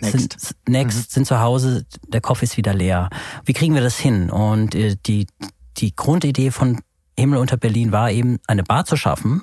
Next. 0.00 0.40
Sind, 0.40 0.56
next, 0.68 0.98
mhm. 0.98 1.04
sind 1.08 1.26
zu 1.26 1.40
Hause, 1.40 1.86
der 2.08 2.20
Kopf 2.20 2.42
ist 2.42 2.56
wieder 2.56 2.74
leer. 2.74 3.10
Wie 3.44 3.52
kriegen 3.52 3.74
wir 3.74 3.82
das 3.82 3.98
hin? 3.98 4.30
Und 4.30 4.74
äh, 4.74 4.96
die, 5.06 5.26
die 5.76 5.94
Grundidee 5.94 6.50
von 6.50 6.80
Himmel 7.18 7.38
unter 7.38 7.56
Berlin 7.56 7.92
war 7.92 8.10
eben, 8.10 8.38
eine 8.46 8.62
Bar 8.62 8.84
zu 8.84 8.96
schaffen, 8.96 9.42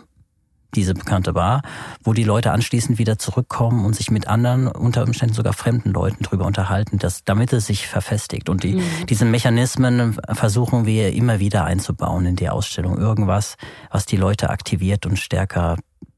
diese 0.75 0.93
bekannte 0.93 1.33
Bar, 1.33 1.61
wo 2.03 2.13
die 2.13 2.23
Leute 2.23 2.51
anschließend 2.51 2.99
wieder 2.99 3.17
zurückkommen 3.17 3.85
und 3.85 3.95
sich 3.95 4.11
mit 4.11 4.27
anderen, 4.27 4.67
unter 4.67 5.03
Umständen 5.03 5.33
sogar 5.33 5.53
fremden 5.53 5.91
Leuten 5.91 6.23
drüber 6.23 6.45
unterhalten, 6.45 6.97
dass, 6.97 7.23
damit 7.23 7.53
es 7.53 7.67
sich 7.67 7.87
verfestigt. 7.87 8.49
Und 8.49 8.63
die, 8.63 8.75
mhm. 8.75 9.05
diese 9.09 9.25
Mechanismen 9.25 10.17
versuchen 10.33 10.85
wir 10.85 11.13
immer 11.13 11.39
wieder 11.39 11.65
einzubauen 11.65 12.25
in 12.25 12.35
die 12.35 12.49
Ausstellung. 12.49 12.97
Irgendwas, 12.97 13.55
was 13.89 14.05
die 14.05 14.17
Leute 14.17 14.49
aktiviert 14.49 15.05
und 15.05 15.17
stärker, 15.17 15.77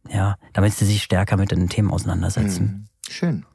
ja, 0.09 0.35
damit 0.53 0.73
sie 0.73 0.85
sich 0.85 1.03
stärker 1.03 1.37
mit 1.37 1.51
den 1.51 1.69
Themen 1.69 1.91
auseinandersetzen. 1.91 2.63
Mhm. 2.63 2.85
Schön. 3.09 3.45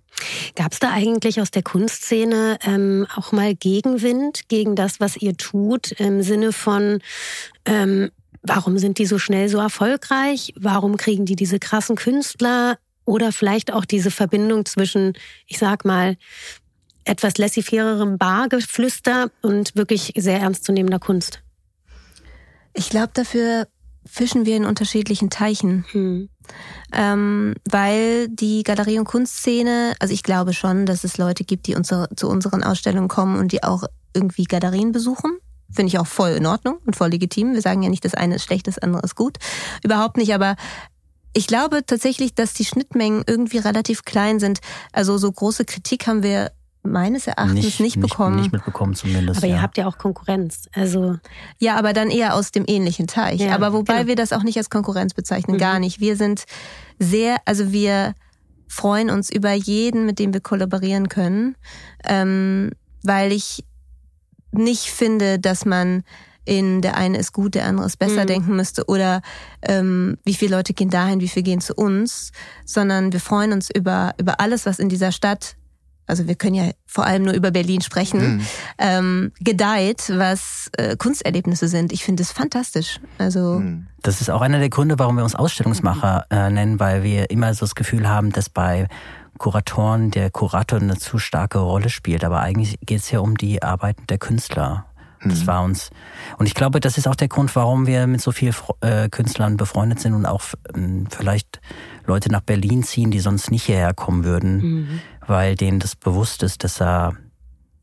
Gab 0.54 0.72
es 0.72 0.78
da 0.78 0.90
eigentlich 0.90 1.40
aus 1.40 1.50
der 1.50 1.62
Kunstszene 1.62 2.58
ähm, 2.64 3.06
auch 3.14 3.32
mal 3.32 3.54
Gegenwind 3.54 4.48
gegen 4.48 4.76
das, 4.76 5.00
was 5.00 5.16
ihr 5.16 5.36
tut, 5.36 5.92
im 5.92 6.22
Sinne 6.22 6.52
von, 6.52 7.00
ähm, 7.64 8.10
warum 8.42 8.78
sind 8.78 8.98
die 8.98 9.06
so 9.06 9.18
schnell 9.18 9.48
so 9.48 9.58
erfolgreich? 9.58 10.52
Warum 10.56 10.96
kriegen 10.96 11.26
die 11.26 11.36
diese 11.36 11.58
krassen 11.58 11.96
Künstler? 11.96 12.78
Oder 13.04 13.32
vielleicht 13.32 13.72
auch 13.72 13.84
diese 13.84 14.10
Verbindung 14.10 14.64
zwischen, 14.64 15.12
ich 15.46 15.58
sag 15.58 15.84
mal, 15.84 16.16
etwas 17.04 17.36
laissez-fairerem 17.36 18.16
Bargeflüster 18.16 19.30
und 19.42 19.76
wirklich 19.76 20.12
sehr 20.16 20.40
ernstzunehmender 20.40 20.98
Kunst? 20.98 21.42
Ich 22.72 22.88
glaube, 22.88 23.10
dafür 23.12 23.68
fischen 24.06 24.46
wir 24.46 24.56
in 24.56 24.64
unterschiedlichen 24.64 25.30
Teichen. 25.30 25.84
Hm. 25.92 26.28
Ähm, 26.92 27.54
weil 27.70 28.28
die 28.28 28.62
Galerie- 28.62 28.98
und 28.98 29.04
Kunstszene, 29.04 29.94
also 29.98 30.14
ich 30.14 30.22
glaube 30.22 30.52
schon, 30.52 30.86
dass 30.86 31.04
es 31.04 31.18
Leute 31.18 31.44
gibt, 31.44 31.66
die 31.66 31.74
unsere, 31.74 32.08
zu 32.14 32.28
unseren 32.28 32.62
Ausstellungen 32.62 33.08
kommen 33.08 33.38
und 33.38 33.52
die 33.52 33.62
auch 33.62 33.84
irgendwie 34.14 34.44
Galerien 34.44 34.92
besuchen. 34.92 35.38
Finde 35.72 35.88
ich 35.88 35.98
auch 35.98 36.06
voll 36.06 36.30
in 36.30 36.46
Ordnung 36.46 36.78
und 36.86 36.94
voll 36.94 37.10
legitim. 37.10 37.54
Wir 37.54 37.62
sagen 37.62 37.82
ja 37.82 37.88
nicht, 37.88 38.04
das 38.04 38.14
eine 38.14 38.36
ist 38.36 38.44
schlecht, 38.44 38.68
das 38.68 38.78
andere 38.78 39.02
ist 39.02 39.16
gut. 39.16 39.38
Überhaupt 39.82 40.16
nicht, 40.16 40.32
aber 40.32 40.54
ich 41.32 41.48
glaube 41.48 41.84
tatsächlich, 41.84 42.34
dass 42.34 42.54
die 42.54 42.64
Schnittmengen 42.64 43.24
irgendwie 43.26 43.58
relativ 43.58 44.04
klein 44.04 44.38
sind. 44.38 44.60
Also 44.92 45.18
so 45.18 45.30
große 45.30 45.64
Kritik 45.64 46.06
haben 46.06 46.22
wir 46.22 46.52
meines 46.84 47.26
Erachtens 47.26 47.64
nicht, 47.64 47.80
nicht 47.80 48.00
bekommen. 48.00 48.36
Nicht, 48.36 48.44
nicht 48.44 48.52
mitbekommen 48.52 48.94
zumindest. 48.94 49.38
Aber 49.38 49.46
ja. 49.46 49.56
ihr 49.56 49.62
habt 49.62 49.78
ja 49.78 49.86
auch 49.86 49.98
Konkurrenz. 49.98 50.68
Also 50.74 51.16
ja, 51.58 51.76
aber 51.76 51.92
dann 51.92 52.10
eher 52.10 52.34
aus 52.34 52.52
dem 52.52 52.64
ähnlichen 52.66 53.06
Teich. 53.06 53.40
Ja, 53.40 53.54
aber 53.54 53.72
wobei 53.72 53.94
genau. 53.94 54.08
wir 54.08 54.16
das 54.16 54.32
auch 54.32 54.42
nicht 54.42 54.58
als 54.58 54.70
Konkurrenz 54.70 55.14
bezeichnen, 55.14 55.56
mhm. 55.56 55.60
gar 55.60 55.78
nicht. 55.78 56.00
Wir 56.00 56.16
sind 56.16 56.44
sehr, 56.98 57.38
also 57.46 57.72
wir 57.72 58.14
freuen 58.68 59.10
uns 59.10 59.30
über 59.30 59.52
jeden, 59.52 60.04
mit 60.04 60.18
dem 60.18 60.34
wir 60.34 60.40
kollaborieren 60.40 61.08
können, 61.08 61.56
ähm, 62.04 62.70
weil 63.02 63.32
ich 63.32 63.64
nicht 64.52 64.90
finde, 64.90 65.38
dass 65.38 65.64
man 65.64 66.04
in 66.44 66.82
der 66.82 66.96
eine 66.96 67.16
ist 67.18 67.32
gut, 67.32 67.54
der 67.54 67.64
andere 67.64 67.86
ist 67.86 67.98
besser 67.98 68.24
mhm. 68.24 68.28
denken 68.28 68.56
müsste 68.56 68.84
oder 68.84 69.22
ähm, 69.62 70.18
wie 70.24 70.34
viele 70.34 70.56
Leute 70.56 70.74
gehen 70.74 70.90
dahin, 70.90 71.20
wie 71.20 71.28
viele 71.28 71.44
gehen 71.44 71.60
zu 71.62 71.74
uns, 71.74 72.32
sondern 72.66 73.12
wir 73.12 73.20
freuen 73.20 73.52
uns 73.52 73.70
über 73.74 74.14
über 74.18 74.40
alles, 74.40 74.66
was 74.66 74.78
in 74.78 74.90
dieser 74.90 75.10
Stadt 75.10 75.56
also 76.06 76.26
wir 76.26 76.34
können 76.34 76.54
ja 76.54 76.70
vor 76.86 77.06
allem 77.06 77.24
nur 77.24 77.34
über 77.34 77.50
Berlin 77.50 77.80
sprechen, 77.80 78.36
mhm. 78.36 78.46
ähm, 78.78 79.32
gedeiht, 79.40 80.12
was 80.14 80.70
äh, 80.76 80.96
Kunsterlebnisse 80.96 81.68
sind. 81.68 81.92
Ich 81.92 82.04
finde 82.04 82.22
es 82.22 82.32
fantastisch. 82.32 83.00
Also 83.18 83.60
mhm. 83.60 83.86
das 84.02 84.20
ist 84.20 84.30
auch 84.30 84.40
einer 84.40 84.58
der 84.58 84.68
Gründe, 84.68 84.98
warum 84.98 85.16
wir 85.16 85.24
uns 85.24 85.34
Ausstellungsmacher 85.34 86.26
äh, 86.30 86.50
nennen, 86.50 86.80
weil 86.80 87.02
wir 87.02 87.30
immer 87.30 87.52
so 87.54 87.60
das 87.60 87.74
Gefühl 87.74 88.08
haben, 88.08 88.32
dass 88.32 88.48
bei 88.48 88.88
Kuratoren 89.38 90.10
der 90.10 90.30
Kurator 90.30 90.80
eine 90.80 90.96
zu 90.96 91.18
starke 91.18 91.58
Rolle 91.58 91.88
spielt. 91.88 92.24
Aber 92.24 92.40
eigentlich 92.40 92.78
geht 92.80 93.00
es 93.00 93.10
ja 93.10 93.20
um 93.20 93.36
die 93.36 93.62
Arbeiten 93.62 94.06
der 94.06 94.18
Künstler. 94.18 94.86
Das 95.28 95.42
mhm. 95.42 95.46
war 95.46 95.62
uns. 95.64 95.90
Und 96.38 96.46
ich 96.46 96.54
glaube, 96.54 96.80
das 96.80 96.98
ist 96.98 97.08
auch 97.08 97.14
der 97.14 97.28
Grund, 97.28 97.54
warum 97.56 97.86
wir 97.86 98.06
mit 98.06 98.20
so 98.20 98.32
vielen 98.32 98.54
äh, 98.80 99.08
Künstlern 99.08 99.56
befreundet 99.56 100.00
sind 100.00 100.14
und 100.14 100.26
auch 100.26 100.42
ähm, 100.74 101.06
vielleicht 101.10 101.60
Leute 102.06 102.30
nach 102.30 102.40
Berlin 102.40 102.82
ziehen, 102.82 103.10
die 103.10 103.20
sonst 103.20 103.50
nicht 103.50 103.64
hierher 103.64 103.94
kommen 103.94 104.24
würden, 104.24 104.56
mhm. 104.56 105.00
weil 105.26 105.54
denen 105.54 105.80
das 105.80 105.96
bewusst 105.96 106.42
ist, 106.42 106.64
dass 106.64 106.80
er, 106.80 107.14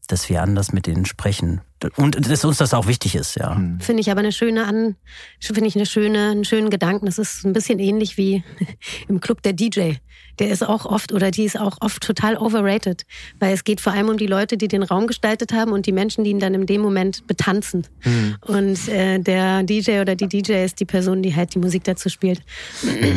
dass 0.08 0.30
wir 0.30 0.42
anders 0.42 0.74
mit 0.74 0.86
denen 0.88 1.06
sprechen. 1.06 1.62
Und 1.96 2.30
dass 2.30 2.46
uns 2.46 2.58
das 2.58 2.74
auch 2.74 2.88
wichtig 2.88 3.16
ist, 3.16 3.36
ja. 3.36 3.56
Mhm. 3.56 3.80
Finde 3.80 4.02
ich 4.02 4.12
aber 4.12 4.20
eine 4.20 4.32
schöne 4.32 4.66
an, 4.66 4.96
finde 5.40 5.66
ich 5.66 5.76
eine 5.76 5.86
schöne, 5.86 6.32
einen 6.32 6.46
schönen 6.46 6.70
Gedanken. 6.70 7.06
Das 7.06 7.18
ist 7.18 7.46
ein 7.46 7.54
bisschen 7.54 7.80
ähnlich 7.80 8.18
wie 8.18 8.44
im 9.08 9.20
Club 9.22 9.42
der 9.42 9.54
DJ 9.54 9.96
der 10.40 10.50
ist 10.50 10.68
auch 10.68 10.86
oft 10.86 11.14
oder 11.14 11.32
die 11.32 11.46
ist 11.46 11.60
auch 11.60 11.78
oft 11.82 12.02
total 12.02 12.38
overrated, 12.38 13.06
weil 13.40 13.54
es 13.54 13.64
geht 13.64 13.82
vor 13.82 13.94
allem 13.94 14.10
um 14.10 14.18
die 14.18 14.26
Leute, 14.28 14.58
die 14.58 14.68
den 14.68 14.84
Raum 14.84 15.06
gestaltet 15.08 15.54
haben 15.54 15.72
und 15.72 15.86
die 15.86 15.92
Menschen, 15.92 16.24
die 16.24 16.32
ihn 16.32 16.40
dann 16.40 16.54
in 16.54 16.66
dem 16.66 16.82
Moment 16.82 17.28
betanzen. 17.28 17.86
Mhm. 18.04 18.36
Und 18.42 18.88
äh, 18.88 19.20
der 19.20 19.64
DJ 19.64 20.00
oder 20.00 20.16
die 20.16 20.28
DJ 20.28 20.64
ist 20.64 20.80
die 20.80 20.86
Person, 20.86 21.22
die 21.22 21.36
halt 21.36 21.54
die 21.54 21.60
Musik 21.60 21.84
dazu 21.84 22.10
spielt. 22.10 22.42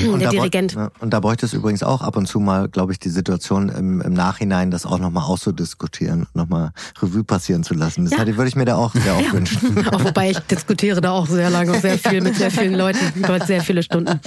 Und 0.07 0.21
der 0.21 0.31
Dirigent. 0.31 0.77
Und 1.01 1.15
da 1.15 1.21
bräuchte 1.21 1.47
es 1.47 1.55
übrigens 1.55 1.83
auch 1.83 2.03
ab 2.03 2.17
und 2.17 2.27
zu 2.27 2.41
mal, 2.41 2.69
glaube 2.69 2.93
ich, 2.93 2.99
die 2.99 3.09
Situation 3.09 3.69
im, 3.69 4.01
im 4.01 4.13
Nachhinein, 4.13 4.71
das 4.71 4.85
auch 4.85 4.99
nochmal 4.99 5.25
auszudiskutieren, 5.25 6.27
nochmal 6.35 6.73
Revue 7.01 7.25
passieren 7.25 7.65
zu 7.65 7.75
lassen. 7.75 8.05
Das 8.05 8.19
ja. 8.19 8.27
würde 8.27 8.49
ich 8.49 8.54
ich 8.55 8.57
mir 8.57 8.65
da 8.65 8.77
auch 8.77 8.93
sehr 8.95 9.17
oft 9.17 9.25
ja. 9.25 9.33
wünschen. 9.33 9.87
Auch 9.93 10.05
wobei 10.05 10.31
ich 10.31 10.39
diskutiere 10.39 11.01
da 11.01 11.11
auch 11.11 11.27
sehr 11.27 11.51
lange 11.51 11.73
und 11.73 11.81
sehr 11.81 11.99
viel 11.99 12.21
mit 12.21 12.37
sehr 12.37 12.51
vielen 12.51 12.75
Leuten 12.75 12.99
über 13.17 13.41
sehr 13.45 13.61
viele 13.61 13.83
Stunden. 13.83 14.21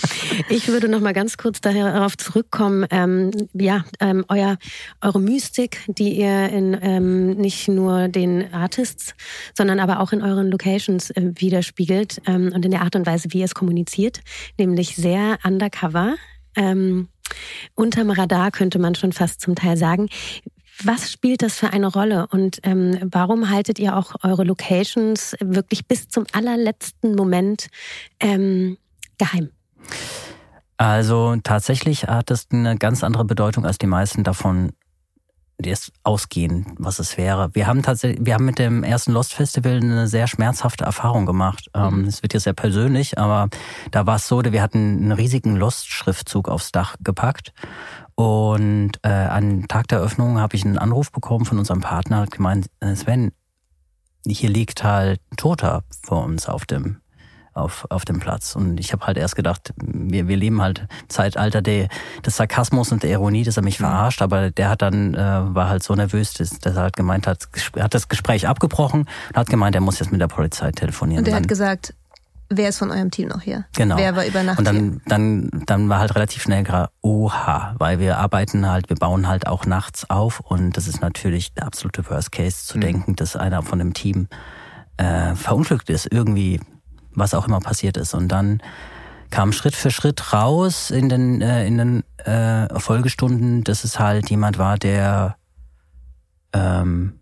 Ich 0.50 0.68
würde 0.68 0.90
noch 0.90 1.00
mal 1.00 1.14
ganz 1.14 1.38
kurz 1.38 1.62
darauf 1.62 2.18
zurückkommen. 2.18 2.86
Ähm, 2.90 3.32
ja, 3.54 3.86
ähm, 4.00 4.26
euer, 4.28 4.58
eure 5.02 5.20
Mystik, 5.20 5.80
die 5.88 6.20
ihr 6.20 6.50
in 6.50 6.78
ähm, 6.82 7.30
nicht 7.32 7.68
nur 7.68 8.10
den 8.10 8.54
Artists, 8.54 9.16
sondern 9.56 9.80
aber 9.80 10.00
auch 10.00 10.12
in 10.12 10.22
euren 10.22 10.52
Locations 10.52 11.10
äh, 11.12 11.32
widerspiegelt 11.36 12.22
ähm, 12.28 12.52
und 12.54 12.66
in 12.66 12.72
der 12.72 12.82
Art 12.82 12.96
und 12.96 13.06
Weise, 13.06 13.30
wie 13.32 13.40
ihr 13.40 13.46
es 13.46 13.56
kommuniziert, 13.56 14.20
nämlich 14.58 14.96
sehr 14.96 15.38
undercover. 15.44 16.16
Ähm, 16.56 17.08
unterm 17.76 18.10
Radar 18.10 18.52
könnte 18.52 18.80
man 18.80 18.96
schon 18.96 19.14
fast 19.14 19.42
zum 19.42 19.56
Teil 19.56 19.78
sagen. 19.78 20.10
Was 20.84 21.12
spielt 21.12 21.42
das 21.42 21.58
für 21.58 21.72
eine 21.74 21.88
Rolle 21.88 22.28
und 22.28 22.60
ähm, 22.64 23.00
warum 23.12 23.50
haltet 23.50 23.80
ihr 23.80 23.96
auch 23.96 24.16
eure 24.24 24.44
Locations 24.44 25.36
wirklich 25.40 25.88
bis 25.88 26.08
zum 26.08 26.26
allerletzten 26.34 27.16
Moment 27.16 27.68
ähm, 28.20 28.78
geheim? 29.18 29.50
Also 30.78 31.36
tatsächlich 31.44 32.04
hat 32.04 32.30
es 32.30 32.48
eine 32.52 32.78
ganz 32.78 33.04
andere 33.04 33.26
Bedeutung, 33.26 33.66
als 33.66 33.80
die 33.80 33.88
meisten 33.88 34.24
davon 34.24 34.74
jetzt 35.64 35.92
ausgehen, 36.04 36.68
was 36.78 37.00
es 37.00 37.18
wäre. 37.18 37.50
Wir 37.56 37.66
haben 37.66 37.82
tatsächlich, 37.82 38.24
wir 38.24 38.36
haben 38.36 38.46
mit 38.46 38.60
dem 38.60 38.84
ersten 38.84 39.12
Lost 39.12 39.34
Festival 39.34 39.78
eine 39.78 40.08
sehr 40.08 40.28
schmerzhafte 40.28 40.86
Erfahrung 40.86 41.26
gemacht. 41.26 41.72
Ähm, 41.74 42.02
mhm. 42.02 42.08
Es 42.08 42.22
wird 42.22 42.36
jetzt 42.36 42.44
sehr 42.44 42.54
persönlich, 42.54 43.18
aber 43.18 43.50
da 43.90 44.06
war 44.06 44.18
es 44.18 44.28
so, 44.28 44.44
wir 44.44 44.62
hatten 44.62 44.98
einen 44.98 45.12
riesigen 45.12 45.56
Lost-Schriftzug 45.56 46.48
aufs 46.48 46.72
Dach 46.72 46.96
gepackt 47.00 47.54
und 48.18 48.94
äh, 49.04 49.10
an 49.10 49.68
Tag 49.68 49.90
der 49.90 50.00
Eröffnung 50.00 50.40
habe 50.40 50.56
ich 50.56 50.66
einen 50.66 50.80
Anruf 50.80 51.12
bekommen 51.12 51.46
von 51.46 51.60
unserem 51.60 51.82
Partner, 51.82 52.22
hat 52.22 52.32
gemeint, 52.32 52.66
äh, 52.80 52.96
Sven, 52.96 53.32
hier 54.26 54.50
liegt 54.50 54.84
halt 54.84 55.22
ein 55.32 55.38
Toter 55.38 55.84
vor 56.04 56.24
uns 56.24 56.50
auf 56.50 56.66
dem 56.66 56.98
auf, 57.54 57.86
auf 57.90 58.06
dem 58.06 58.20
Platz. 58.20 58.56
Und 58.56 58.80
ich 58.80 58.94
habe 58.94 59.06
halt 59.06 59.18
erst 59.18 59.36
gedacht, 59.36 59.74
wir, 59.78 60.28
wir 60.28 60.38
leben 60.38 60.62
halt 60.62 60.88
Zeitalter 61.08 61.62
der, 61.62 61.90
des 62.26 62.38
Sarkasmus 62.38 62.92
und 62.92 63.04
der 63.04 63.12
Ironie, 63.12 63.44
dass 63.44 63.58
er 63.58 63.64
mich 63.64 63.80
mhm. 63.80 63.86
verarscht, 63.86 64.22
aber 64.22 64.52
der 64.52 64.70
hat 64.70 64.82
dann, 64.82 65.14
äh, 65.14 65.18
war 65.18 65.70
halt 65.70 65.84
so 65.84 65.94
nervös, 65.94 66.34
dass, 66.34 66.58
dass 66.60 66.76
er 66.76 66.84
halt 66.84 66.96
gemeint 66.96 67.28
hat, 67.28 67.48
hat 67.80 67.94
das 67.94 68.08
Gespräch 68.08 68.48
abgebrochen 68.48 69.02
und 69.30 69.36
hat 69.36 69.48
gemeint, 69.48 69.76
er 69.76 69.82
muss 69.82 70.00
jetzt 70.00 70.12
mit 70.12 70.22
der 70.22 70.28
Polizei 70.28 70.72
telefonieren. 70.72 71.24
Und 71.24 71.30
er 71.30 71.36
hat 71.36 71.48
gesagt, 71.48 71.94
wer 72.50 72.70
ist 72.70 72.80
von 72.80 72.92
eurem 72.92 73.12
Team 73.12 73.28
noch 73.30 73.42
hier? 73.42 73.66
Genau. 73.76 73.98
Wer 73.98 74.16
war 74.16 74.26
über 74.26 74.44
Nacht 74.44 74.60
Und 74.60 74.66
dann, 74.66 74.76
hier? 74.76 75.02
dann, 75.08 75.50
dann 75.66 75.90
war 75.90 76.00
halt 76.00 76.16
relativ 76.16 76.44
schnell 76.44 76.64
gerade, 76.64 76.92
oha, 77.02 77.76
weil 77.78 78.00
wir 78.00 78.18
arbeiten 78.18 78.68
halt, 78.68 78.90
wir 78.90 78.96
bauen 78.96 79.28
halt 79.28 79.48
auch 79.48 79.66
nachts 79.66 80.10
auf 80.10 80.40
und 80.40 80.78
das 80.78 80.88
ist 80.88 81.02
natürlich 81.02 81.54
der 81.54 81.66
absolute 81.66 82.10
Worst 82.10 82.32
Case 82.32 82.66
zu 82.66 82.78
mhm. 82.78 82.82
denken, 82.82 83.16
dass 83.16 83.36
einer 83.36 83.64
von 83.64 83.80
dem 83.80 83.94
Team 83.94 84.28
äh, 84.98 85.36
verunglückt 85.36 85.90
ist, 85.90 86.12
irgendwie 86.12 86.60
was 87.14 87.34
auch 87.34 87.48
immer 87.48 87.60
passiert 87.60 87.98
ist. 87.98 88.14
Und 88.14 88.30
dann 88.30 88.62
kam 89.30 89.52
Schritt 89.52 89.76
für 89.76 89.92
Schritt 89.92 90.34
raus 90.34 90.92
in 90.92 91.10
den, 91.10 91.42
äh, 91.42 91.66
in 91.66 91.78
den 91.78 92.04
äh, 92.26 92.80
Folgestunden, 92.80 93.64
dass 93.64 93.84
es 93.84 94.00
halt 94.00 94.30
jemand 94.30 94.58
war, 94.58 94.78
der 94.78 95.36
ähm, 96.54 97.17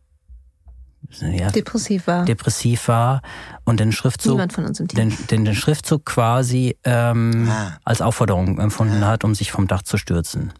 ja, 1.22 1.52
depressiv 1.52 2.08
war. 2.08 2.26
Depressiv 2.26 2.88
war 2.88 3.22
und 3.64 3.80
den 3.80 3.92
Schriftzug, 3.92 4.34
Niemand 4.34 4.54
von 4.54 4.66
uns 4.66 4.80
im 4.80 4.88
Team. 4.88 5.10
Den, 5.10 5.28
den, 5.28 5.46
den 5.46 5.56
Schriftzug 5.56 6.06
quasi 6.06 6.78
ähm, 6.84 7.48
ah. 7.50 7.78
als 7.84 8.02
Aufforderung 8.02 8.60
empfunden 8.60 9.04
ah. 9.04 9.08
hat, 9.08 9.24
um 9.24 9.36
sich 9.36 9.52
vom 9.52 9.68
Dach 9.68 9.82
zu 9.82 9.98
stürzen. 9.98 10.54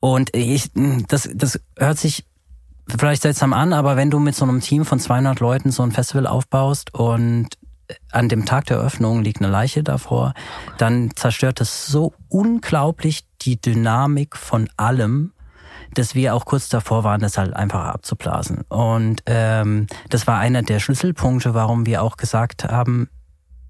Und 0.00 0.34
ich, 0.36 0.70
das, 1.08 1.28
das 1.34 1.60
hört 1.78 1.98
sich 1.98 2.24
vielleicht 2.88 3.22
seltsam 3.22 3.52
an, 3.52 3.72
aber 3.72 3.96
wenn 3.96 4.10
du 4.10 4.18
mit 4.18 4.34
so 4.34 4.44
einem 4.44 4.60
Team 4.60 4.84
von 4.84 5.00
200 5.00 5.40
Leuten 5.40 5.70
so 5.70 5.82
ein 5.82 5.92
Festival 5.92 6.26
aufbaust 6.26 6.92
und 6.92 7.48
an 8.10 8.28
dem 8.28 8.44
Tag 8.44 8.66
der 8.66 8.78
Eröffnung 8.78 9.22
liegt 9.22 9.40
eine 9.40 9.50
Leiche 9.50 9.82
davor, 9.82 10.34
dann 10.78 11.10
zerstört 11.14 11.60
das 11.60 11.86
so 11.86 12.14
unglaublich 12.28 13.24
die 13.42 13.60
Dynamik 13.60 14.36
von 14.36 14.68
allem, 14.76 15.32
dass 15.94 16.14
wir 16.14 16.34
auch 16.34 16.44
kurz 16.44 16.68
davor 16.68 17.04
waren, 17.04 17.20
das 17.20 17.38
halt 17.38 17.54
einfach 17.54 17.84
abzublasen. 17.86 18.62
Und 18.68 19.22
ähm, 19.26 19.86
das 20.10 20.26
war 20.26 20.38
einer 20.38 20.62
der 20.62 20.80
Schlüsselpunkte, 20.80 21.54
warum 21.54 21.86
wir 21.86 22.02
auch 22.02 22.16
gesagt 22.16 22.64
haben, 22.64 23.08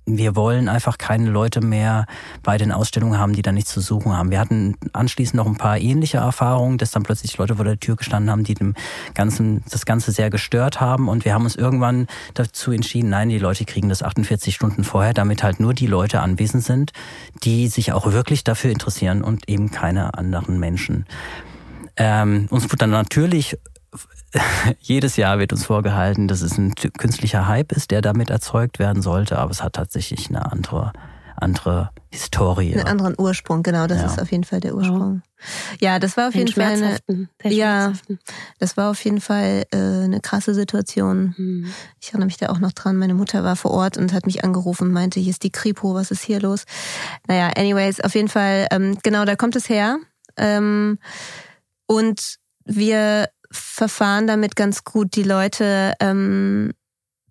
wir 0.06 0.37
wollen 0.37 0.68
einfach 0.68 0.98
keine 0.98 1.30
Leute 1.30 1.60
mehr 1.60 2.06
bei 2.42 2.58
den 2.58 2.72
Ausstellungen 2.72 3.18
haben, 3.18 3.32
die 3.32 3.42
da 3.42 3.52
nichts 3.52 3.70
zu 3.70 3.80
suchen 3.80 4.12
haben. 4.12 4.30
Wir 4.30 4.38
hatten 4.38 4.76
anschließend 4.92 5.37
noch 5.37 5.46
ein 5.46 5.56
paar 5.56 5.78
ähnliche 5.78 6.18
Erfahrungen, 6.18 6.78
dass 6.78 6.90
dann 6.90 7.04
plötzlich 7.04 7.37
Leute 7.38 7.56
vor 7.56 7.64
der 7.64 7.80
Tür 7.80 7.96
gestanden 7.96 8.30
haben, 8.30 8.44
die 8.44 8.54
dem 8.54 8.74
Ganzen, 9.14 9.64
das 9.70 9.87
Ganze 9.87 10.12
sehr 10.12 10.30
gestört 10.30 10.80
haben. 10.80 11.08
Und 11.08 11.24
wir 11.24 11.32
haben 11.32 11.44
uns 11.44 11.56
irgendwann 11.56 12.06
dazu 12.34 12.72
entschieden, 12.72 13.10
nein, 13.10 13.30
die 13.30 13.38
Leute 13.38 13.64
kriegen 13.64 13.88
das 13.88 14.02
48 14.02 14.54
Stunden 14.54 14.84
vorher, 14.84 15.14
damit 15.14 15.42
halt 15.42 15.58
nur 15.58 15.72
die 15.72 15.87
Leute 15.87 16.20
anwesend 16.20 16.64
sind, 16.64 16.92
die 17.42 17.68
sich 17.68 17.92
auch 17.92 18.12
wirklich 18.12 18.44
dafür 18.44 18.70
interessieren 18.70 19.22
und 19.22 19.48
eben 19.48 19.70
keine 19.70 20.14
anderen 20.14 20.60
Menschen. 20.60 21.06
Ähm, 21.96 22.46
uns 22.50 22.64
wurde 22.64 22.76
dann 22.78 22.90
natürlich 22.90 23.57
jedes 24.80 25.16
Jahr 25.16 25.38
wird 25.38 25.52
uns 25.52 25.64
vorgehalten, 25.64 26.28
dass 26.28 26.42
es 26.42 26.59
ein 26.59 26.74
künstlicher 26.74 27.46
Hype 27.46 27.72
ist, 27.72 27.90
der 27.90 28.02
damit 28.02 28.30
erzeugt 28.30 28.78
werden 28.78 29.02
sollte, 29.02 29.38
aber 29.38 29.50
es 29.50 29.62
hat 29.62 29.74
tatsächlich 29.74 30.28
eine 30.28 30.50
andere, 30.50 30.92
andere 31.37 31.90
Historie. 32.11 32.74
Einen 32.74 32.87
anderen 32.87 33.14
Ursprung, 33.18 33.62
genau, 33.62 33.87
das 33.87 34.00
ja. 34.00 34.07
ist 34.07 34.20
auf 34.20 34.30
jeden 34.30 34.44
Fall 34.44 34.61
der 34.61 34.74
Ursprung. 34.74 35.22
Ja, 35.80 35.98
das 35.98 36.16
war 36.16 36.28
auf 36.28 36.35
jeden 36.35 36.52
Fall 36.52 36.98
eine, 37.09 37.28
ja, 37.44 37.92
das 38.59 38.76
war 38.76 38.90
auf 38.90 39.04
jeden 39.04 39.20
Fall 39.20 39.64
äh, 39.72 39.76
eine 39.76 40.20
krasse 40.20 40.54
Situation. 40.54 41.35
Mhm. 41.37 41.72
Ich 42.00 42.09
erinnere 42.09 42.26
mich 42.26 42.38
da 42.38 42.48
auch 42.48 42.61
noch 42.61 42.72
dran. 42.72 42.96
Meine 42.96 43.14
Mutter 43.14 43.44
war 43.44 43.54
vor 43.57 43.72
Ort 43.72 43.98
und 43.98 44.12
hat 44.14 44.26
mich 44.26 44.42
angerufen 44.42 44.88
und 44.88 44.92
meinte, 44.94 45.20
hier 45.20 45.30
ist 45.30 45.42
die 45.42 45.52
Kripo, 45.52 45.94
was 45.94 46.11
ist 46.11 46.24
hier 46.24 46.40
los? 46.40 46.64
Naja, 47.28 47.50
anyways, 47.57 48.00
auf 48.00 48.14
jeden 48.14 48.28
Fall, 48.28 48.66
ähm, 48.70 48.96
genau, 49.02 49.24
da 49.24 49.37
kommt 49.37 49.54
es 49.54 49.68
her. 49.68 49.98
Ähm, 50.37 50.98
und 51.86 52.36
wir 52.64 53.28
verfahren 53.50 54.26
damit 54.26 54.56
ganz 54.56 54.84
gut. 54.84 55.14
Die 55.16 55.22
Leute 55.22 55.94
ähm, 56.00 56.72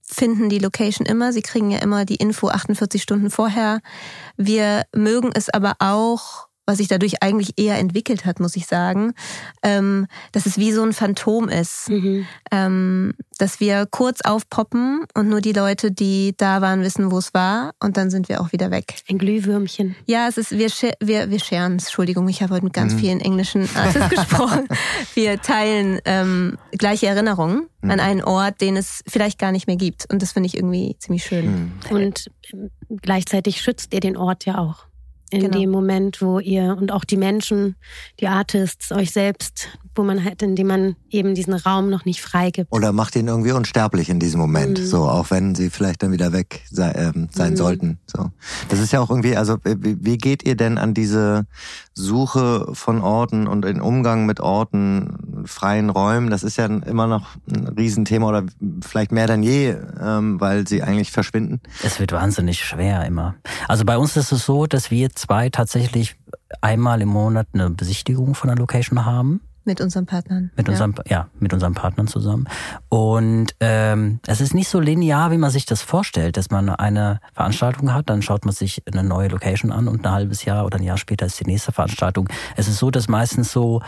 finden 0.02 0.50
die 0.50 0.60
Location 0.60 1.06
immer. 1.06 1.34
Sie 1.34 1.42
kriegen 1.42 1.72
ja 1.72 1.80
immer 1.80 2.06
die 2.06 2.16
Info 2.16 2.50
48 2.50 3.02
Stunden 3.02 3.30
vorher. 3.30 3.82
Wir 4.38 4.84
mögen 4.96 5.32
es 5.34 5.50
aber 5.50 5.76
auch, 5.80 6.48
was 6.66 6.78
sich 6.78 6.88
dadurch 6.88 7.22
eigentlich 7.22 7.54
eher 7.58 7.78
entwickelt 7.78 8.26
hat, 8.26 8.40
muss 8.40 8.56
ich 8.56 8.66
sagen, 8.66 9.14
ähm, 9.64 10.08
dass 10.32 10.46
es 10.46 10.58
wie 10.58 10.72
so 10.72 10.84
ein 10.84 10.94
Phantom 10.94 11.50
ist. 11.50 11.90
Mhm. 11.90 12.26
Ähm, 12.52 13.14
dass 13.38 13.60
wir 13.60 13.86
kurz 13.90 14.22
aufpoppen 14.22 15.06
und 15.16 15.28
nur 15.28 15.42
die 15.42 15.54
Leute, 15.54 15.92
die 15.92 16.34
da 16.38 16.62
waren, 16.62 16.82
wissen, 16.82 17.12
wo 17.12 17.18
es 17.18 17.34
war 17.34 17.74
und 17.82 17.98
dann 17.98 18.10
sind 18.10 18.30
wir 18.30 18.40
auch 18.42 18.52
wieder 18.52 18.72
weg. 18.72 18.96
Ein 19.10 19.18
Glühwürmchen. 19.18 19.96
Ja, 20.06 20.28
es 20.28 20.38
ist, 20.38 20.52
wir, 20.52 20.70
wir, 21.02 21.30
wir 21.30 21.40
scheren, 21.40 21.74
Entschuldigung, 21.74 22.28
ich 22.30 22.42
habe 22.42 22.54
heute 22.54 22.64
mit 22.64 22.74
ganz 22.74 22.94
mhm. 22.94 23.00
vielen 23.00 23.20
englischen 23.20 23.68
Artists 23.76 24.10
gesprochen. 24.10 24.68
Wir 25.16 25.42
teilen 25.42 26.00
ähm, 26.06 26.58
gleiche 26.72 27.08
Erinnerungen 27.08 27.68
mhm. 27.82 27.92
an 27.92 28.00
einen 28.00 28.24
Ort, 28.24 28.62
den 28.62 28.78
es 28.78 29.04
vielleicht 29.08 29.40
gar 29.40 29.52
nicht 29.52 29.68
mehr 29.68 29.78
gibt 29.78 30.12
und 30.12 30.22
das 30.22 30.32
finde 30.32 30.48
ich 30.48 30.56
irgendwie 30.56 30.96
ziemlich 31.00 31.26
schön. 31.26 31.74
Mhm. 31.90 31.96
Und 31.96 32.32
gleichzeitig 33.02 33.62
schützt 33.62 33.94
ihr 33.94 34.00
den 34.00 34.16
Ort 34.16 34.46
ja 34.46 34.60
auch 34.60 34.86
in 35.34 35.42
genau. 35.42 35.58
dem 35.58 35.72
Moment, 35.72 36.22
wo 36.22 36.40
ihr 36.40 36.78
und 36.80 36.92
auch 36.92 37.04
die 37.04 37.18
Menschen, 37.18 37.76
die 38.20 38.28
Artists, 38.28 38.92
euch 38.92 39.12
selbst, 39.12 39.68
wo 39.96 40.04
man 40.04 40.24
halt, 40.24 40.42
in 40.42 40.56
dem 40.56 40.68
man 40.68 40.96
eben 41.10 41.36
diesen 41.36 41.54
Raum 41.54 41.90
noch 41.90 42.06
nicht 42.06 42.22
freigibt. 42.22 42.72
Oder 42.72 42.92
macht 42.92 43.16
ihn 43.16 43.28
irgendwie 43.28 43.52
unsterblich 43.52 44.10
in 44.10 44.20
diesem 44.20 44.40
Moment, 44.40 44.80
mhm. 44.80 44.86
so 44.86 45.04
auch 45.04 45.32
wenn 45.32 45.56
sie 45.56 45.70
vielleicht 45.70 46.04
dann 46.04 46.12
wieder 46.12 46.34
weg 46.34 46.64
sei, 46.70 46.92
äh, 46.92 47.12
sein 47.32 47.52
mhm. 47.52 47.58
sollten. 47.58 48.00
So, 48.06 48.32
das 48.70 48.80
ist 48.80 48.92
ja 48.92 49.00
auch 49.00 49.10
irgendwie, 49.10 49.36
also 49.36 49.58
wie 49.64 50.18
geht 50.18 50.44
ihr 50.44 50.56
denn 50.56 50.78
an 50.78 50.94
diese 50.94 51.46
Suche 51.94 52.68
von 52.74 53.02
Orten 53.02 53.48
und 53.48 53.64
den 53.64 53.82
Umgang 53.82 54.26
mit 54.26 54.40
Orten, 54.40 55.46
freien 55.46 55.90
Räumen? 55.90 56.30
Das 56.30 56.44
ist 56.44 56.58
ja 56.58 56.66
immer 56.66 57.08
noch 57.08 57.30
ein 57.50 57.68
Riesenthema 57.68 58.28
oder 58.28 58.44
vielleicht 58.82 59.12
mehr 59.12 59.28
denn 59.28 59.44
je, 59.44 59.76
ähm, 60.02 60.40
weil 60.40 60.68
sie 60.68 60.84
eigentlich 60.84 61.12
verschwinden. 61.12 61.62
Es 61.84 62.00
wird 62.00 62.12
wahnsinnig 62.12 62.64
schwer 62.64 63.06
immer. 63.06 63.36
Also 63.68 63.86
bei 63.86 63.98
uns 63.98 64.18
ist 64.18 64.32
es 64.32 64.46
so, 64.46 64.66
dass 64.66 64.92
wir 64.92 65.12
zwei 65.12 65.50
tatsächlich 65.50 66.16
einmal 66.62 67.02
im 67.02 67.10
Monat 67.10 67.48
eine 67.54 67.70
Besichtigung 67.70 68.36
von 68.36 68.48
der 68.48 68.58
Location 68.58 69.06
haben. 69.06 69.42
Mit 69.66 69.80
unseren 69.80 70.06
Partnern. 70.06 70.52
Mit 70.56 70.68
ja. 70.68 70.72
unserem, 70.72 70.96
ja, 71.08 71.28
mit 71.40 71.54
unseren 71.54 71.74
Partnern 71.74 72.08
zusammen. 72.08 72.48
Und 72.90 73.56
ähm, 73.60 74.20
es 74.28 74.42
ist 74.42 74.54
nicht 74.54 74.68
so 74.68 74.80
linear, 74.80 75.32
wie 75.32 75.38
man 75.38 75.52
sich 75.52 75.66
das 75.66 75.82
vorstellt, 75.82 76.38
dass 76.38 76.50
man 76.52 76.70
eine 76.70 77.20
Veranstaltung 77.34 77.94
hat, 77.94 78.10
dann 78.10 78.22
schaut 78.22 78.46
man 78.46 78.54
sich 78.54 78.84
eine 78.92 79.04
neue 79.04 79.30
Location 79.30 79.72
an 79.72 79.88
und 79.88 80.06
ein 80.06 80.12
halbes 80.12 80.46
Jahr 80.46 80.66
oder 80.66 80.78
ein 80.78 80.84
Jahr 80.84 80.98
später 80.98 81.26
ist 81.26 81.40
die 81.40 81.46
nächste 81.46 81.72
Veranstaltung. 81.72 82.28
Es 82.58 82.68
ist 82.68 82.78
so, 82.78 82.92
dass 82.92 83.08
meistens 83.08 83.52
so 83.52 83.82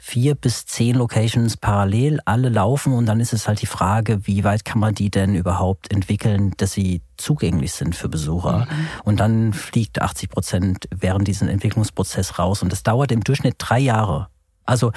vier 0.00 0.34
bis 0.34 0.64
zehn 0.64 0.96
Locations 0.96 1.58
parallel 1.58 2.20
alle 2.24 2.48
laufen 2.48 2.94
und 2.94 3.04
dann 3.06 3.20
ist 3.20 3.34
es 3.34 3.46
halt 3.46 3.60
die 3.60 3.66
Frage, 3.66 4.26
wie 4.26 4.44
weit 4.44 4.64
kann 4.64 4.80
man 4.80 4.94
die 4.94 5.10
denn 5.10 5.34
überhaupt 5.34 5.92
entwickeln, 5.92 6.52
dass 6.56 6.72
sie 6.72 7.02
zugänglich 7.18 7.72
sind 7.72 7.94
für 7.94 8.08
Besucher. 8.08 8.60
Mhm. 8.60 8.86
Und 9.04 9.20
dann 9.20 9.52
fliegt 9.52 10.00
80 10.00 10.30
Prozent 10.30 10.88
während 10.90 11.28
diesem 11.28 11.48
Entwicklungsprozess 11.48 12.38
raus 12.38 12.62
und 12.62 12.72
das 12.72 12.82
dauert 12.82 13.12
im 13.12 13.22
Durchschnitt 13.22 13.56
drei 13.58 13.78
Jahre. 13.78 14.28
Also 14.70 14.92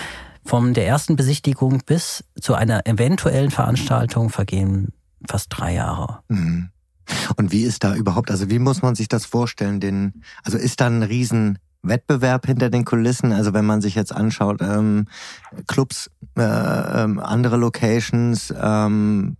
von 0.46 0.74
der 0.74 0.86
ersten 0.86 1.16
Besichtigung 1.16 1.82
bis 1.86 2.24
zu 2.40 2.54
einer 2.54 2.86
eventuellen 2.86 3.50
Veranstaltung 3.50 4.30
vergehen 4.30 4.94
fast 5.28 5.48
drei 5.50 5.74
Jahre. 5.74 6.20
Mhm. 6.28 6.70
Und 7.38 7.52
wie 7.52 7.64
ist 7.64 7.84
da 7.84 7.96
überhaupt, 7.96 8.30
also 8.30 8.50
wie 8.50 8.60
muss 8.60 8.82
man 8.82 8.96
sich 8.96 9.08
das 9.08 9.26
vorstellen? 9.26 9.80
Den, 9.80 10.24
also 10.44 10.58
ist 10.58 10.80
da 10.80 10.88
ein 10.88 11.04
riesen 11.04 11.60
Wettbewerb 11.82 12.46
hinter 12.46 12.70
den 12.70 12.86
Kulissen. 12.86 13.34
Also 13.34 13.54
wenn 13.54 13.66
man 13.66 13.82
sich 13.82 13.96
jetzt 13.96 14.16
anschaut, 14.16 14.62
ähm, 14.62 15.08
Clubs, 15.68 16.10
äh, 16.38 16.42
ähm, 16.44 17.20
andere 17.20 17.58
Locations, 17.58 18.54
ähm, 18.56 19.38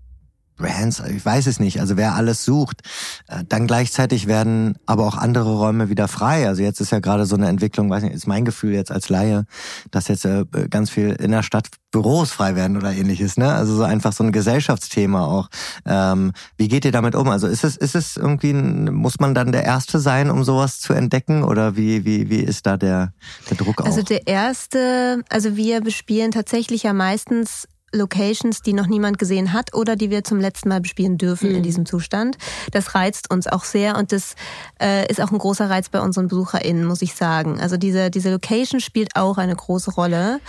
Brands, 0.64 1.02
ich 1.02 1.26
weiß 1.26 1.48
es 1.48 1.60
nicht, 1.60 1.82
also 1.82 1.98
wer 1.98 2.16
alles 2.16 2.46
sucht. 2.46 2.82
Äh, 3.28 3.44
dann 3.48 3.68
gleichzeitig 3.68 4.28
werden 4.28 4.78
aber 4.86 5.06
auch 5.06 5.18
andere 5.18 5.58
Räume 5.58 5.90
wieder 5.90 6.08
frei. 6.08 6.48
Also 6.48 6.64
jetzt 6.64 6.80
ist 6.80 6.92
ja 6.92 7.00
gerade 7.00 7.26
so 7.26 7.36
eine 7.36 7.50
Entwicklung, 7.50 7.90
weiß 7.90 8.04
nicht, 8.04 8.14
ist 8.14 8.28
mein 8.28 8.46
Gefühl 8.46 8.74
jetzt 8.74 8.92
als 8.92 9.10
Laie, 9.10 9.46
dass 9.92 10.08
jetzt 10.08 10.26
äh, 10.26 10.46
ganz 10.70 10.90
viel 10.90 11.12
in 11.12 11.32
der 11.32 11.44
Stadt 11.44 11.68
Büros 11.92 12.32
frei 12.32 12.56
werden 12.56 12.76
oder 12.76 12.92
ähnliches, 12.92 13.38
ne? 13.38 13.54
Also 13.54 13.76
so 13.76 13.84
einfach 13.84 14.14
so 14.14 14.24
ein 14.24 14.32
Gesellschaftsthema 14.32 15.26
auch. 15.28 15.50
Ähm, 15.86 16.32
wie 16.58 16.68
geht 16.68 16.86
ihr 16.86 16.92
damit 16.92 17.14
um? 17.14 17.30
Also 17.30 17.46
ist 17.46 17.64
es, 17.64 17.78
ist 17.78 17.94
es 17.94 18.18
irgendwie, 18.18 18.54
muss 18.54 19.20
man 19.20 19.36
dann 19.36 19.52
der 19.52 19.64
Erste 19.64 20.00
sein, 20.00 20.32
um 20.32 20.44
sowas 20.44 20.80
zu 20.80 20.94
entdecken? 20.94 21.44
Oder 21.44 21.76
wie, 21.76 22.04
wie, 22.04 22.32
wie 22.32 22.40
ist 22.40 22.66
da 22.66 22.78
der, 22.78 23.14
der 23.50 23.58
Druck 23.58 23.82
auch? 23.82 23.86
Also 23.86 24.02
der 24.02 24.26
Erste, 24.26 25.24
also 25.30 25.56
wir 25.56 25.82
bespielen 25.82 26.32
tatsächlich 26.32 26.82
ja 26.82 26.94
meistens 26.94 27.68
Locations, 27.94 28.62
die 28.62 28.74
noch 28.74 28.88
niemand 28.88 29.20
gesehen 29.20 29.54
hat 29.54 29.74
oder 29.74 29.96
die 29.96 30.10
wir 30.10 30.24
zum 30.24 30.40
letzten 30.40 30.70
Mal 30.70 30.82
bespielen 30.82 31.18
dürfen 31.18 31.50
mhm. 31.50 31.58
in 31.58 31.64
diesem 31.64 31.86
Zustand. 31.86 32.38
Das 32.72 32.96
reizt 32.96 33.32
uns 33.32 33.48
auch 33.48 33.64
sehr 33.64 33.98
und 33.98 34.12
das 34.12 34.36
äh, 34.82 35.08
ist 35.10 35.22
auch 35.22 35.32
ein 35.32 35.38
großer 35.38 35.70
Reiz 35.70 35.90
bei 35.90 36.02
unseren 36.02 36.28
BesucherInnen, 36.28 36.86
muss 36.86 37.02
ich 37.02 37.16
sagen. 37.16 37.60
Also 37.60 37.78
diese, 37.78 38.10
diese 38.10 38.32
Location 38.32 38.80
spielt 38.80 39.16
auch 39.16 39.38
eine 39.38 39.56
große 39.56 39.92
Rolle. 39.92 40.40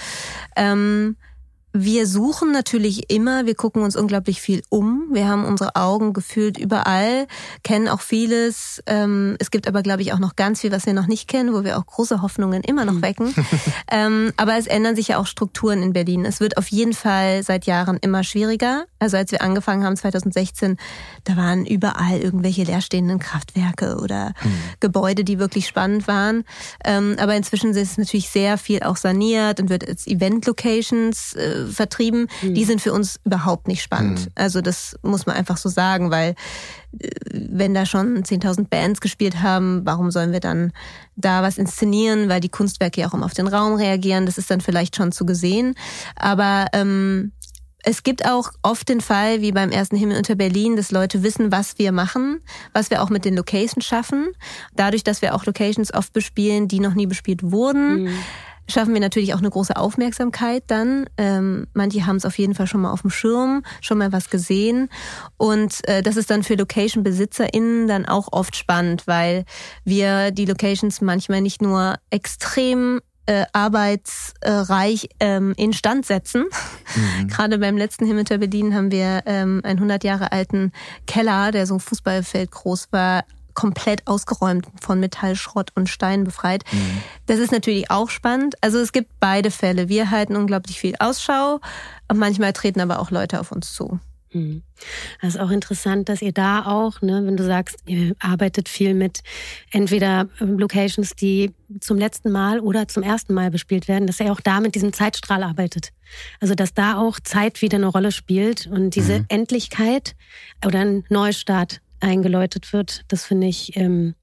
Ähm, 0.57 1.17
wir 1.77 2.07
suchen 2.07 2.53
natürlich 2.53 3.11
immer, 3.11 3.47
wir 3.47 3.57
gucken 3.57 3.83
uns 3.83 3.97
unglaublich 3.97 4.41
viel 4.41 4.63
um. 4.69 5.09
Wir 5.11 5.27
haben 5.27 5.45
unsere 5.45 5.75
Augen 5.75 6.13
gefühlt 6.13 6.57
überall, 6.57 7.27
kennen 7.65 7.89
auch 7.89 8.01
vieles. 8.01 8.81
Ähm, 8.87 9.35
es 9.41 9.51
gibt 9.51 9.67
aber, 9.67 9.83
glaube 9.83 10.03
ich, 10.03 10.13
auch 10.13 10.21
noch 10.21 10.37
ganz 10.37 10.61
viel, 10.61 10.71
was 10.71 10.87
wir 10.87 10.93
noch 10.93 11.09
nicht 11.09 11.27
kennen, 11.27 11.53
wo 11.53 11.65
wir 11.65 11.77
auch 11.77 11.85
große 11.85 12.23
Hoffnungen 12.23 12.63
immer 12.63 12.85
noch 12.85 12.95
hm. 12.95 13.03
wecken. 13.03 13.35
ähm, 13.91 14.33
aber 14.37 14.57
es 14.57 14.69
ändern 14.69 14.95
sich 14.95 15.09
ja 15.09 15.19
auch 15.19 15.27
Strukturen 15.27 15.83
in 15.83 15.93
Berlin. 15.93 16.25
Es 16.25 16.39
wird 16.39 16.59
auf 16.59 16.69
jeden 16.69 16.93
Fall 16.93 17.43
seit 17.43 17.67
Jahren 17.67 17.99
immer 18.01 18.23
schwieriger. 18.23 18.85
Also 19.01 19.17
als 19.17 19.33
wir 19.33 19.43
angefangen 19.43 19.83
haben 19.83 19.97
2016, 19.97 20.77
da 21.25 21.37
waren 21.37 21.67
überall 21.67 22.21
irgendwelche 22.21 22.63
leerstehenden 22.63 23.19
Kraftwerke 23.19 23.99
oder 24.01 24.29
mhm. 24.45 24.61
Gebäude, 24.79 25.25
die 25.25 25.41
wirklich 25.41 25.67
spannend 25.67 26.07
waren. 26.07 26.45
Ähm, 26.85 27.17
aber 27.19 27.35
inzwischen 27.35 27.71
ist 27.71 27.91
es 27.91 27.99
natürlich 27.99 28.31
sehr 28.31 28.59
viel 28.59 28.85
auch 28.85 28.97
saniert 28.97 29.59
und 29.59 29.71
wird 29.71 29.89
als 29.89 30.07
Event-Locations 30.07 31.35
äh, 31.69 31.73
vertrieben, 31.73 32.29
mhm. 32.43 32.55
die 32.55 32.65
sind 32.65 32.81
für 32.81 32.93
uns 32.93 33.21
überhaupt 33.25 33.69
nicht 33.69 33.83
spannend. 33.83 34.27
Mhm. 34.27 34.33
Also 34.35 34.61
das 34.61 34.97
muss 35.03 35.27
man 35.27 35.37
einfach 35.37 35.57
so 35.57 35.69
sagen, 35.69 36.11
weil 36.11 36.35
äh, 36.99 37.09
wenn 37.33 37.75
da 37.75 37.87
schon 37.87 38.23
10.000 38.23 38.69
Bands 38.69 39.01
gespielt 39.01 39.43
haben, 39.43 39.83
warum 39.85 40.11
sollen 40.11 40.33
wir 40.33 40.41
dann 40.41 40.73
da 41.17 41.43
was 41.43 41.59
inszenieren, 41.59 42.29
weil 42.29 42.41
die 42.41 42.49
Kunstwerke 42.49 43.01
ja 43.01 43.09
auch 43.09 43.15
immer 43.15 43.27
auf 43.27 43.35
den 43.35 43.49
Raum 43.49 43.75
reagieren, 43.75 44.27
das 44.27 44.39
ist 44.39 44.51
dann 44.51 44.61
vielleicht 44.61 44.97
schon 44.97 45.13
zu 45.13 45.27
gesehen. 45.27 45.75
Aber 46.17 46.67
ähm, 46.73 47.33
es 47.85 48.03
gibt 48.03 48.27
auch 48.27 48.51
oft 48.63 48.89
den 48.89 49.01
Fall, 49.01 49.43
wie 49.43 49.53
beim 49.53 49.71
ersten 49.71 49.97
Himmel 49.97 50.17
unter 50.17 50.35
Berlin, 50.35 50.77
dass 50.77 50.91
Leute 50.91 51.23
wissen, 51.23 51.53
was 51.53 51.79
wir 51.79 51.93
machen, 51.93 52.41
was 52.73 52.91
wir 52.91 53.03
auch 53.03 53.11
mit 53.11 53.27
den 53.27 53.37
Locations 53.37 53.85
schaffen. 53.85 54.29
Dadurch, 54.75 55.05
dass 55.05 55.21
wir 55.21 55.35
auch 55.35 55.45
Locations 55.45 55.93
oft 55.93 56.13
bespielen, 56.13 56.67
die 56.67 56.81
noch 56.81 56.95
nie 56.95 57.07
bespielt 57.07 57.43
wurden. 57.43 58.05
Mhm 58.05 58.19
schaffen 58.69 58.95
wir 58.95 59.01
natürlich 59.01 59.35
auch 59.35 59.39
eine 59.39 59.51
große 59.51 59.77
Aufmerksamkeit 59.77 60.65
dann. 60.69 61.07
Ähm, 61.17 61.67
manche 61.75 62.07
haben 62.07 62.17
es 62.17 62.25
auf 62.25 62.39
jeden 62.39 62.55
Fall 62.55 62.67
schon 62.67 62.83
mal 62.83 62.93
auf 62.93 63.03
dem 63.03 63.11
Schirm, 63.11 63.63
schon 63.81 63.99
mal 63.99 64.13
was 64.13 64.31
gesehen. 64.31 64.89
Und 65.37 65.87
äh, 65.89 66.03
das 66.03 66.17
ist 66.17 66.31
dann 66.31 66.43
für 66.43 66.55
Location-BesitzerInnen 66.55 67.89
dann 67.89 68.07
auch 68.07 68.29
oft 68.33 68.57
spannend, 68.57 69.07
weil 69.07 69.45
wir 69.85 70.31
die 70.31 70.47
Locations 70.47 71.01
manchmal 71.01 71.41
nicht 71.41 71.63
nur 71.63 71.97
extrem 72.11 73.01
äh, 73.27 73.45
arbeitsreich 73.53 75.09
ähm, 75.21 75.55
instand 75.57 76.07
setzen. 76.07 76.45
Mhm. 76.95 77.29
Gerade 77.29 77.59
beim 77.59 77.77
letzten 77.77 78.07
Himmelter 78.07 78.39
Berlin 78.39 78.75
haben 78.75 78.91
wir 78.91 79.23
ähm, 79.27 79.61
einen 79.65 79.79
100 79.79 80.05
Jahre 80.05 80.33
alten 80.33 80.73
Keller, 81.07 81.51
der 81.51 81.67
so 81.67 81.75
ein 81.75 81.81
Fußballfeld 81.81 82.51
groß 82.51 82.89
war, 82.91 83.25
komplett 83.55 84.07
ausgeräumt, 84.07 84.67
von 84.81 85.01
Metallschrott 85.01 85.71
und 85.75 85.89
Stein 85.89 86.25
befreit. 86.25 86.65
Mhm. 86.73 87.03
Das 87.27 87.39
ist 87.39 87.53
natürlich 87.53 87.91
auch 87.91 88.11
spannend. 88.11 88.57
Also 88.61 88.79
es 88.79 88.93
gibt 88.93 89.11
beide 89.21 89.51
Fälle. 89.51 89.89
Wir 89.89 90.11
halten 90.11 90.37
unglaublich 90.37 90.79
viel 90.79 90.95
Ausschau. 90.99 91.61
Manchmal 92.13 92.53
treten 92.53 92.81
aber 92.81 92.99
auch 92.99 93.11
Leute 93.11 93.41
auf 93.41 93.53
uns 93.53 93.73
zu. 93.73 94.01
Mhm. 94.35 94.63
Das 95.23 95.35
ist 95.35 95.41
auch 95.41 95.51
interessant, 95.51 96.09
dass 96.09 96.21
ihr 96.21 96.33
da 96.33 96.67
auch, 96.67 97.01
ne, 97.01 97.25
wenn 97.25 97.37
du 97.37 97.45
sagst, 97.45 97.79
ihr 97.87 98.15
arbeitet 98.19 98.69
viel 98.69 98.95
mit 98.95 99.21
entweder 99.71 100.29
Locations, 100.39 101.15
die 101.15 101.53
zum 101.81 101.99
letzten 101.99 102.31
Mal 102.31 102.61
oder 102.61 102.89
zum 102.89 103.03
ersten 103.03 103.33
Mal 103.33 103.51
bespielt 103.51 103.89
werden, 103.89 104.07
dass 104.07 104.21
ihr 104.21 104.33
auch 104.33 104.41
da 104.41 104.61
mit 104.61 104.75
diesem 104.75 104.93
Zeitstrahl 104.93 105.43
arbeitet. 105.43 105.91
Also 106.41 106.55
dass 106.55 106.75
da 106.75 106.99
auch 106.99 107.19
Zeit 107.21 107.63
wieder 107.63 107.79
eine 107.79 107.87
Rolle 107.87 108.13
spielt 108.13 108.67
und 108.67 108.91
diese 108.91 109.21
mhm. 109.21 109.27
Endlichkeit 109.29 110.15
oder 110.65 110.81
ein 110.81 111.05
Neustart 111.09 111.81
eingeläutet 112.05 112.73
wird. 112.73 113.05
Das 113.09 113.25
finde 113.25 113.47
ich 113.47 113.77
ähm, 113.77 114.15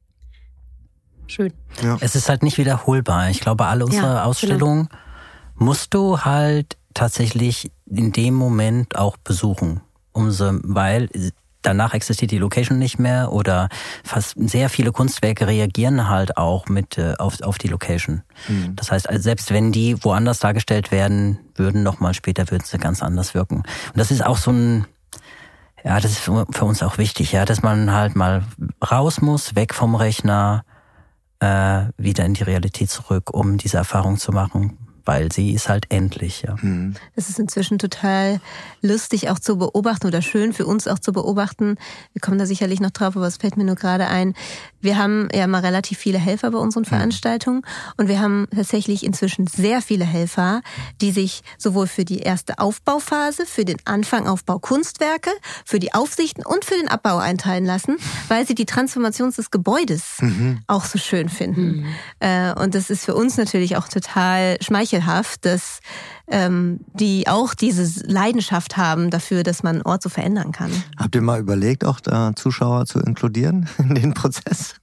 schön. 1.27 1.53
Ja. 1.83 1.97
Es 1.99 2.15
ist 2.15 2.29
halt 2.29 2.43
nicht 2.43 2.57
wiederholbar. 2.57 3.29
Ich 3.29 3.41
glaube, 3.41 3.65
alle 3.65 3.85
unsere 3.85 4.05
ja, 4.05 4.13
genau. 4.13 4.25
Ausstellungen 4.25 4.87
genau. 4.87 5.01
musst 5.55 5.93
du 5.93 6.19
halt 6.19 6.77
tatsächlich 6.93 7.71
in 7.85 8.11
dem 8.11 8.33
Moment 8.33 8.95
auch 8.95 9.17
besuchen. 9.17 9.81
Umso, 10.13 10.59
weil 10.63 11.09
danach 11.61 11.93
existiert 11.93 12.31
die 12.31 12.37
Location 12.37 12.79
nicht 12.79 12.99
mehr 12.99 13.31
oder 13.31 13.69
fast 14.03 14.35
sehr 14.37 14.69
viele 14.69 14.91
Kunstwerke 14.91 15.47
reagieren 15.47 16.09
halt 16.09 16.37
auch 16.37 16.67
mit 16.67 16.97
äh, 16.97 17.13
auf, 17.17 17.41
auf 17.41 17.57
die 17.57 17.67
Location. 17.67 18.23
Mhm. 18.47 18.75
Das 18.75 18.91
heißt, 18.91 19.07
also 19.07 19.21
selbst 19.21 19.51
wenn 19.51 19.71
die 19.71 20.03
woanders 20.03 20.39
dargestellt 20.39 20.91
werden 20.91 21.39
würden, 21.55 21.83
nochmal 21.83 22.13
später 22.13 22.49
würden 22.49 22.63
sie 22.65 22.77
ganz 22.77 23.01
anders 23.01 23.33
wirken. 23.33 23.57
Und 23.57 23.97
das 23.97 24.11
ist 24.11 24.25
auch 24.25 24.37
so 24.37 24.51
ein 24.51 24.85
ja, 25.83 25.99
das 25.99 26.11
ist 26.11 26.19
für 26.19 26.65
uns 26.65 26.83
auch 26.83 26.97
wichtig, 26.97 27.31
ja, 27.31 27.45
dass 27.45 27.63
man 27.63 27.91
halt 27.91 28.15
mal 28.15 28.43
raus 28.89 29.21
muss, 29.21 29.55
weg 29.55 29.73
vom 29.73 29.95
Rechner, 29.95 30.63
äh, 31.39 31.85
wieder 31.97 32.25
in 32.25 32.33
die 32.33 32.43
Realität 32.43 32.89
zurück, 32.89 33.33
um 33.33 33.57
diese 33.57 33.77
Erfahrung 33.77 34.17
zu 34.17 34.31
machen 34.31 34.77
weil 35.05 35.31
sie 35.31 35.51
ist 35.51 35.69
halt 35.69 35.85
endlich. 35.89 36.43
Ja. 36.43 36.55
Mhm. 36.61 36.95
Es 37.15 37.29
ist 37.29 37.39
inzwischen 37.39 37.79
total 37.79 38.39
lustig 38.81 39.29
auch 39.29 39.39
zu 39.39 39.57
beobachten 39.57 40.07
oder 40.07 40.21
schön 40.21 40.53
für 40.53 40.65
uns 40.65 40.87
auch 40.87 40.99
zu 40.99 41.11
beobachten. 41.11 41.77
Wir 42.13 42.21
kommen 42.21 42.37
da 42.37 42.45
sicherlich 42.45 42.79
noch 42.79 42.91
drauf, 42.91 43.15
aber 43.15 43.27
es 43.27 43.37
fällt 43.37 43.57
mir 43.57 43.63
nur 43.63 43.75
gerade 43.75 44.07
ein. 44.07 44.33
Wir 44.79 44.97
haben 44.97 45.27
ja 45.33 45.47
mal 45.47 45.61
relativ 45.61 45.97
viele 45.97 46.17
Helfer 46.17 46.51
bei 46.51 46.57
unseren 46.57 46.83
mhm. 46.83 46.87
Veranstaltungen 46.87 47.61
und 47.97 48.07
wir 48.07 48.19
haben 48.19 48.47
tatsächlich 48.53 49.05
inzwischen 49.05 49.47
sehr 49.47 49.81
viele 49.81 50.05
Helfer, 50.05 50.61
die 51.01 51.11
sich 51.11 51.41
sowohl 51.57 51.87
für 51.87 52.05
die 52.05 52.19
erste 52.19 52.59
Aufbauphase, 52.59 53.45
für 53.45 53.65
den 53.65 53.77
Anfang 53.85 54.27
Aufbau 54.27 54.59
Kunstwerke, 54.59 55.31
für 55.65 55.79
die 55.79 55.93
Aufsichten 55.93 56.45
und 56.45 56.65
für 56.65 56.75
den 56.75 56.87
Abbau 56.87 57.17
einteilen 57.17 57.65
lassen, 57.65 57.97
weil 58.27 58.45
sie 58.45 58.55
die 58.55 58.65
Transformation 58.65 59.31
des 59.31 59.51
Gebäudes 59.51 60.17
mhm. 60.19 60.59
auch 60.67 60.85
so 60.85 60.97
schön 60.97 61.29
finden. 61.29 61.85
Mhm. 62.19 62.53
Und 62.61 62.75
das 62.75 62.89
ist 62.89 63.05
für 63.05 63.15
uns 63.15 63.37
natürlich 63.37 63.77
auch 63.77 63.87
total 63.87 64.57
schmeichelhaft 64.61 64.90
schmeichelhaft, 64.91 65.45
dass 65.45 65.79
ähm, 66.27 66.79
die 66.93 67.27
auch 67.27 67.53
diese 67.53 68.05
Leidenschaft 68.05 68.77
haben 68.77 69.09
dafür, 69.09 69.43
dass 69.43 69.63
man 69.63 69.77
einen 69.77 69.85
Ort 69.85 70.03
so 70.03 70.09
verändern 70.09 70.51
kann. 70.51 70.71
Habt 70.97 71.15
ihr 71.15 71.21
mal 71.21 71.39
überlegt, 71.39 71.85
auch 71.85 71.99
da 71.99 72.33
Zuschauer 72.35 72.85
zu 72.85 72.99
inkludieren 72.99 73.69
in 73.77 73.95
den 73.95 74.13
Prozess? 74.13 74.75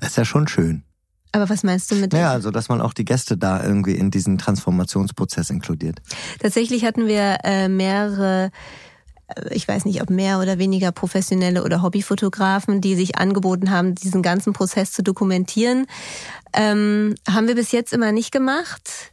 Das 0.00 0.10
ist 0.10 0.16
ja 0.16 0.24
schon 0.24 0.48
schön. 0.48 0.84
Aber 1.32 1.48
was 1.50 1.64
meinst 1.64 1.90
du 1.90 1.96
mit? 1.96 2.14
Ja, 2.14 2.30
also 2.30 2.50
dass 2.50 2.68
man 2.68 2.80
auch 2.80 2.94
die 2.94 3.04
Gäste 3.04 3.36
da 3.36 3.62
irgendwie 3.62 3.94
in 3.94 4.10
diesen 4.10 4.38
Transformationsprozess 4.38 5.50
inkludiert. 5.50 6.00
Tatsächlich 6.38 6.84
hatten 6.84 7.06
wir 7.06 7.38
äh, 7.44 7.68
mehrere 7.68 8.50
äh, 9.28 9.54
ich 9.54 9.68
weiß 9.68 9.84
nicht, 9.84 10.00
ob 10.00 10.08
mehr 10.08 10.38
oder 10.40 10.58
weniger 10.58 10.92
professionelle 10.92 11.64
oder 11.64 11.82
Hobbyfotografen, 11.82 12.80
die 12.80 12.94
sich 12.94 13.18
angeboten 13.18 13.70
haben, 13.70 13.94
diesen 13.94 14.22
ganzen 14.22 14.52
Prozess 14.52 14.92
zu 14.92 15.02
dokumentieren. 15.02 15.86
Ähm, 16.54 17.16
haben 17.28 17.48
wir 17.48 17.54
bis 17.54 17.72
jetzt 17.72 17.92
immer 17.92 18.12
nicht 18.12 18.32
gemacht 18.32 19.12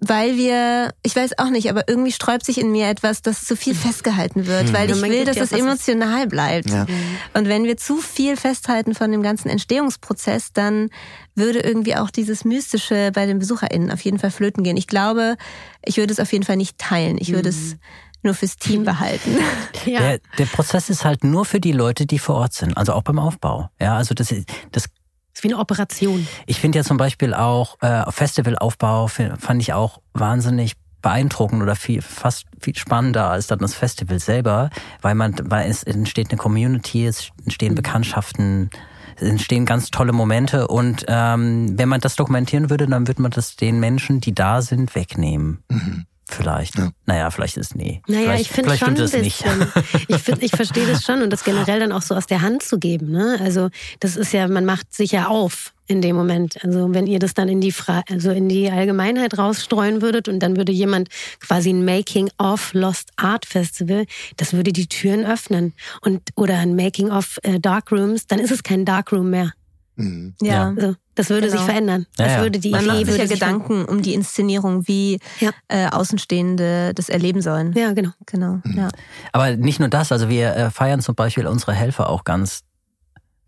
weil 0.00 0.36
wir, 0.36 0.92
ich 1.02 1.16
weiß 1.16 1.38
auch 1.38 1.50
nicht, 1.50 1.70
aber 1.70 1.88
irgendwie 1.88 2.12
sträubt 2.12 2.44
sich 2.44 2.58
in 2.58 2.70
mir 2.70 2.88
etwas, 2.88 3.22
dass 3.22 3.44
zu 3.44 3.56
viel 3.56 3.74
festgehalten 3.74 4.46
wird, 4.46 4.68
mhm. 4.68 4.72
weil 4.72 4.90
ich 4.90 5.02
will, 5.02 5.24
dass 5.24 5.38
es 5.38 5.52
emotional 5.52 6.26
bleibt. 6.26 6.70
Ja. 6.70 6.86
Und 7.34 7.48
wenn 7.48 7.64
wir 7.64 7.76
zu 7.76 7.96
viel 7.96 8.36
festhalten 8.36 8.94
von 8.94 9.10
dem 9.10 9.22
ganzen 9.22 9.48
Entstehungsprozess, 9.48 10.52
dann 10.52 10.90
würde 11.34 11.60
irgendwie 11.60 11.96
auch 11.96 12.10
dieses 12.10 12.44
Mystische 12.44 13.10
bei 13.12 13.26
den 13.26 13.38
BesucherInnen 13.38 13.90
auf 13.90 14.00
jeden 14.00 14.18
Fall 14.18 14.30
flöten 14.30 14.62
gehen. 14.62 14.76
Ich 14.76 14.86
glaube, 14.86 15.36
ich 15.84 15.96
würde 15.96 16.12
es 16.12 16.20
auf 16.20 16.32
jeden 16.32 16.44
Fall 16.44 16.56
nicht 16.56 16.78
teilen. 16.78 17.16
Ich 17.18 17.32
würde 17.32 17.48
es 17.48 17.74
mhm. 17.74 17.78
nur 18.22 18.34
fürs 18.34 18.56
Team 18.56 18.84
behalten. 18.84 19.38
Ja. 19.84 20.00
Der, 20.00 20.20
der 20.36 20.44
Prozess 20.44 20.90
ist 20.90 21.04
halt 21.04 21.24
nur 21.24 21.46
für 21.46 21.60
die 21.60 21.72
Leute, 21.72 22.04
die 22.04 22.18
vor 22.18 22.34
Ort 22.34 22.52
sind, 22.52 22.76
also 22.76 22.92
auch 22.92 23.02
beim 23.02 23.18
Aufbau. 23.18 23.70
Ja, 23.80 23.96
also 23.96 24.12
das, 24.12 24.34
das 24.70 24.90
ist 25.38 25.44
wie 25.44 25.52
eine 25.52 25.60
Operation. 25.60 26.26
Ich 26.46 26.60
finde 26.60 26.78
ja 26.78 26.84
zum 26.84 26.96
Beispiel 26.96 27.32
auch 27.32 27.80
äh, 27.80 28.10
Festivalaufbau 28.10 29.06
fand 29.06 29.62
ich 29.62 29.72
auch 29.72 30.00
wahnsinnig 30.12 30.74
beeindruckend 31.00 31.62
oder 31.62 31.76
viel, 31.76 32.02
fast 32.02 32.46
viel 32.60 32.76
spannender 32.76 33.30
als 33.30 33.46
dann 33.46 33.60
das 33.60 33.74
Festival 33.74 34.18
selber, 34.18 34.70
weil 35.00 35.14
man, 35.14 35.34
weil 35.44 35.70
es 35.70 35.84
entsteht 35.84 36.30
eine 36.30 36.38
Community, 36.38 37.06
es 37.06 37.30
entstehen 37.44 37.72
mhm. 37.72 37.76
Bekanntschaften, 37.76 38.70
es 39.16 39.28
entstehen 39.28 39.64
ganz 39.64 39.90
tolle 39.90 40.12
Momente 40.12 40.66
und 40.66 41.04
ähm, 41.06 41.78
wenn 41.78 41.88
man 41.88 42.00
das 42.00 42.16
dokumentieren 42.16 42.68
würde, 42.68 42.88
dann 42.88 43.06
würde 43.06 43.22
man 43.22 43.30
das 43.30 43.54
den 43.54 43.78
Menschen, 43.78 44.20
die 44.20 44.34
da 44.34 44.60
sind, 44.60 44.96
wegnehmen. 44.96 45.62
Mhm. 45.68 46.06
Vielleicht. 46.30 46.76
Ja. 46.76 46.90
Naja, 47.06 47.30
vielleicht 47.30 47.56
ist 47.56 47.74
nee. 47.74 48.02
Naja, 48.06 48.24
vielleicht, 48.24 48.42
ich 48.42 48.50
finde 48.50 48.76
schon 48.76 48.94
das 48.94 49.12
nicht. 49.14 49.42
ich, 50.08 50.16
find, 50.18 50.42
ich 50.42 50.50
verstehe 50.50 50.86
das 50.86 51.02
schon 51.02 51.22
und 51.22 51.30
das 51.30 51.42
generell 51.42 51.80
dann 51.80 51.90
auch 51.90 52.02
so 52.02 52.14
aus 52.14 52.26
der 52.26 52.42
Hand 52.42 52.62
zu 52.62 52.78
geben. 52.78 53.10
Ne? 53.10 53.38
Also 53.42 53.70
das 54.00 54.16
ist 54.16 54.32
ja, 54.32 54.46
man 54.46 54.66
macht 54.66 54.94
sich 54.94 55.12
ja 55.12 55.28
auf 55.28 55.72
in 55.86 56.02
dem 56.02 56.14
Moment. 56.14 56.62
Also 56.62 56.92
wenn 56.92 57.06
ihr 57.06 57.18
das 57.18 57.32
dann 57.32 57.48
in 57.48 57.62
die 57.62 57.72
Fra 57.72 58.02
also 58.10 58.30
in 58.30 58.50
die 58.50 58.70
Allgemeinheit 58.70 59.38
rausstreuen 59.38 60.02
würdet 60.02 60.28
und 60.28 60.40
dann 60.40 60.58
würde 60.58 60.70
jemand 60.70 61.08
quasi 61.40 61.70
ein 61.70 61.86
Making 61.86 62.30
of 62.36 62.74
Lost 62.74 63.10
Art 63.16 63.46
Festival, 63.46 64.04
das 64.36 64.52
würde 64.52 64.74
die 64.74 64.86
Türen 64.86 65.24
öffnen 65.24 65.72
und 66.02 66.20
oder 66.36 66.58
ein 66.58 66.76
Making 66.76 67.10
of 67.10 67.38
äh, 67.42 67.58
Dark 67.58 67.90
Rooms, 67.90 68.26
dann 68.26 68.38
ist 68.38 68.50
es 68.50 68.62
kein 68.62 68.84
Dark 68.84 69.12
Room 69.12 69.30
mehr. 69.30 69.52
Mhm. 69.96 70.34
Ja. 70.42 70.74
Also, 70.76 70.94
das 71.18 71.30
würde 71.30 71.48
genau. 71.48 71.58
sich 71.58 71.66
verändern. 71.66 72.06
Das 72.16 72.32
ja, 72.32 72.40
würde 72.42 72.60
die 72.60 72.70
Man 72.70 72.84
Idee 72.84 72.88
macht 72.90 73.06
sich 73.06 73.16
ja 73.16 73.26
Gedanken 73.26 73.84
um 73.84 74.02
die 74.02 74.14
Inszenierung, 74.14 74.86
wie 74.86 75.18
ja. 75.40 75.50
äh, 75.66 75.88
Außenstehende 75.88 76.94
das 76.94 77.08
erleben 77.08 77.42
sollen. 77.42 77.72
Ja, 77.72 77.92
genau. 77.92 78.10
Genau. 78.26 78.60
Mhm. 78.62 78.78
Ja. 78.78 78.88
Aber 79.32 79.56
nicht 79.56 79.80
nur 79.80 79.88
das, 79.88 80.12
also 80.12 80.28
wir 80.28 80.54
äh, 80.54 80.70
feiern 80.70 81.00
zum 81.00 81.16
Beispiel 81.16 81.48
unsere 81.48 81.72
Helfer 81.72 82.08
auch 82.08 82.22
ganz 82.22 82.62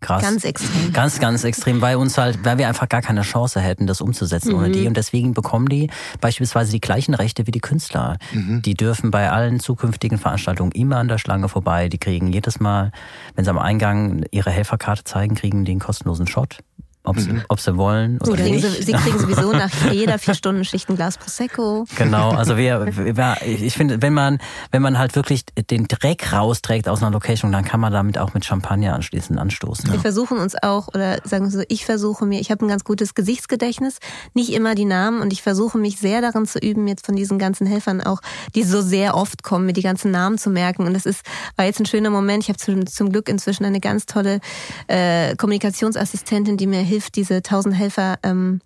Krass. 0.01 0.23
Ganz 0.23 0.43
extrem. 0.45 0.93
Ganz, 0.93 1.19
ganz 1.19 1.43
extrem, 1.43 1.79
weil 1.79 1.95
uns 1.95 2.17
halt, 2.17 2.43
weil 2.43 2.57
wir 2.57 2.67
einfach 2.67 2.89
gar 2.89 3.03
keine 3.03 3.21
Chance 3.21 3.59
hätten, 3.59 3.85
das 3.85 4.01
umzusetzen 4.01 4.53
mhm. 4.53 4.57
ohne 4.57 4.71
die. 4.71 4.87
Und 4.87 4.97
deswegen 4.97 5.35
bekommen 5.35 5.69
die 5.69 5.91
beispielsweise 6.19 6.71
die 6.71 6.81
gleichen 6.81 7.13
Rechte 7.13 7.45
wie 7.45 7.51
die 7.51 7.59
Künstler. 7.59 8.17
Mhm. 8.33 8.63
Die 8.63 8.73
dürfen 8.73 9.11
bei 9.11 9.29
allen 9.29 9.59
zukünftigen 9.59 10.17
Veranstaltungen 10.17 10.71
immer 10.71 10.97
an 10.97 11.07
der 11.07 11.19
Schlange 11.19 11.49
vorbei. 11.49 11.87
Die 11.87 11.99
kriegen 11.99 12.33
jedes 12.33 12.59
Mal, 12.59 12.91
wenn 13.35 13.45
sie 13.45 13.51
am 13.51 13.59
Eingang 13.59 14.25
ihre 14.31 14.49
Helferkarte 14.49 15.03
zeigen, 15.03 15.35
kriegen 15.35 15.65
die 15.65 15.71
einen 15.71 15.79
kostenlosen 15.79 16.25
Shot 16.25 16.57
ob 17.03 17.19
sie, 17.19 17.31
mhm. 17.31 17.43
ob 17.47 17.59
sie 17.59 17.75
wollen 17.77 18.19
oder 18.21 18.43
sie 18.43 18.51
nicht. 18.51 18.65
Sie, 18.65 18.83
sie 18.83 18.91
kriegen 18.93 19.17
sowieso 19.19 19.51
nach 19.51 19.71
jeder 19.91 20.19
vier 20.19 20.35
Stunden 20.35 20.63
Schicht 20.63 20.89
ein 20.89 20.95
Glas 20.95 21.17
Prosecco. 21.17 21.85
Genau, 21.95 22.31
also 22.31 22.57
wir, 22.57 22.85
wir 22.95 23.37
ich 23.45 23.73
finde, 23.73 24.01
wenn 24.01 24.13
man, 24.13 24.39
wenn 24.71 24.81
man 24.81 24.99
halt 24.99 25.15
wirklich 25.15 25.43
den 25.69 25.87
Dreck 25.87 26.31
rausträgt 26.31 26.87
aus 26.87 27.01
einer 27.01 27.11
Location, 27.11 27.51
dann 27.51 27.65
kann 27.65 27.79
man 27.79 27.91
damit 27.91 28.17
auch 28.17 28.33
mit 28.33 28.45
Champagner 28.45 28.93
anschließend 28.93 29.39
anstoßen. 29.39 29.87
Wir 29.87 29.95
ja. 29.95 30.01
versuchen 30.01 30.37
uns 30.37 30.55
auch, 30.61 30.89
oder 30.89 31.17
sagen 31.23 31.45
wir 31.45 31.51
so, 31.51 31.63
ich 31.69 31.85
versuche 31.85 32.25
mir, 32.25 32.39
ich 32.39 32.51
habe 32.51 32.65
ein 32.65 32.69
ganz 32.69 32.83
gutes 32.83 33.15
Gesichtsgedächtnis, 33.15 33.97
nicht 34.33 34.53
immer 34.53 34.75
die 34.75 34.85
Namen 34.85 35.21
und 35.21 35.33
ich 35.33 35.41
versuche 35.41 35.77
mich 35.77 35.97
sehr 35.97 36.21
darin 36.21 36.45
zu 36.45 36.59
üben, 36.59 36.87
jetzt 36.87 37.05
von 37.05 37.15
diesen 37.15 37.39
ganzen 37.39 37.65
Helfern 37.65 38.01
auch, 38.01 38.21
die 38.53 38.63
so 38.63 38.81
sehr 38.81 39.15
oft 39.15 39.41
kommen, 39.43 39.65
mir 39.65 39.73
die 39.73 39.81
ganzen 39.81 40.11
Namen 40.11 40.37
zu 40.37 40.49
merken. 40.49 40.85
Und 40.85 40.93
das 40.93 41.05
ist, 41.05 41.21
war 41.55 41.65
jetzt 41.65 41.79
ein 41.79 41.85
schöner 41.85 42.09
Moment. 42.09 42.43
Ich 42.43 42.49
habe 42.49 42.59
zum, 42.59 42.85
zum 42.85 43.11
Glück 43.11 43.27
inzwischen 43.27 43.65
eine 43.65 43.79
ganz 43.79 44.05
tolle 44.05 44.39
äh, 44.87 45.35
Kommunikationsassistentin, 45.35 46.57
die 46.57 46.67
mir 46.67 46.81
hilft, 46.91 47.15
diese 47.15 47.41
tausend 47.41 47.75
Helfer 47.75 48.17
ähm, 48.23 48.59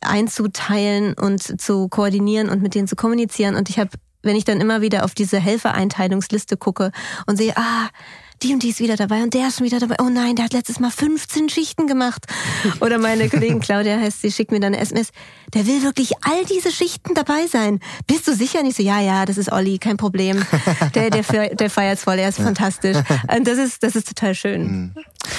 einzuteilen 0.00 1.14
und 1.14 1.60
zu 1.60 1.88
koordinieren 1.88 2.48
und 2.48 2.62
mit 2.62 2.74
denen 2.74 2.88
zu 2.88 2.96
kommunizieren. 2.96 3.54
Und 3.54 3.70
ich 3.70 3.78
habe, 3.78 3.90
wenn 4.22 4.36
ich 4.36 4.44
dann 4.44 4.60
immer 4.60 4.80
wieder 4.80 5.04
auf 5.04 5.14
diese 5.14 5.38
Helfereinteilungsliste 5.38 6.56
gucke 6.56 6.90
und 7.26 7.36
sehe, 7.36 7.56
ah, 7.56 7.88
die 8.44 8.52
und 8.52 8.62
die 8.62 8.68
ist 8.68 8.80
wieder 8.80 8.96
dabei 8.96 9.22
und 9.22 9.32
der 9.34 9.48
ist 9.48 9.58
schon 9.58 9.66
wieder 9.66 9.80
dabei. 9.80 9.96
Oh 10.00 10.10
nein, 10.10 10.36
der 10.36 10.44
hat 10.44 10.52
letztes 10.52 10.78
Mal 10.78 10.90
15 10.90 11.48
Schichten 11.48 11.86
gemacht. 11.86 12.26
Oder 12.80 12.98
meine 12.98 13.28
Kollegin 13.28 13.60
Claudia 13.60 13.98
heißt, 13.98 14.20
sie 14.20 14.30
schickt 14.30 14.52
mir 14.52 14.60
dann 14.60 14.74
eine 14.74 14.82
SMS. 14.82 15.10
Der 15.54 15.66
will 15.66 15.82
wirklich 15.82 16.12
all 16.22 16.44
diese 16.44 16.70
Schichten 16.70 17.14
dabei 17.14 17.46
sein. 17.46 17.80
Bist 18.06 18.28
du 18.28 18.34
sicher? 18.34 18.62
Nicht 18.62 18.76
so, 18.76 18.82
ja, 18.82 19.00
ja, 19.00 19.24
das 19.24 19.38
ist 19.38 19.50
Olli, 19.50 19.78
kein 19.78 19.96
Problem. 19.96 20.44
Der, 20.94 21.10
der, 21.10 21.54
der 21.54 21.70
feiert's 21.70 22.04
voll, 22.04 22.18
er 22.18 22.28
ist 22.28 22.38
fantastisch. 22.38 22.96
Und 23.36 23.46
das 23.46 23.58
ist, 23.58 23.82
das 23.82 23.96
ist 23.96 24.08
total 24.08 24.34
schön. 24.34 24.62
Mhm. 24.62 24.94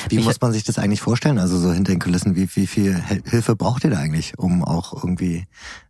Wie 0.09 0.19
muss 0.19 0.41
man 0.41 0.51
sich 0.51 0.63
das 0.63 0.79
eigentlich 0.79 1.01
vorstellen? 1.01 1.37
Also 1.37 1.59
so 1.59 1.71
hinter 1.71 1.93
den 1.93 1.99
Kulissen, 1.99 2.35
wie, 2.35 2.49
wie 2.55 2.67
viel 2.67 3.01
Hilfe 3.29 3.55
braucht 3.55 3.83
ihr 3.83 3.91
da 3.91 3.97
eigentlich, 3.97 4.37
um 4.37 4.63
auch 4.63 4.93
irgendwie 4.93 5.45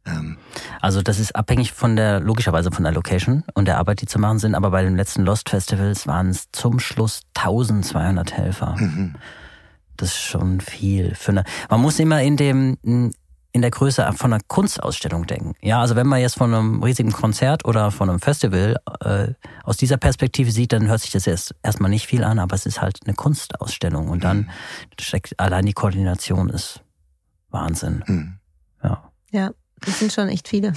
ähm 0.05 0.37
Also 0.81 1.01
das 1.01 1.19
ist 1.19 1.35
abhängig 1.35 1.71
von 1.73 1.95
der, 1.95 2.19
logischerweise 2.19 2.71
von 2.71 2.83
der 2.83 2.93
Location 2.93 3.43
und 3.53 3.65
der 3.65 3.77
Arbeit, 3.77 4.01
die 4.01 4.05
zu 4.05 4.19
machen 4.19 4.39
sind, 4.39 4.55
aber 4.55 4.71
bei 4.71 4.83
den 4.83 4.95
letzten 4.95 5.23
Lost 5.23 5.49
Festivals 5.49 6.07
waren 6.07 6.29
es 6.29 6.51
zum 6.51 6.79
Schluss 6.79 7.21
1200 7.35 8.33
Helfer. 8.33 8.75
Mhm. 8.77 9.15
Das 9.97 10.09
ist 10.09 10.21
schon 10.21 10.59
viel. 10.59 11.15
Für 11.15 11.31
eine, 11.31 11.43
man 11.69 11.81
muss 11.81 11.99
immer 11.99 12.21
in 12.21 12.37
dem 12.37 12.77
in 13.55 13.61
der 13.61 13.71
Größe 13.71 14.05
von 14.17 14.33
einer 14.33 14.43
Kunstausstellung 14.49 15.27
denken. 15.27 15.53
Ja, 15.61 15.79
also 15.79 15.95
wenn 15.95 16.07
man 16.07 16.19
jetzt 16.19 16.35
von 16.35 16.53
einem 16.53 16.83
riesigen 16.83 17.13
Konzert 17.13 17.63
oder 17.63 17.89
von 17.89 18.09
einem 18.09 18.19
Festival 18.19 18.75
äh, 18.99 19.27
aus 19.63 19.77
dieser 19.77 19.95
Perspektive 19.95 20.51
sieht, 20.51 20.73
dann 20.73 20.87
hört 20.87 20.99
sich 20.99 21.11
das 21.11 21.25
erst 21.25 21.55
erstmal 21.63 21.89
nicht 21.89 22.05
viel 22.05 22.25
an, 22.25 22.39
aber 22.39 22.53
es 22.53 22.65
ist 22.65 22.81
halt 22.81 22.99
eine 23.05 23.15
Kunstausstellung 23.15 24.09
und 24.09 24.25
dann 24.25 24.39
mhm. 24.39 24.49
steckt 24.99 25.39
allein 25.39 25.65
die 25.65 25.71
Koordination 25.71 26.49
ist 26.49 26.81
Wahnsinn. 27.49 28.03
Mhm. 28.05 28.39
Ja. 28.83 29.09
Ja, 29.31 29.51
das 29.85 29.99
sind 29.99 30.11
schon 30.11 30.29
echt 30.29 30.47
viele. 30.47 30.73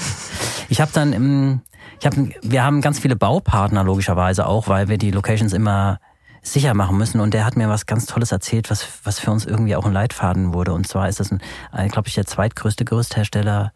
Ich 0.69 0.81
habe 0.81 0.91
dann 0.93 1.63
ich 2.01 2.07
habe, 2.07 2.31
wir 2.43 2.63
haben 2.63 2.81
ganz 2.81 3.01
viele 3.01 3.17
Baupartner 3.17 3.83
logischerweise 3.83 4.47
auch, 4.47 4.69
weil 4.69 4.89
wir 4.89 4.99
die 4.99 5.11
Locations 5.11 5.53
immer 5.53 5.99
sicher 6.43 6.75
machen 6.75 6.97
müssen. 6.97 7.21
Und 7.21 7.35
der 7.35 7.45
hat 7.45 7.57
mir 7.57 7.69
was 7.69 7.87
ganz 7.87 8.07
Tolles 8.07 8.31
erzählt, 8.33 8.71
was, 8.71 8.87
was 9.05 9.19
für 9.19 9.31
uns 9.31 9.45
irgendwie 9.45 9.75
auch 9.75 9.85
ein 9.85 9.93
Leitfaden 9.93 10.53
wurde. 10.55 10.73
Und 10.73 10.87
zwar 10.87 11.09
ist 11.09 11.21
das, 11.21 11.33
ein, 11.33 11.41
äh, 11.73 11.89
glaube 11.89 12.09
ich, 12.09 12.15
der 12.15 12.27
zweitgrößte 12.27 12.85
Gerüsthersteller 12.85 13.73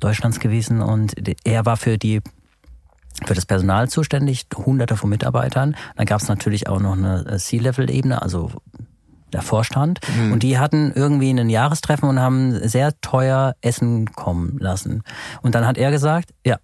Deutschlands 0.00 0.40
gewesen. 0.40 0.80
Und 0.80 1.14
er 1.44 1.66
war 1.66 1.76
für 1.76 1.98
die 1.98 2.22
für 3.24 3.32
das 3.32 3.46
Personal 3.46 3.88
zuständig, 3.88 4.46
hunderte 4.54 4.96
von 4.96 5.08
Mitarbeitern. 5.08 5.74
Dann 5.96 6.04
gab 6.04 6.20
es 6.20 6.28
natürlich 6.28 6.68
auch 6.68 6.80
noch 6.80 6.92
eine 6.92 7.24
äh, 7.26 7.38
C-Level-Ebene, 7.38 8.20
also 8.20 8.50
der 9.32 9.42
Vorstand. 9.42 10.00
Mhm. 10.16 10.32
Und 10.32 10.42
die 10.42 10.58
hatten 10.58 10.92
irgendwie 10.94 11.30
einen 11.30 11.50
Jahrestreffen 11.50 12.08
und 12.08 12.20
haben 12.20 12.68
sehr 12.68 12.98
teuer 13.00 13.54
Essen 13.60 14.12
kommen 14.12 14.58
lassen. 14.58 15.02
Und 15.42 15.54
dann 15.54 15.66
hat 15.66 15.78
er 15.78 15.90
gesagt, 15.90 16.30
ja, 16.44 16.58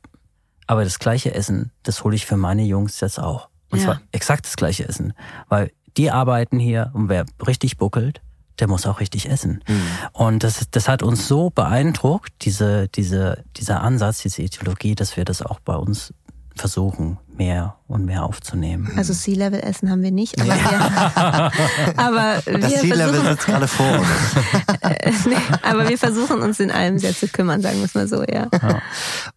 aber 0.67 0.85
das 0.85 0.99
gleiche 0.99 1.35
Essen, 1.35 1.73
das 1.83 2.05
hole 2.05 2.15
ich 2.15 2.27
für 2.27 2.37
meine 2.37 2.63
Jungs 2.63 3.01
jetzt 3.01 3.19
auch. 3.19 3.49
Und 3.71 3.79
ja. 3.79 3.85
zwar 3.85 4.01
exakt 4.13 4.47
das 4.47 4.57
gleiche 4.57 4.89
Essen. 4.89 5.13
Weil 5.49 5.73
die 5.97 6.11
arbeiten 6.11 6.59
hier 6.59 6.91
und 6.95 7.09
wer 7.09 7.27
richtig 7.47 7.77
buckelt, 7.77 8.21
der 8.59 8.69
muss 8.69 8.87
auch 8.87 9.01
richtig 9.01 9.29
essen. 9.29 9.63
Mhm. 9.67 9.83
Und 10.13 10.45
das, 10.45 10.69
das 10.71 10.89
hat 10.89 11.03
uns 11.03 11.27
so 11.27 11.51
beeindruckt, 11.51 12.33
diese, 12.43 12.89
diese, 12.89 13.45
dieser 13.57 13.83
Ansatz, 13.83 14.23
diese 14.23 14.43
Ideologie, 14.43 14.95
dass 14.95 15.17
wir 15.17 15.25
das 15.25 15.43
auch 15.43 15.61
bei 15.61 15.75
uns 15.75 16.15
versuchen, 16.55 17.19
mehr 17.37 17.77
und 17.87 18.05
mehr 18.05 18.25
aufzunehmen. 18.25 18.91
Also 18.97 19.13
Sea-Level-Essen 19.13 19.91
haben 19.91 20.03
wir 20.03 20.11
nicht, 20.11 20.41
aber 20.41 20.55
wir, 20.55 21.53
aber 21.97 22.43
wir 22.47 22.59
das 22.59 22.81
Sea-Level 22.81 23.23
sitzt 23.23 23.47
gerade 23.47 23.69
vor 23.69 23.99
uns. 23.99 25.27
nee, 25.27 25.37
aber 25.63 25.89
wir 25.89 25.99
versuchen 25.99 26.41
uns 26.43 26.61
in 26.61 26.71
allem 26.71 26.99
sehr 26.99 27.15
zu 27.15 27.29
kümmern, 27.29 27.61
sagen 27.63 27.79
wir 27.79 27.85
es 27.85 27.95
mal 27.95 28.09
so, 28.09 28.23
ja. 28.23 28.49
ja. 28.53 28.83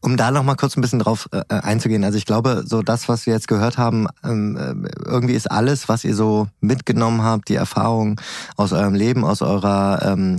Um 0.02 0.18
da 0.18 0.32
noch 0.32 0.44
mal 0.44 0.56
kurz 0.56 0.78
ein 0.78 0.82
bisschen 0.82 1.00
drauf 1.00 1.30
äh, 1.32 1.44
einzugehen, 1.50 2.04
also 2.04 2.18
ich 2.18 2.26
glaube, 2.26 2.64
so 2.66 2.82
das, 2.82 3.10
was 3.10 3.26
wir 3.26 3.34
jetzt 3.34 3.48
gehört 3.48 3.78
haben, 3.78 4.08
ähm, 4.24 4.58
äh, 4.58 4.90
irgendwie 5.06 5.34
ist 5.34 5.50
alles, 5.50 5.90
was 5.90 6.04
ihr 6.04 6.16
so 6.16 6.48
mitgenommen 6.60 7.24
habt, 7.24 7.50
die 7.50 7.56
Erfahrung 7.56 8.20
aus 8.58 8.74
eurem 8.74 8.94
Leben, 8.94 9.24
aus 9.24 9.42
eurer 9.42 10.02
ähm, 10.04 10.38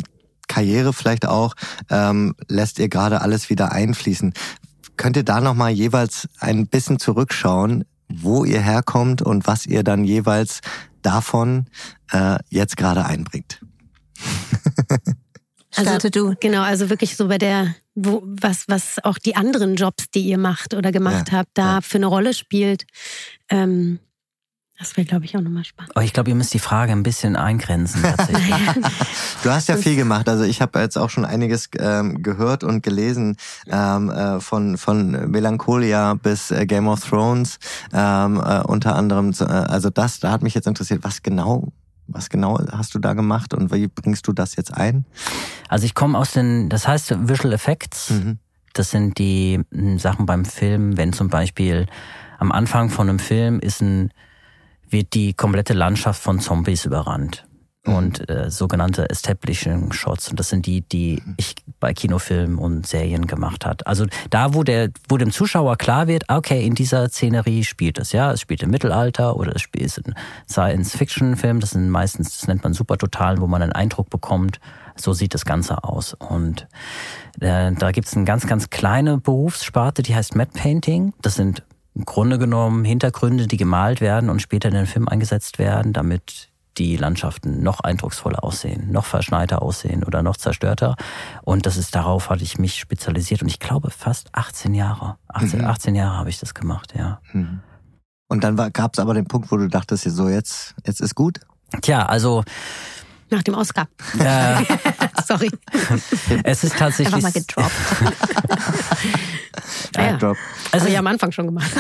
Karriere 0.48 0.92
vielleicht 0.92 1.26
auch, 1.26 1.54
ähm, 1.90 2.34
lässt 2.48 2.78
ihr 2.78 2.88
gerade 2.88 3.20
alles 3.20 3.50
wieder 3.50 3.72
einfließen. 3.72 4.32
Könnt 4.96 5.16
ihr 5.16 5.24
da 5.24 5.40
nochmal 5.40 5.72
jeweils 5.72 6.28
ein 6.40 6.66
bisschen 6.66 6.98
zurückschauen, 6.98 7.84
wo 8.08 8.44
ihr 8.44 8.60
herkommt 8.60 9.22
und 9.22 9.46
was 9.46 9.66
ihr 9.66 9.82
dann 9.82 10.04
jeweils 10.04 10.60
davon 11.02 11.66
äh, 12.12 12.38
jetzt 12.48 12.76
gerade 12.76 13.04
einbringt? 13.04 13.60
also, 15.76 16.08
du. 16.08 16.34
Genau, 16.40 16.62
also 16.62 16.88
wirklich 16.90 17.16
so 17.16 17.28
bei 17.28 17.38
der, 17.38 17.74
wo, 17.94 18.22
was, 18.24 18.68
was 18.68 19.02
auch 19.04 19.18
die 19.18 19.36
anderen 19.36 19.76
Jobs, 19.76 20.10
die 20.10 20.22
ihr 20.22 20.38
macht 20.38 20.74
oder 20.74 20.92
gemacht 20.92 21.28
ja, 21.30 21.38
habt, 21.38 21.50
da 21.54 21.76
ja. 21.76 21.80
für 21.80 21.98
eine 21.98 22.06
Rolle 22.06 22.34
spielt. 22.34 22.86
Ähm, 23.48 23.98
das 24.78 24.96
wäre, 24.96 25.06
glaube 25.06 25.24
ich, 25.24 25.36
auch 25.36 25.40
nochmal 25.40 25.64
spannend. 25.64 25.96
Aber 25.96 26.04
ich 26.04 26.12
glaube, 26.12 26.28
ihr 26.28 26.36
müsst 26.36 26.52
die 26.52 26.58
Frage 26.58 26.92
ein 26.92 27.02
bisschen 27.02 27.34
eingrenzen. 27.34 28.02
Tatsächlich. 28.02 28.54
du 29.42 29.50
hast 29.50 29.68
ja 29.68 29.76
viel 29.76 29.96
gemacht. 29.96 30.28
Also 30.28 30.44
ich 30.44 30.60
habe 30.60 30.78
jetzt 30.80 30.98
auch 30.98 31.08
schon 31.08 31.24
einiges 31.24 31.70
ähm, 31.78 32.22
gehört 32.22 32.62
und 32.62 32.82
gelesen 32.82 33.36
ähm, 33.68 34.10
äh, 34.10 34.38
von 34.40 34.76
von 34.76 35.30
Melancholia 35.30 36.14
bis 36.14 36.50
äh, 36.50 36.66
Game 36.66 36.88
of 36.88 37.08
Thrones 37.08 37.58
ähm, 37.94 38.36
äh, 38.36 38.60
unter 38.62 38.96
anderem. 38.96 39.32
Äh, 39.40 39.44
also 39.44 39.88
das, 39.88 40.20
da 40.20 40.30
hat 40.30 40.42
mich 40.42 40.54
jetzt 40.54 40.66
interessiert, 40.66 41.02
was 41.04 41.22
genau 41.22 41.72
was 42.06 42.28
genau 42.28 42.60
hast 42.70 42.94
du 42.94 42.98
da 42.98 43.14
gemacht 43.14 43.54
und 43.54 43.72
wie 43.72 43.88
bringst 43.88 44.28
du 44.28 44.32
das 44.32 44.56
jetzt 44.56 44.72
ein? 44.72 45.04
Also 45.68 45.86
ich 45.86 45.94
komme 45.94 46.16
aus 46.18 46.32
den, 46.32 46.68
das 46.68 46.86
heißt 46.86 47.28
Visual 47.28 47.52
Effects. 47.52 48.10
Mhm. 48.10 48.38
Das 48.74 48.90
sind 48.90 49.18
die 49.18 49.62
Sachen 49.96 50.26
beim 50.26 50.44
Film, 50.44 50.98
wenn 50.98 51.12
zum 51.12 51.28
Beispiel 51.28 51.86
am 52.38 52.52
Anfang 52.52 52.90
von 52.90 53.08
einem 53.08 53.18
Film 53.18 53.58
ist 53.58 53.80
ein 53.80 54.10
wird 54.96 55.12
die 55.12 55.34
komplette 55.34 55.74
Landschaft 55.74 56.22
von 56.22 56.40
Zombies 56.40 56.86
überrannt. 56.86 57.46
und 57.86 58.28
äh, 58.28 58.50
sogenannte 58.50 59.08
Establishing 59.08 59.92
Shots. 59.92 60.28
Und 60.28 60.40
das 60.40 60.48
sind 60.48 60.66
die, 60.66 60.80
die 60.82 61.22
ich 61.36 61.54
bei 61.78 61.92
Kinofilmen 61.92 62.58
und 62.58 62.86
Serien 62.86 63.26
gemacht 63.26 63.64
hat. 63.64 63.86
Also 63.86 64.06
da, 64.30 64.54
wo 64.54 64.64
der, 64.64 64.90
wo 65.08 65.16
dem 65.16 65.30
Zuschauer 65.30 65.76
klar 65.76 66.08
wird, 66.08 66.24
okay, 66.28 66.66
in 66.66 66.74
dieser 66.74 67.08
Szenerie 67.08 67.64
spielt 67.64 67.98
es, 67.98 68.12
ja, 68.12 68.32
es 68.32 68.40
spielt 68.40 68.62
im 68.62 68.70
Mittelalter 68.70 69.36
oder 69.36 69.54
es 69.54 69.62
spielt 69.62 69.96
ein 70.06 70.14
Science-Fiction-Film. 70.48 71.60
Das 71.60 71.70
sind 71.70 71.90
meistens, 71.90 72.36
das 72.36 72.48
nennt 72.48 72.64
man 72.64 72.72
Supertotalen, 72.72 73.40
wo 73.40 73.46
man 73.46 73.62
einen 73.62 73.72
Eindruck 73.72 74.10
bekommt. 74.10 74.58
So 74.96 75.12
sieht 75.12 75.34
das 75.34 75.44
Ganze 75.44 75.84
aus. 75.84 76.14
Und 76.14 76.66
äh, 77.40 77.72
da 77.72 77.92
gibt's 77.92 78.16
eine 78.16 78.24
ganz, 78.24 78.46
ganz 78.46 78.70
kleine 78.70 79.18
Berufssparte, 79.18 80.02
die 80.02 80.14
heißt 80.14 80.34
Matte 80.34 80.58
Painting. 80.58 81.12
Das 81.20 81.34
sind 81.34 81.62
im 81.96 82.04
Grunde 82.04 82.38
genommen 82.38 82.84
Hintergründe, 82.84 83.46
die 83.46 83.56
gemalt 83.56 84.02
werden 84.02 84.28
und 84.28 84.42
später 84.42 84.68
in 84.68 84.74
den 84.74 84.86
Film 84.86 85.08
eingesetzt 85.08 85.58
werden, 85.58 85.94
damit 85.94 86.50
die 86.76 86.98
Landschaften 86.98 87.62
noch 87.62 87.80
eindrucksvoller 87.80 88.44
aussehen, 88.44 88.92
noch 88.92 89.06
verschneiter 89.06 89.62
aussehen 89.62 90.04
oder 90.04 90.22
noch 90.22 90.36
zerstörter. 90.36 90.96
Und 91.42 91.64
das 91.64 91.78
ist 91.78 91.94
darauf 91.94 92.28
hatte 92.28 92.44
ich 92.44 92.58
mich 92.58 92.78
spezialisiert 92.78 93.40
und 93.40 93.48
ich 93.48 93.60
glaube 93.60 93.90
fast 93.90 94.28
18 94.32 94.74
Jahre. 94.74 95.16
18, 95.28 95.60
mhm. 95.60 95.66
18 95.66 95.94
Jahre 95.94 96.18
habe 96.18 96.28
ich 96.28 96.38
das 96.38 96.52
gemacht, 96.52 96.94
ja. 96.96 97.20
Mhm. 97.32 97.60
Und 98.28 98.44
dann 98.44 98.56
gab 98.72 98.92
es 98.92 98.98
aber 98.98 99.14
den 99.14 99.26
Punkt, 99.26 99.50
wo 99.50 99.56
du 99.56 99.68
dachtest, 99.68 100.04
so 100.04 100.28
jetzt, 100.28 100.74
jetzt 100.84 101.00
ist 101.00 101.14
gut? 101.14 101.40
Tja, 101.80 102.04
also 102.04 102.44
nach 103.30 103.42
dem 103.42 103.54
Oscar. 103.54 103.88
Äh, 104.18 104.64
Sorry. 105.26 105.50
Es 106.44 106.64
ist 106.64 106.76
tatsächlich. 106.76 107.14
Einfach 107.14 107.22
mal 107.22 107.32
gedroppt. 107.32 107.72
ja, 109.96 110.18
ja. 110.18 110.32
Also 110.72 110.88
ja 110.88 110.98
am 110.98 111.06
Anfang 111.06 111.32
schon 111.32 111.46
gemacht. 111.46 111.70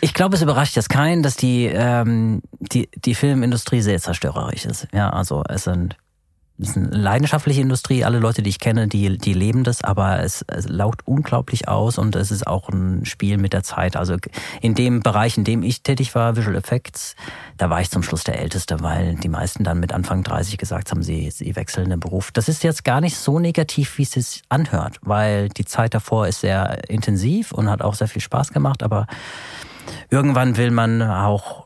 ich 0.00 0.14
glaube, 0.14 0.36
es 0.36 0.42
überrascht 0.42 0.76
jetzt 0.76 0.88
keinen, 0.88 1.22
dass 1.22 1.36
die, 1.36 1.66
ähm, 1.66 2.42
die, 2.58 2.88
die 2.96 3.14
Filmindustrie 3.14 3.80
sehr 3.80 4.00
zerstörerisch 4.00 4.64
ist. 4.64 4.88
Ja, 4.92 5.10
also 5.10 5.44
es 5.48 5.64
sind 5.64 5.96
das 6.56 6.70
ist 6.70 6.76
eine 6.76 6.86
leidenschaftliche 6.86 7.60
Industrie. 7.60 8.04
Alle 8.04 8.20
Leute, 8.20 8.42
die 8.42 8.50
ich 8.50 8.60
kenne, 8.60 8.86
die, 8.86 9.18
die 9.18 9.32
leben 9.32 9.64
das, 9.64 9.82
aber 9.82 10.20
es, 10.20 10.44
es 10.46 10.68
laugt 10.68 11.04
unglaublich 11.04 11.66
aus 11.66 11.98
und 11.98 12.14
es 12.14 12.30
ist 12.30 12.46
auch 12.46 12.68
ein 12.68 13.04
Spiel 13.04 13.38
mit 13.38 13.52
der 13.52 13.64
Zeit. 13.64 13.96
Also 13.96 14.16
in 14.60 14.76
dem 14.76 15.00
Bereich, 15.00 15.36
in 15.36 15.42
dem 15.42 15.64
ich 15.64 15.82
tätig 15.82 16.14
war, 16.14 16.36
Visual 16.36 16.54
Effects, 16.54 17.16
da 17.56 17.70
war 17.70 17.80
ich 17.80 17.90
zum 17.90 18.04
Schluss 18.04 18.22
der 18.22 18.38
Älteste, 18.38 18.80
weil 18.82 19.16
die 19.16 19.28
meisten 19.28 19.64
dann 19.64 19.80
mit 19.80 19.92
Anfang 19.92 20.22
30 20.22 20.56
gesagt 20.56 20.92
haben, 20.92 21.02
sie, 21.02 21.28
sie 21.32 21.56
wechseln 21.56 21.90
den 21.90 21.98
Beruf. 21.98 22.30
Das 22.30 22.48
ist 22.48 22.62
jetzt 22.62 22.84
gar 22.84 23.00
nicht 23.00 23.16
so 23.16 23.40
negativ, 23.40 23.98
wie 23.98 24.04
es 24.04 24.12
sich 24.12 24.42
anhört, 24.48 24.98
weil 25.02 25.48
die 25.48 25.64
Zeit 25.64 25.92
davor 25.92 26.28
ist 26.28 26.40
sehr 26.40 26.88
intensiv 26.88 27.50
und 27.50 27.68
hat 27.68 27.82
auch 27.82 27.94
sehr 27.94 28.08
viel 28.08 28.22
Spaß 28.22 28.52
gemacht, 28.52 28.84
aber 28.84 29.08
irgendwann 30.08 30.56
will 30.56 30.70
man 30.70 31.02
auch 31.02 31.63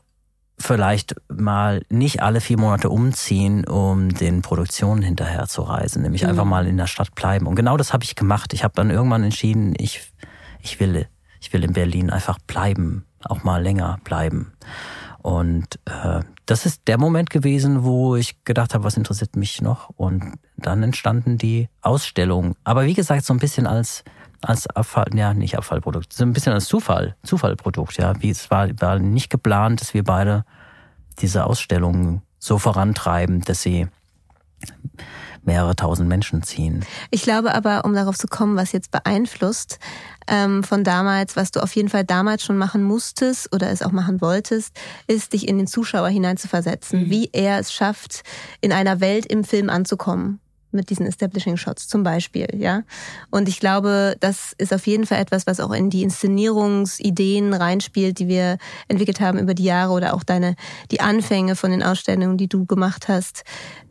vielleicht 0.59 1.15
mal 1.29 1.83
nicht 1.89 2.21
alle 2.21 2.41
vier 2.41 2.59
Monate 2.59 2.89
umziehen, 2.89 3.65
um 3.65 4.09
den 4.09 4.41
Produktionen 4.41 5.01
hinterher 5.01 5.47
zu 5.47 5.61
reisen, 5.61 6.01
nämlich 6.01 6.23
mhm. 6.23 6.29
einfach 6.29 6.45
mal 6.45 6.67
in 6.67 6.77
der 6.77 6.87
Stadt 6.87 7.15
bleiben. 7.15 7.47
Und 7.47 7.55
genau 7.55 7.77
das 7.77 7.93
habe 7.93 8.03
ich 8.03 8.15
gemacht. 8.15 8.53
Ich 8.53 8.63
habe 8.63 8.73
dann 8.75 8.89
irgendwann 8.89 9.23
entschieden, 9.23 9.73
ich, 9.77 10.11
ich 10.61 10.79
will, 10.79 11.07
ich 11.39 11.53
will 11.53 11.63
in 11.63 11.73
Berlin 11.73 12.09
einfach 12.09 12.37
bleiben, 12.39 13.05
auch 13.23 13.43
mal 13.43 13.61
länger 13.61 13.99
bleiben. 14.03 14.53
Und 15.21 15.79
äh, 15.85 16.21
das 16.45 16.65
ist 16.65 16.87
der 16.87 16.97
Moment 16.97 17.29
gewesen, 17.29 17.83
wo 17.83 18.15
ich 18.15 18.43
gedacht 18.43 18.73
habe, 18.73 18.83
was 18.83 18.97
interessiert 18.97 19.35
mich 19.35 19.61
noch? 19.61 19.89
Und 19.89 20.33
dann 20.57 20.81
entstanden 20.83 21.37
die 21.37 21.69
Ausstellungen. 21.81 22.55
Aber 22.63 22.85
wie 22.85 22.93
gesagt, 22.93 23.25
so 23.25 23.33
ein 23.33 23.39
bisschen 23.39 23.67
als 23.67 24.03
als 24.41 24.67
Abfall, 24.67 25.07
ja, 25.13 25.33
nicht 25.33 25.57
Abfallprodukt, 25.57 26.13
so 26.13 26.23
ein 26.23 26.33
bisschen 26.33 26.53
als 26.53 26.65
Zufall, 26.65 27.15
Zufallprodukt, 27.23 27.97
ja. 27.97 28.13
Wie 28.21 28.29
es 28.29 28.49
war, 28.51 28.69
war 28.79 28.99
nicht 28.99 29.29
geplant, 29.29 29.81
dass 29.81 29.93
wir 29.93 30.03
beide 30.03 30.45
diese 31.19 31.45
Ausstellung 31.45 32.21
so 32.39 32.57
vorantreiben, 32.57 33.41
dass 33.41 33.61
sie 33.61 33.87
mehrere 35.43 35.75
tausend 35.75 36.07
Menschen 36.09 36.43
ziehen. 36.43 36.85
Ich 37.11 37.23
glaube 37.23 37.53
aber, 37.55 37.85
um 37.85 37.93
darauf 37.93 38.17
zu 38.17 38.27
kommen, 38.27 38.55
was 38.55 38.71
jetzt 38.71 38.91
beeinflusst 38.91 39.79
ähm, 40.27 40.63
von 40.63 40.83
damals, 40.83 41.35
was 41.35 41.51
du 41.51 41.61
auf 41.61 41.75
jeden 41.75 41.89
Fall 41.89 42.03
damals 42.03 42.43
schon 42.43 42.57
machen 42.57 42.83
musstest 42.83 43.53
oder 43.53 43.69
es 43.69 43.81
auch 43.81 43.91
machen 43.91 44.21
wolltest, 44.21 44.77
ist, 45.07 45.33
dich 45.33 45.47
in 45.47 45.57
den 45.57 45.67
Zuschauer 45.67 46.09
hineinzuversetzen, 46.09 47.05
mhm. 47.05 47.09
wie 47.09 47.29
er 47.33 47.59
es 47.59 47.73
schafft, 47.73 48.23
in 48.61 48.71
einer 48.71 48.99
Welt 48.99 49.25
im 49.25 49.43
Film 49.43 49.69
anzukommen 49.69 50.39
mit 50.71 50.89
diesen 50.89 51.05
Establishing 51.05 51.57
Shots 51.57 51.87
zum 51.87 52.03
Beispiel, 52.03 52.47
ja. 52.55 52.83
Und 53.29 53.47
ich 53.47 53.59
glaube, 53.59 54.15
das 54.19 54.53
ist 54.57 54.73
auf 54.73 54.85
jeden 54.87 55.05
Fall 55.05 55.19
etwas, 55.19 55.47
was 55.47 55.59
auch 55.59 55.71
in 55.71 55.89
die 55.89 56.03
Inszenierungsideen 56.03 57.53
reinspielt, 57.53 58.19
die 58.19 58.27
wir 58.27 58.57
entwickelt 58.87 59.19
haben 59.19 59.39
über 59.39 59.53
die 59.53 59.63
Jahre 59.63 59.93
oder 59.93 60.13
auch 60.13 60.23
deine, 60.23 60.55
die 60.91 61.01
Anfänge 61.01 61.55
von 61.55 61.71
den 61.71 61.83
Ausstellungen, 61.83 62.37
die 62.37 62.47
du 62.47 62.65
gemacht 62.65 63.07
hast, 63.07 63.43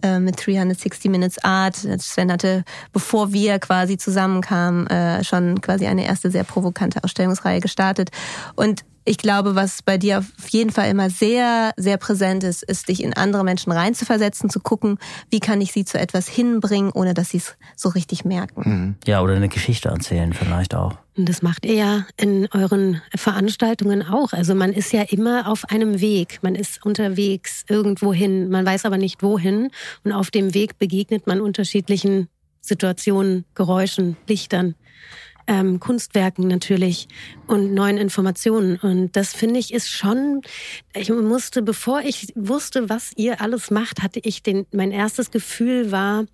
äh, 0.02 0.20
mit 0.20 0.44
360 0.44 1.10
Minutes 1.10 1.42
Art. 1.42 1.76
Sven 1.76 2.30
hatte, 2.30 2.64
bevor 2.92 3.32
wir 3.32 3.58
quasi 3.58 3.96
zusammenkamen, 3.96 4.86
äh, 4.86 5.24
schon 5.24 5.60
quasi 5.60 5.86
eine 5.86 6.04
erste 6.04 6.30
sehr 6.30 6.44
provokante 6.44 7.02
Ausstellungsreihe 7.02 7.60
gestartet. 7.60 8.10
Und 8.54 8.84
ich 9.08 9.18
glaube, 9.18 9.54
was 9.54 9.82
bei 9.82 9.96
dir 9.96 10.18
auf 10.18 10.48
jeden 10.50 10.70
Fall 10.70 10.90
immer 10.90 11.08
sehr, 11.08 11.72
sehr 11.76 11.96
präsent 11.96 12.44
ist, 12.44 12.62
ist, 12.62 12.88
dich 12.88 13.02
in 13.02 13.14
andere 13.14 13.42
Menschen 13.42 13.72
reinzuversetzen, 13.72 14.50
zu 14.50 14.60
gucken, 14.60 14.98
wie 15.30 15.40
kann 15.40 15.60
ich 15.60 15.72
sie 15.72 15.84
zu 15.84 15.98
etwas 15.98 16.28
hinbringen, 16.28 16.92
ohne 16.92 17.14
dass 17.14 17.30
sie 17.30 17.38
es 17.38 17.56
so 17.74 17.88
richtig 17.88 18.24
merken. 18.24 18.62
Mhm. 18.64 18.94
Ja, 19.06 19.22
oder 19.22 19.34
eine 19.34 19.48
Geschichte 19.48 19.88
erzählen 19.88 20.32
vielleicht 20.34 20.74
auch. 20.74 20.98
Und 21.16 21.28
das 21.28 21.42
macht 21.42 21.64
ihr 21.64 21.74
ja 21.74 22.06
in 22.16 22.48
euren 22.52 23.00
Veranstaltungen 23.16 24.02
auch. 24.06 24.32
Also 24.32 24.54
man 24.54 24.72
ist 24.72 24.92
ja 24.92 25.02
immer 25.02 25.48
auf 25.48 25.64
einem 25.64 26.00
Weg. 26.00 26.38
Man 26.42 26.54
ist 26.54 26.84
unterwegs 26.84 27.64
irgendwo 27.68 28.12
hin. 28.12 28.50
Man 28.50 28.64
weiß 28.64 28.84
aber 28.84 28.98
nicht 28.98 29.22
wohin. 29.22 29.70
Und 30.04 30.12
auf 30.12 30.30
dem 30.30 30.54
Weg 30.54 30.78
begegnet 30.78 31.26
man 31.26 31.40
unterschiedlichen 31.40 32.28
Situationen, 32.60 33.46
Geräuschen, 33.54 34.16
Lichtern 34.28 34.74
ähm, 35.48 35.80
Kunstwerken 35.80 36.46
natürlich 36.46 37.08
und 37.48 37.74
neuen 37.74 37.96
Informationen. 37.96 38.76
Und 38.76 39.16
das 39.16 39.32
finde 39.32 39.58
ich 39.58 39.72
ist 39.74 39.90
schon, 39.90 40.42
ich 40.94 41.10
musste, 41.10 41.62
bevor 41.62 42.02
ich 42.02 42.32
wusste, 42.36 42.88
was 42.88 43.12
ihr 43.16 43.40
alles 43.40 43.70
macht, 43.70 44.02
hatte 44.02 44.20
ich 44.22 44.42
den, 44.42 44.66
mein 44.72 44.92
erstes 44.92 45.30
Gefühl 45.32 45.90
war, 45.90 46.26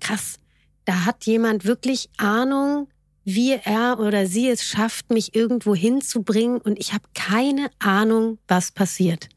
krass, 0.00 0.38
da 0.84 1.04
hat 1.04 1.24
jemand 1.24 1.64
wirklich 1.64 2.10
Ahnung, 2.18 2.88
wie 3.24 3.52
er 3.52 3.98
oder 4.00 4.26
sie 4.26 4.48
es 4.48 4.64
schafft, 4.64 5.10
mich 5.10 5.34
irgendwo 5.34 5.74
hinzubringen 5.74 6.58
und 6.58 6.78
ich 6.78 6.94
habe 6.94 7.04
keine 7.14 7.70
Ahnung, 7.78 8.38
was 8.48 8.70
passiert. 8.70 9.28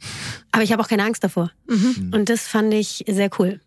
Aber 0.51 0.63
ich 0.63 0.71
habe 0.71 0.81
auch 0.81 0.87
keine 0.87 1.03
Angst 1.03 1.23
davor. 1.23 1.51
Mhm. 1.67 2.11
Und 2.13 2.29
das 2.29 2.47
fand 2.47 2.73
ich 2.73 3.03
sehr 3.07 3.29
cool 3.39 3.59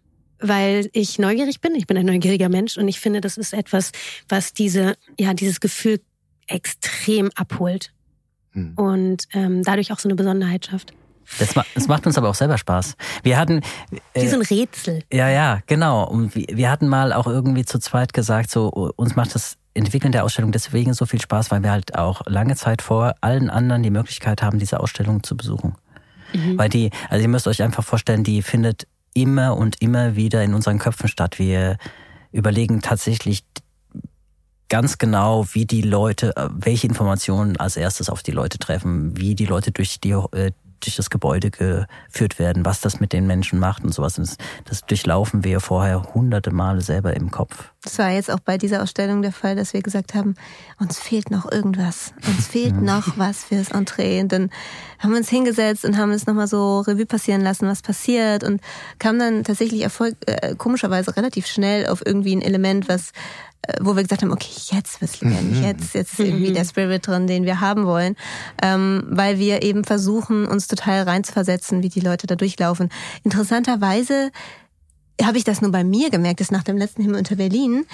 weil 0.49 0.88
ich 0.92 1.18
neugierig 1.18 1.61
bin. 1.61 1.74
Ich 1.74 1.86
bin 1.86 1.97
ein 1.97 2.07
neugieriger 2.07 2.49
Mensch 2.49 2.76
und 2.76 2.88
ich 2.88 3.01
finde, 3.01 3.20
das 3.20 3.36
ist 3.36 3.55
etwas, 3.55 3.92
was 4.28 4.53
diese, 4.53 4.97
ja, 5.18 5.34
dieses 5.34 5.61
Gefühl 5.61 6.01
extrem 6.47 7.30
abholt 7.34 7.92
hm. 8.53 8.74
und 8.76 9.24
ähm, 9.32 9.62
dadurch 9.62 9.92
auch 9.92 9.99
so 9.99 10.09
eine 10.09 10.16
Besonderheit 10.16 10.66
schafft. 10.66 10.92
Das, 11.38 11.55
das 11.74 11.88
macht 11.88 12.07
uns 12.07 12.18
aber 12.18 12.28
auch 12.28 12.34
selber 12.34 12.59
Spaß. 12.59 12.97
Wir 13.22 13.38
hatten. 13.38 13.62
Äh, 14.12 14.22
Wie 14.22 14.28
so 14.28 14.36
ein 14.36 14.42
Rätsel. 14.42 15.03
Ja, 15.11 15.30
ja, 15.30 15.61
genau. 15.66 16.07
Und 16.07 16.34
wir 16.34 16.70
hatten 16.70 16.86
mal 16.86 17.14
auch 17.14 17.26
irgendwie 17.26 17.64
zu 17.64 17.78
zweit 17.78 18.12
gesagt, 18.12 18.51
so, 18.51 18.68
uns 18.68 19.16
macht 19.16 19.34
das 19.34 19.57
Entwickeln 19.72 20.12
der 20.12 20.24
Ausstellung 20.24 20.53
deswegen 20.53 20.92
so 20.92 21.07
viel 21.07 21.20
Spaß, 21.20 21.51
weil 21.51 21.62
wir 21.62 21.70
halt 21.70 21.97
auch 21.97 22.22
lange 22.26 22.57
Zeit 22.57 22.82
vor 22.82 23.14
allen 23.22 23.49
anderen 23.49 23.82
die 23.82 23.90
Möglichkeit 23.90 24.42
haben, 24.42 24.59
diese 24.59 24.80
Ausstellung 24.80 25.22
zu 25.22 25.34
besuchen. 25.36 25.74
Mhm. 26.34 26.59
Weil 26.59 26.68
die, 26.68 26.90
also 27.09 27.22
ihr 27.22 27.28
müsst 27.28 27.49
euch 27.49 27.62
einfach 27.62 27.84
vorstellen, 27.84 28.22
die 28.22 28.42
findet 28.42 28.86
immer 29.15 29.57
und 29.57 29.81
immer 29.81 30.17
wieder 30.17 30.43
in 30.43 30.55
unseren 30.55 30.79
Köpfen 30.79 31.09
statt. 31.09 31.39
Wir 31.39 31.79
überlegen 32.33 32.83
tatsächlich 32.83 33.45
ganz 34.69 34.99
genau, 34.99 35.47
wie 35.53 35.67
die 35.67 35.83
Leute, 35.83 36.37
äh, 36.37 36.49
welche 36.53 36.87
Informationen 36.87 37.57
als 37.59 37.77
erstes 37.77 38.11
auf 38.11 38.23
die 38.23 38.33
Leute 38.33 38.59
treffen, 38.59 39.17
wie 39.17 39.35
die 39.35 39.47
Leute 39.47 39.73
durch 39.73 40.01
die 40.01 40.11
äh, 40.11 40.51
durch 40.81 40.97
das 40.97 41.11
Gebäude 41.11 41.51
geführt 41.51 42.39
werden, 42.39 42.65
was 42.65 42.81
das 42.81 43.01
mit 43.01 43.12
den 43.12 43.27
Menschen 43.27 43.59
macht 43.59 43.85
und 43.85 43.95
sowas. 43.95 44.21
Das 44.65 44.85
durchlaufen 44.85 45.43
wir 45.43 45.61
vorher 45.61 46.15
hunderte 46.15 46.51
Male 46.51 46.83
selber 46.83 47.15
im 47.17 47.31
Kopf. 47.31 47.73
Das 47.85 47.99
war 47.99 48.11
jetzt 48.11 48.30
auch 48.30 48.41
bei 48.41 48.57
dieser 48.59 48.82
Ausstellung 48.82 49.22
der 49.22 49.32
Fall, 49.32 49.57
dass 49.57 49.74
wir 49.74 49.82
gesagt 49.82 50.14
haben, 50.14 50.35
uns 50.80 50.99
fehlt 50.99 51.30
noch 51.30 51.51
irgendwas. 51.51 52.12
Uns 52.26 52.49
fehlt 52.49 52.74
mhm. 52.74 52.85
noch 52.85 53.18
was 53.18 53.45
fürs 53.45 53.70
Entree. 53.70 54.20
Und 54.20 54.32
dann 54.32 54.51
haben 54.99 55.11
wir 55.11 55.18
uns 55.18 55.28
hingesetzt 55.28 55.85
und 55.85 55.99
haben 55.99 56.11
es 56.11 56.26
nochmal 56.26 56.49
so 56.49 56.80
Revue 56.80 57.07
passieren 57.07 57.43
lassen, 57.43 57.68
was 57.68 57.82
passiert 57.82 58.43
und 58.43 58.61
kam 58.99 59.18
dann 59.18 59.45
tatsächlich 59.45 59.82
Erfolg, 59.82 60.16
äh, 60.26 60.55
komischerweise 60.57 61.14
relativ 61.16 61.47
schnell 61.47 61.87
auf 61.87 62.03
irgendwie 62.05 62.35
ein 62.35 62.43
Element, 62.43 62.89
was 62.89 63.12
wo 63.80 63.97
wir 63.97 64.03
gesagt 64.03 64.22
haben, 64.22 64.32
okay, 64.32 64.51
jetzt 64.72 65.01
wird's 65.01 65.20
lebendig, 65.20 65.59
mhm. 65.59 65.64
jetzt, 65.64 65.95
jetzt 65.95 66.12
ist 66.12 66.20
irgendwie 66.20 66.51
mhm. 66.51 66.55
der 66.55 66.64
Spirit 66.64 67.07
drin, 67.07 67.26
den 67.26 67.45
wir 67.45 67.61
haben 67.61 67.87
wollen, 67.87 68.16
ähm, 68.62 69.05
weil 69.09 69.39
wir 69.39 69.62
eben 69.62 69.85
versuchen, 69.85 70.47
uns 70.47 70.66
total 70.66 71.03
reinzuversetzen, 71.03 71.82
wie 71.82 71.89
die 71.89 72.01
Leute 72.01 72.26
da 72.26 72.37
durchlaufen. 72.37 72.91
Interessanterweise 73.22 74.30
habe 75.23 75.39
ich 75.39 75.45
das 75.45 75.61
nur 75.61 75.71
bei 75.71 75.85
mir 75.85 76.11
gemerkt, 76.11 76.41
dass 76.41 76.51
nach 76.51 76.65
dem 76.65 76.77
letzten 76.77 77.03
Himmel 77.03 77.19
unter 77.19 77.37
Berlin 77.37 77.87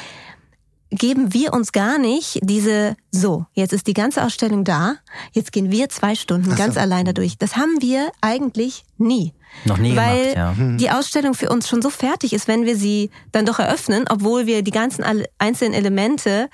geben 0.91 1.33
wir 1.33 1.53
uns 1.53 1.73
gar 1.73 1.99
nicht 1.99 2.41
diese, 2.43 2.97
so, 3.11 3.47
jetzt 3.55 3.73
ist 3.73 3.87
die 3.87 3.95
ganze 3.95 4.25
Ausstellung 4.25 4.64
da, 4.64 4.97
jetzt 5.33 5.53
gehen 5.53 5.71
wir 5.71 5.89
zwei 5.89 6.14
Stunden 6.14 6.51
so. 6.51 6.57
ganz 6.57 6.77
allein 6.77 7.07
dadurch. 7.07 7.39
Das 7.39 7.57
haben 7.57 7.81
wir 7.81 8.11
eigentlich 8.21 8.85
nie. 8.99 9.33
Noch 9.64 9.79
nie 9.79 9.97
Weil 9.97 10.35
gemacht, 10.35 10.37
ja. 10.37 10.57
Hm. 10.57 10.79
die 10.79 10.91
Ausstellung 10.91 11.35
für 11.35 11.49
uns 11.49 11.68
schon 11.68 11.83
so 11.83 11.91
fertig 11.91 12.33
ist, 12.33 12.49
wenn 12.49 12.64
wir 12.64 12.77
sie 12.77 13.11
dann 13.33 13.47
doch 13.47 13.59
eröffnen, 13.59 14.05
obwohl 14.09 14.47
wir 14.47 14.62
die 14.62 14.71
ganzen 14.71 15.05
einzelnen 15.39 15.75
Elemente 15.75 16.49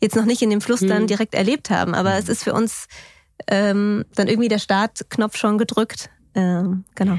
jetzt 0.00 0.16
noch 0.16 0.24
nicht 0.24 0.42
in 0.42 0.50
dem 0.50 0.60
Fluss 0.60 0.80
dann 0.80 1.00
hm. 1.02 1.06
direkt 1.06 1.34
erlebt 1.34 1.70
haben. 1.70 1.94
Aber 1.94 2.12
hm. 2.12 2.18
es 2.18 2.28
ist 2.28 2.44
für 2.44 2.54
uns 2.54 2.86
ähm, 3.48 4.04
dann 4.14 4.28
irgendwie 4.28 4.48
der 4.48 4.58
Startknopf 4.58 5.36
schon 5.36 5.58
gedrückt. 5.58 6.10
Ähm, 6.34 6.84
genau. 6.94 7.18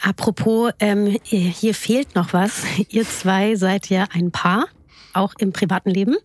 Apropos, 0.00 0.72
ähm, 0.78 1.18
hier 1.24 1.74
fehlt 1.74 2.14
noch 2.14 2.32
was. 2.32 2.62
Ihr 2.88 3.04
zwei 3.04 3.56
seid 3.56 3.88
ja 3.88 4.06
ein 4.12 4.30
Paar, 4.30 4.66
auch 5.12 5.34
im 5.38 5.52
privaten 5.52 5.90
Leben. 5.90 6.16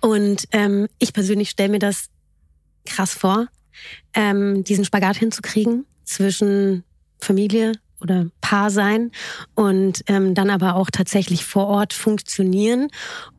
Und 0.00 0.48
ähm, 0.52 0.88
ich 0.98 1.12
persönlich 1.12 1.50
stelle 1.50 1.70
mir 1.70 1.78
das 1.78 2.08
krass 2.84 3.14
vor, 3.14 3.48
ähm, 4.14 4.64
diesen 4.64 4.84
Spagat 4.84 5.16
hinzukriegen 5.16 5.84
zwischen 6.04 6.84
Familie 7.20 7.72
oder 8.00 8.26
Paar 8.40 8.70
sein 8.70 9.10
und 9.54 10.04
ähm, 10.06 10.34
dann 10.34 10.50
aber 10.50 10.76
auch 10.76 10.90
tatsächlich 10.90 11.44
vor 11.44 11.66
Ort 11.66 11.92
funktionieren. 11.92 12.88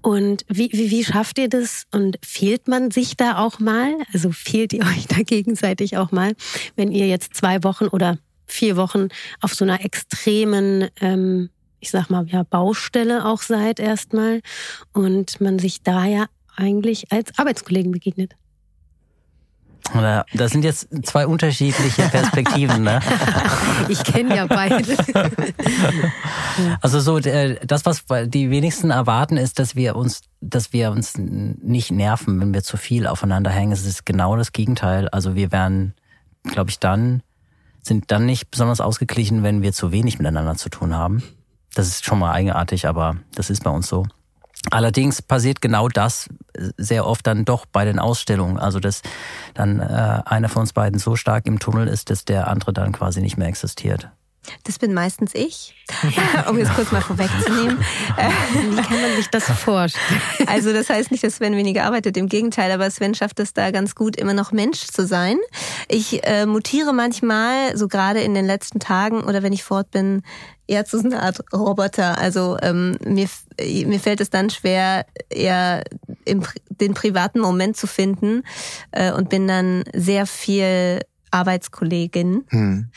Und 0.01 0.45
wie, 0.47 0.69
wie, 0.73 0.91
wie 0.91 1.03
schafft 1.03 1.37
ihr 1.37 1.47
das? 1.47 1.85
Und 1.91 2.17
fehlt 2.23 2.67
man 2.67 2.91
sich 2.91 3.15
da 3.15 3.37
auch 3.37 3.59
mal? 3.59 3.93
Also 4.13 4.31
fehlt 4.31 4.73
ihr 4.73 4.85
euch 4.97 5.07
da 5.07 5.21
gegenseitig 5.21 5.97
auch 5.97 6.11
mal, 6.11 6.33
wenn 6.75 6.91
ihr 6.91 7.07
jetzt 7.07 7.35
zwei 7.35 7.63
Wochen 7.63 7.85
oder 7.85 8.17
vier 8.47 8.77
Wochen 8.77 9.09
auf 9.41 9.53
so 9.53 9.65
einer 9.65 9.83
extremen, 9.83 10.87
ähm, 11.01 11.49
ich 11.79 11.91
sag 11.91 12.09
mal, 12.09 12.25
ja, 12.27 12.43
Baustelle 12.43 13.25
auch 13.25 13.41
seid 13.41 13.79
erstmal 13.79 14.41
und 14.93 15.39
man 15.41 15.59
sich 15.59 15.83
da 15.83 16.05
ja 16.05 16.25
eigentlich 16.55 17.11
als 17.11 17.37
Arbeitskollegen 17.37 17.91
begegnet? 17.91 18.35
Das 20.33 20.51
sind 20.51 20.63
jetzt 20.63 20.87
zwei 21.05 21.27
unterschiedliche 21.27 22.03
Perspektiven, 22.03 22.83
ne? 22.83 22.99
Ich 23.89 24.03
kenne 24.03 24.35
ja 24.35 24.45
beide. 24.45 24.83
Also 26.81 26.99
so 26.99 27.19
das, 27.19 27.85
was 27.85 28.03
die 28.25 28.49
wenigsten 28.49 28.89
erwarten, 28.89 29.37
ist, 29.37 29.59
dass 29.59 29.75
wir 29.75 29.95
uns, 29.95 30.21
dass 30.41 30.73
wir 30.73 30.89
uns 30.89 31.13
nicht 31.17 31.91
nerven, 31.91 32.41
wenn 32.41 32.53
wir 32.53 32.63
zu 32.63 32.77
viel 32.77 33.05
aufeinander 33.05 33.51
hängen. 33.51 33.71
Es 33.71 33.85
ist 33.85 34.07
genau 34.07 34.35
das 34.35 34.53
Gegenteil. 34.53 35.07
Also 35.09 35.35
wir 35.35 35.51
werden, 35.51 35.93
glaube 36.43 36.71
ich, 36.71 36.79
dann 36.79 37.21
sind 37.87 38.11
dann 38.11 38.25
nicht 38.25 38.51
besonders 38.51 38.81
ausgeglichen, 38.81 39.43
wenn 39.43 39.61
wir 39.61 39.73
zu 39.73 39.91
wenig 39.91 40.19
miteinander 40.19 40.55
zu 40.55 40.69
tun 40.69 40.95
haben. 40.95 41.23
Das 41.73 41.87
ist 41.87 42.05
schon 42.05 42.19
mal 42.19 42.31
eigenartig, 42.31 42.87
aber 42.87 43.17
das 43.35 43.49
ist 43.49 43.63
bei 43.63 43.69
uns 43.71 43.87
so. 43.87 44.05
Allerdings 44.71 45.21
passiert 45.21 45.61
genau 45.61 45.87
das 45.87 46.27
sehr 46.77 47.05
oft 47.05 47.25
dann 47.25 47.45
doch 47.45 47.65
bei 47.65 47.85
den 47.85 47.99
Ausstellungen. 47.99 48.57
Also 48.57 48.79
dass 48.79 49.01
dann 49.53 49.79
äh, 49.79 50.21
einer 50.25 50.49
von 50.49 50.61
uns 50.61 50.73
beiden 50.73 50.99
so 50.99 51.15
stark 51.15 51.45
im 51.45 51.59
Tunnel 51.59 51.87
ist, 51.87 52.09
dass 52.09 52.25
der 52.25 52.47
andere 52.47 52.73
dann 52.73 52.91
quasi 52.91 53.21
nicht 53.21 53.37
mehr 53.37 53.47
existiert. 53.47 54.09
Das 54.63 54.79
bin 54.79 54.93
meistens 54.93 55.31
ich, 55.33 55.75
um 56.49 56.57
jetzt 56.57 56.73
kurz 56.73 56.91
mal 56.91 57.01
vorwegzunehmen. 57.01 57.79
Wie 57.79 58.81
kann 58.81 59.01
man 59.01 59.15
sich 59.15 59.29
das 59.29 59.45
vorstellen? 59.45 60.21
Also 60.47 60.73
das 60.73 60.89
heißt 60.89 61.11
nicht, 61.11 61.23
dass 61.23 61.37
Sven 61.37 61.55
weniger 61.55 61.85
arbeitet, 61.85 62.17
im 62.17 62.27
Gegenteil, 62.27 62.71
aber 62.71 62.89
Sven 62.89 63.15
schafft 63.15 63.39
es 63.39 63.53
da 63.53 63.71
ganz 63.71 63.95
gut, 63.95 64.15
immer 64.15 64.33
noch 64.33 64.51
Mensch 64.51 64.85
zu 64.87 65.05
sein. 65.05 65.37
Ich 65.87 66.23
äh, 66.25 66.45
mutiere 66.45 66.93
manchmal, 66.93 67.77
so 67.77 67.87
gerade 67.87 68.21
in 68.21 68.33
den 68.33 68.45
letzten 68.45 68.79
Tagen 68.79 69.23
oder 69.23 69.43
wenn 69.43 69.53
ich 69.53 69.63
fort 69.63 69.91
bin, 69.91 70.23
eher 70.67 70.85
zu 70.85 70.99
so 70.99 71.05
einer 71.05 71.23
Art 71.23 71.39
Roboter. 71.53 72.17
Also 72.17 72.57
ähm, 72.61 72.97
mir, 73.03 73.27
mir 73.59 73.99
fällt 73.99 74.21
es 74.21 74.29
dann 74.29 74.49
schwer, 74.49 75.05
eher 75.29 75.83
im, 76.25 76.43
den 76.69 76.93
privaten 76.93 77.39
Moment 77.39 77.77
zu 77.77 77.87
finden 77.87 78.43
äh, 78.91 79.11
und 79.11 79.29
bin 79.29 79.47
dann 79.47 79.83
sehr 79.93 80.25
viel 80.25 81.01
Arbeitskollegin. 81.31 82.45
Hm. 82.49 82.89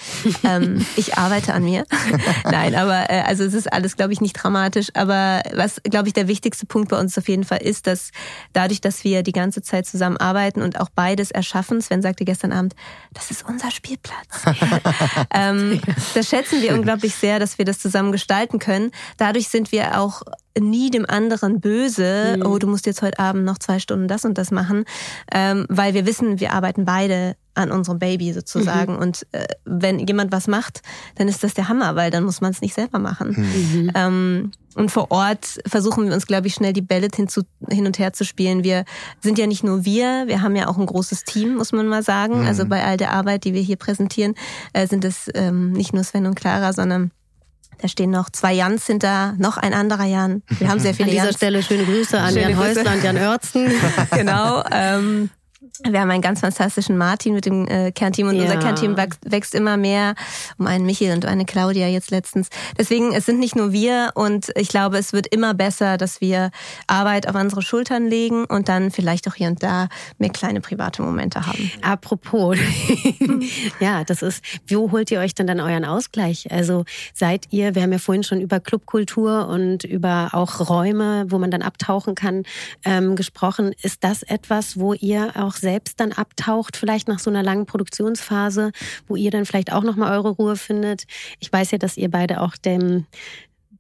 Ähm, 0.45 0.87
ich 0.97 1.19
arbeite 1.19 1.55
an 1.55 1.65
mir. 1.65 1.85
Nein, 2.45 2.75
aber 2.75 3.11
äh, 3.11 3.23
also 3.23 3.45
es 3.45 3.55
ist 3.55 3.73
alles, 3.73 3.97
glaube 3.97 4.13
ich, 4.13 4.21
nicht 4.21 4.35
dramatisch. 4.35 4.89
Aber 4.95 5.43
was, 5.55 5.81
glaube 5.85 6.09
ich, 6.09 6.15
der 6.15 6.29
wichtigste 6.29 6.67
Punkt 6.67 6.91
bei 6.91 6.99
uns 6.99 7.17
auf 7.19 7.29
jeden 7.29 7.45
Fall 7.45 7.63
ist, 7.63 7.87
dass 7.87 8.11
dadurch, 8.53 8.81
dass 8.81 9.05
wir 9.05 9.23
die 9.23 9.33
ganze 9.33 9.63
Zeit 9.63 9.87
zusammenarbeiten 9.87 10.63
und 10.63 10.81
auch 10.81 10.89
beides 10.91 11.31
erschaffen, 11.31 11.81
Sven 11.81 12.03
sagte 12.03 12.25
gestern 12.25 12.53
Abend, 12.53 12.75
das 13.13 13.31
ist 13.31 13.45
unser 13.49 13.71
Spielplatz. 13.71 14.45
ähm, 15.35 15.81
das 16.15 16.29
schätzen 16.29 16.63
wir 16.63 16.75
unglaublich 16.75 17.15
sehr, 17.15 17.39
dass 17.39 17.59
wir 17.59 17.65
das 17.65 17.79
zusammen 17.79 18.13
gestalten 18.13 18.59
können. 18.59 18.91
Dadurch 19.17 19.49
sind 19.49 19.73
wir 19.73 20.01
auch 20.01 20.23
nie 20.59 20.91
dem 20.91 21.07
anderen 21.09 21.61
böse, 21.61 22.37
mhm. 22.37 22.47
oh, 22.47 22.59
du 22.59 22.67
musst 22.67 22.87
jetzt 22.87 23.03
heute 23.03 23.19
Abend 23.19 23.45
noch 23.45 23.59
zwei 23.59 23.79
Stunden 23.79 24.09
das 24.09 24.25
und 24.25 24.37
das 24.39 24.51
machen, 24.51 24.85
ähm, 25.33 25.67
weil 25.69 25.95
wir 25.95 26.07
wissen, 26.07 26.41
wir 26.41 26.53
arbeiten 26.53 26.85
beide 26.85 27.37
an 27.55 27.71
unserem 27.71 27.99
Baby 27.99 28.33
sozusagen. 28.33 28.95
Mhm. 28.95 28.99
Und 28.99 29.27
äh, 29.33 29.47
wenn 29.65 29.99
jemand 29.99 30.33
was 30.33 30.47
macht, 30.47 30.83
dann 31.17 31.29
ist 31.29 31.43
das 31.43 31.55
der 31.55 31.69
Hammer, 31.69 31.97
weil 31.97 32.11
dann 32.11 32.25
muss 32.25 32.41
man 32.41 32.51
es 32.53 32.61
nicht 32.61 32.75
selber 32.75 32.99
machen. 32.99 33.31
Mhm. 33.31 33.93
Ähm, 33.95 34.51
und 34.77 34.91
vor 34.91 35.11
Ort 35.11 35.59
versuchen 35.67 36.07
wir 36.07 36.15
uns, 36.15 36.27
glaube 36.27 36.47
ich, 36.47 36.55
schnell 36.55 36.73
die 36.73 36.81
Bälle 36.81 37.09
hin, 37.15 37.29
zu, 37.29 37.43
hin 37.69 37.87
und 37.87 37.99
her 37.99 38.13
zu 38.13 38.25
spielen. 38.25 38.63
Wir 38.63 38.85
sind 39.21 39.39
ja 39.39 39.47
nicht 39.47 39.65
nur 39.65 39.85
wir, 39.85 40.25
wir 40.27 40.43
haben 40.43 40.55
ja 40.55 40.69
auch 40.69 40.79
ein 40.79 40.87
großes 40.87 41.25
Team, 41.25 41.57
muss 41.57 41.73
man 41.73 41.89
mal 41.89 42.03
sagen. 42.03 42.41
Mhm. 42.41 42.47
Also 42.47 42.67
bei 42.67 42.85
all 42.85 42.97
der 42.97 43.13
Arbeit, 43.13 43.45
die 43.45 43.53
wir 43.53 43.63
hier 43.63 43.77
präsentieren, 43.77 44.35
äh, 44.73 44.87
sind 44.87 45.05
es 45.05 45.29
ähm, 45.35 45.73
nicht 45.73 45.93
nur 45.93 46.05
Sven 46.05 46.27
und 46.27 46.37
Clara, 46.37 46.73
sondern 46.73 47.11
da 47.81 47.89
stehen 47.89 48.11
noch 48.11 48.29
zwei 48.31 48.53
Jans 48.53 48.87
hinter, 48.87 49.35
noch 49.39 49.57
ein 49.57 49.73
anderer 49.73 50.05
Jan. 50.05 50.43
Wir 50.59 50.69
haben 50.69 50.81
sehr 50.81 50.93
viele 50.93 51.09
An 51.09 51.13
dieser 51.13 51.25
Jans. 51.25 51.37
Stelle 51.37 51.63
schöne 51.63 51.85
Grüße 51.85 52.21
an 52.21 52.35
schöne 52.35 52.51
Jan 52.51 52.59
Häusler 52.59 52.93
und 52.93 53.03
Jan 53.03 53.17
Oertzen. 53.17 53.71
genau. 54.11 54.63
Ähm, 54.71 55.31
wir 55.85 56.01
haben 56.01 56.11
einen 56.11 56.23
ganz 56.23 56.41
fantastischen 56.41 56.99
Martin 56.99 57.35
mit 57.35 57.47
dem 57.47 57.67
äh, 57.67 57.93
Kernteam 57.93 58.29
und 58.29 58.37
ja. 58.37 58.43
unser 58.43 58.59
Kernteam 58.59 58.97
wächst 58.97 59.55
immer 59.55 59.77
mehr 59.77 60.15
um 60.59 60.67
einen 60.67 60.85
Michael 60.85 61.15
und 61.15 61.25
eine 61.25 61.45
Claudia 61.45 61.89
jetzt 61.89 62.11
letztens. 62.11 62.49
Deswegen, 62.79 63.13
es 63.13 63.27
sind 63.27 63.39
nicht 63.39 63.57
nur 63.57 63.73
wir 63.73 64.11
und 64.15 64.51
ich 64.57 64.69
glaube, 64.69 64.99
es 64.99 65.13
wird 65.13 65.27
immer 65.27 65.55
besser, 65.55 65.97
dass 65.97 66.21
wir 66.21 66.51
Arbeit 66.87 67.29
auf 67.29 67.35
unsere 67.35 67.63
Schultern 67.63 68.07
legen 68.07 68.45
und 68.45 68.69
dann 68.69 68.91
vielleicht 68.91 69.29
auch 69.29 69.35
hier 69.35 69.49
und 69.49 69.63
da 69.63 69.89
mehr 70.19 70.31
kleine 70.31 70.61
private 70.61 71.03
Momente 71.03 71.47
haben. 71.47 71.71
Apropos, 71.83 72.59
ja, 73.81 74.05
das 74.05 74.23
ist, 74.23 74.45
wo 74.69 74.91
holt 74.93 75.11
ihr 75.11 75.21
euch 75.21 75.35
denn 75.35 75.47
dann 75.47 75.61
euren 75.61 75.85
Ausgleich? 75.85 76.51
Also 76.51 76.85
seid 77.15 77.47
ihr, 77.51 77.75
wir 77.75 77.83
haben 77.83 77.93
ja 77.93 77.99
vorhin 77.99 78.23
schon 78.23 78.41
über 78.41 78.61
Clubkultur 78.61 79.49
und 79.49 79.85
über 79.85 80.31
auch 80.33 80.69
Räume, 80.69 81.27
wo 81.29 81.39
man 81.39 81.51
dann 81.51 81.63
abtauchen 81.63 82.15
kann, 82.15 82.45
ähm, 82.85 83.17
gesprochen. 83.17 83.73
Ist 83.83 84.05
das 84.05 84.23
etwas, 84.23 84.79
wo 84.79 84.95
ihr 84.95 85.33
auch 85.37 85.55
selbst 85.61 86.01
dann 86.01 86.13
abtaucht, 86.13 86.77
vielleicht 86.77 87.09
nach 87.09 87.19
so 87.19 87.31
einer 87.31 87.43
langen 87.43 87.67
Produktionsphase, 87.67 88.73
wo 89.07 89.17
ihr 89.17 89.31
dann 89.31 89.47
vielleicht 89.47 89.73
auch 89.73 89.83
nochmal 89.83 90.13
eure 90.13 90.31
Ruhe 90.31 90.57
findet. 90.57 91.05
Ich 91.39 91.53
weiß 91.53 91.71
ja, 91.73 91.79
dass 91.79 91.97
ihr 91.97 92.11
beide 92.11 92.41
auch 92.41 92.57
dem 92.57 93.07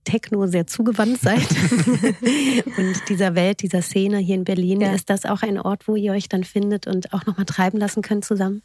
Techno 0.04 0.46
sehr 0.46 0.66
zugewandt 0.66 1.20
seid 1.20 1.40
und 2.78 3.08
dieser 3.08 3.34
Welt, 3.34 3.62
dieser 3.62 3.82
Szene 3.82 4.18
hier 4.18 4.34
in 4.34 4.44
Berlin. 4.44 4.80
Ja. 4.80 4.92
Ist 4.94 5.10
das 5.10 5.26
auch 5.26 5.42
ein 5.42 5.58
Ort, 5.58 5.88
wo 5.88 5.96
ihr 5.96 6.12
euch 6.12 6.28
dann 6.28 6.44
findet 6.44 6.86
und 6.86 7.12
auch 7.12 7.26
nochmal 7.26 7.46
treiben 7.46 7.78
lassen 7.78 8.02
könnt 8.02 8.24
zusammen? 8.24 8.62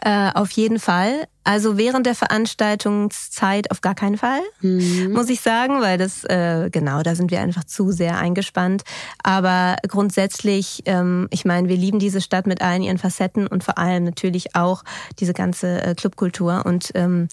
Äh, 0.00 0.30
auf 0.34 0.50
jeden 0.50 0.78
Fall. 0.78 1.26
Also 1.48 1.78
während 1.78 2.04
der 2.04 2.14
Veranstaltungszeit 2.14 3.70
auf 3.70 3.80
gar 3.80 3.94
keinen 3.94 4.18
Fall, 4.18 4.42
mhm. 4.60 5.12
muss 5.14 5.30
ich 5.30 5.40
sagen, 5.40 5.80
weil 5.80 5.96
das, 5.96 6.22
äh, 6.24 6.68
genau, 6.70 7.02
da 7.02 7.14
sind 7.14 7.30
wir 7.30 7.40
einfach 7.40 7.64
zu 7.64 7.90
sehr 7.90 8.18
eingespannt. 8.18 8.82
Aber 9.22 9.76
grundsätzlich, 9.88 10.82
ähm, 10.84 11.26
ich 11.30 11.46
meine, 11.46 11.70
wir 11.70 11.78
lieben 11.78 12.00
diese 12.00 12.20
Stadt 12.20 12.46
mit 12.46 12.60
allen 12.60 12.82
ihren 12.82 12.98
Facetten 12.98 13.46
und 13.46 13.64
vor 13.64 13.78
allem 13.78 14.04
natürlich 14.04 14.54
auch 14.56 14.82
diese 15.20 15.32
ganze 15.32 15.80
äh, 15.80 15.94
Clubkultur 15.94 16.66
und 16.66 16.90
ähm, 16.94 17.28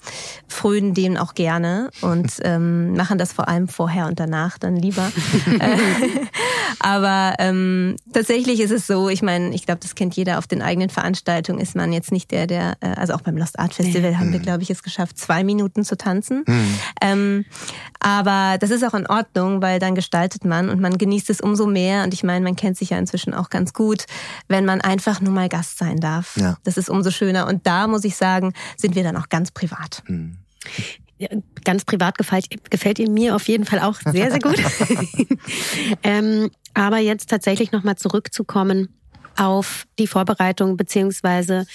frönen 0.48 0.94
dem 0.94 1.18
auch 1.18 1.34
gerne 1.34 1.90
und 2.00 2.32
ähm, 2.42 2.94
machen 2.94 3.18
das 3.18 3.34
vor 3.34 3.48
allem 3.48 3.68
vorher 3.68 4.06
und 4.06 4.18
danach 4.18 4.56
dann 4.56 4.76
lieber. 4.76 5.12
Aber 6.78 7.34
ähm, 7.38 7.96
tatsächlich 8.14 8.60
ist 8.60 8.70
es 8.70 8.86
so, 8.86 9.10
ich 9.10 9.20
meine, 9.20 9.54
ich 9.54 9.66
glaube, 9.66 9.80
das 9.82 9.94
kennt 9.94 10.16
jeder 10.16 10.38
auf 10.38 10.46
den 10.46 10.62
eigenen 10.62 10.88
Veranstaltungen, 10.88 11.60
ist 11.60 11.76
man 11.76 11.92
jetzt 11.92 12.12
nicht 12.12 12.30
der, 12.30 12.46
der, 12.46 12.78
äh, 12.80 12.94
also 12.96 13.12
auch 13.12 13.20
beim 13.20 13.36
Lost 13.36 13.58
Art 13.58 13.74
Festival, 13.74 14.05
Festival 14.06 14.18
haben 14.18 14.32
wir, 14.32 14.38
mhm. 14.38 14.44
glaube 14.44 14.62
ich, 14.62 14.70
es 14.70 14.82
geschafft, 14.82 15.18
zwei 15.18 15.44
Minuten 15.44 15.84
zu 15.84 15.96
tanzen. 15.96 16.44
Mhm. 16.46 16.78
Ähm, 17.00 17.44
aber 18.00 18.58
das 18.58 18.70
ist 18.70 18.84
auch 18.84 18.94
in 18.94 19.06
Ordnung, 19.06 19.62
weil 19.62 19.78
dann 19.78 19.94
gestaltet 19.94 20.44
man 20.44 20.68
und 20.68 20.80
man 20.80 20.98
genießt 20.98 21.30
es 21.30 21.40
umso 21.40 21.66
mehr. 21.66 22.04
Und 22.04 22.14
ich 22.14 22.22
meine, 22.22 22.44
man 22.44 22.56
kennt 22.56 22.76
sich 22.76 22.90
ja 22.90 22.98
inzwischen 22.98 23.34
auch 23.34 23.50
ganz 23.50 23.72
gut, 23.72 24.04
wenn 24.48 24.64
man 24.64 24.80
einfach 24.80 25.20
nur 25.20 25.32
mal 25.32 25.48
Gast 25.48 25.78
sein 25.78 25.98
darf. 25.98 26.36
Ja. 26.36 26.56
Das 26.64 26.76
ist 26.76 26.88
umso 26.88 27.10
schöner. 27.10 27.46
Und 27.46 27.66
da 27.66 27.86
muss 27.86 28.04
ich 28.04 28.16
sagen, 28.16 28.52
sind 28.76 28.94
wir 28.94 29.02
dann 29.02 29.16
auch 29.16 29.28
ganz 29.28 29.50
privat. 29.50 30.02
Mhm. 30.06 30.38
Ja, 31.18 31.28
ganz 31.64 31.84
privat 31.84 32.18
gefällt, 32.18 32.70
gefällt 32.70 32.98
ihr 32.98 33.08
mir 33.08 33.34
auf 33.34 33.48
jeden 33.48 33.64
Fall 33.64 33.80
auch 33.80 33.98
sehr, 34.04 34.30
sehr 34.30 34.40
gut. 34.40 34.56
ähm, 36.02 36.50
aber 36.74 36.98
jetzt 36.98 37.30
tatsächlich 37.30 37.72
nochmal 37.72 37.96
zurückzukommen 37.96 38.88
auf 39.36 39.86
die 39.98 40.06
Vorbereitung 40.06 40.76
beziehungsweise 40.76 41.66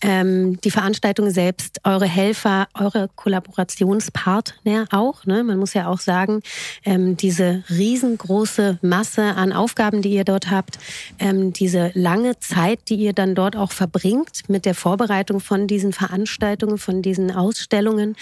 ähm, 0.00 0.60
die 0.60 0.70
Veranstaltung 0.70 1.30
selbst, 1.30 1.80
eure 1.84 2.06
Helfer, 2.06 2.68
eure 2.74 3.08
Kollaborationspartner 3.14 4.86
auch. 4.90 5.24
Ne? 5.24 5.44
Man 5.44 5.58
muss 5.58 5.74
ja 5.74 5.88
auch 5.88 6.00
sagen, 6.00 6.42
ähm, 6.84 7.16
diese 7.16 7.64
riesengroße 7.70 8.78
Masse 8.82 9.22
an 9.22 9.52
Aufgaben, 9.52 10.02
die 10.02 10.10
ihr 10.10 10.24
dort 10.24 10.50
habt, 10.50 10.78
ähm, 11.18 11.52
diese 11.52 11.90
lange 11.94 12.38
Zeit, 12.38 12.88
die 12.88 12.96
ihr 12.96 13.12
dann 13.12 13.34
dort 13.34 13.56
auch 13.56 13.72
verbringt 13.72 14.48
mit 14.48 14.64
der 14.64 14.74
Vorbereitung 14.74 15.40
von 15.40 15.66
diesen 15.66 15.92
Veranstaltungen, 15.92 16.78
von 16.78 17.02
diesen 17.02 17.30
Ausstellungen, 17.30 18.16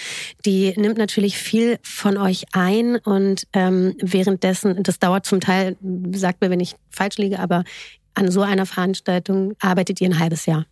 die 0.45 0.73
nimmt 0.77 0.97
natürlich 0.97 1.37
viel 1.37 1.79
von 1.83 2.17
euch 2.17 2.45
ein 2.53 2.97
und 2.97 3.47
ähm, 3.53 3.95
währenddessen, 4.01 4.83
das 4.83 4.99
dauert 4.99 5.25
zum 5.25 5.41
Teil, 5.41 5.77
sagt 6.13 6.41
mir, 6.41 6.49
wenn 6.49 6.59
ich 6.59 6.75
falsch 6.89 7.17
liege, 7.17 7.39
aber 7.39 7.63
an 8.15 8.31
so 8.31 8.41
einer 8.41 8.65
Veranstaltung 8.65 9.53
arbeitet 9.59 10.01
ihr 10.01 10.09
ein 10.09 10.19
halbes 10.19 10.45
Jahr. 10.45 10.65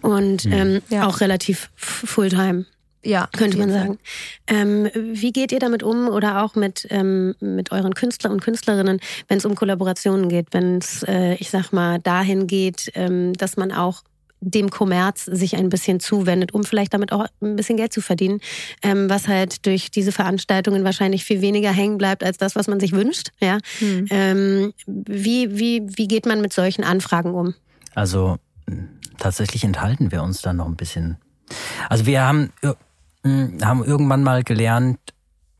Und 0.00 0.44
hm. 0.44 0.52
ähm, 0.52 0.82
ja. 0.88 1.06
auch 1.06 1.20
relativ 1.20 1.70
fulltime. 1.74 2.66
Ja, 3.04 3.28
könnte 3.36 3.58
man 3.58 3.70
sagen. 3.70 3.98
Ähm, 4.46 4.88
wie 4.94 5.32
geht 5.32 5.50
ihr 5.50 5.58
damit 5.58 5.82
um 5.82 6.06
oder 6.08 6.44
auch 6.44 6.54
mit 6.54 6.86
ähm, 6.90 7.34
mit 7.40 7.72
euren 7.72 7.94
Künstler 7.94 8.30
und 8.30 8.40
Künstlerinnen, 8.40 9.00
wenn 9.26 9.38
es 9.38 9.44
um 9.44 9.56
Kollaborationen 9.56 10.28
geht, 10.28 10.48
wenn 10.52 10.78
es, 10.78 11.02
äh, 11.08 11.34
ich 11.34 11.50
sag 11.50 11.72
mal, 11.72 11.98
dahin 11.98 12.46
geht, 12.46 12.92
ähm, 12.94 13.32
dass 13.32 13.56
man 13.56 13.72
auch 13.72 14.04
dem 14.42 14.70
Kommerz 14.70 15.24
sich 15.24 15.56
ein 15.56 15.68
bisschen 15.68 16.00
zuwendet, 16.00 16.52
um 16.52 16.64
vielleicht 16.64 16.92
damit 16.92 17.12
auch 17.12 17.26
ein 17.40 17.56
bisschen 17.56 17.76
Geld 17.76 17.92
zu 17.92 18.00
verdienen, 18.00 18.40
ähm, 18.82 19.08
was 19.08 19.28
halt 19.28 19.64
durch 19.66 19.90
diese 19.90 20.12
Veranstaltungen 20.12 20.84
wahrscheinlich 20.84 21.24
viel 21.24 21.40
weniger 21.40 21.70
hängen 21.70 21.96
bleibt 21.96 22.24
als 22.24 22.36
das, 22.36 22.56
was 22.56 22.66
man 22.66 22.80
sich 22.80 22.92
wünscht. 22.92 23.30
Ja, 23.40 23.58
hm. 23.78 24.06
ähm, 24.10 24.72
wie 24.86 25.58
wie 25.58 25.86
wie 25.96 26.08
geht 26.08 26.26
man 26.26 26.40
mit 26.40 26.52
solchen 26.52 26.84
Anfragen 26.84 27.34
um? 27.34 27.54
Also 27.94 28.36
tatsächlich 29.18 29.64
enthalten 29.64 30.10
wir 30.10 30.22
uns 30.22 30.42
da 30.42 30.52
noch 30.52 30.66
ein 30.66 30.76
bisschen. 30.76 31.16
Also 31.88 32.06
wir 32.06 32.22
haben 32.22 32.52
haben 33.24 33.84
irgendwann 33.84 34.24
mal 34.24 34.42
gelernt 34.42 34.98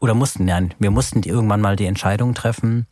oder 0.01 0.15
mussten 0.15 0.47
lernen. 0.47 0.75
Wir 0.81 0.91
mussten 0.91 1.23
irgendwann 1.23 1.61
mal 1.61 1.77
die 1.77 1.87
Entscheidung 1.87 2.35
treffen 2.35 2.87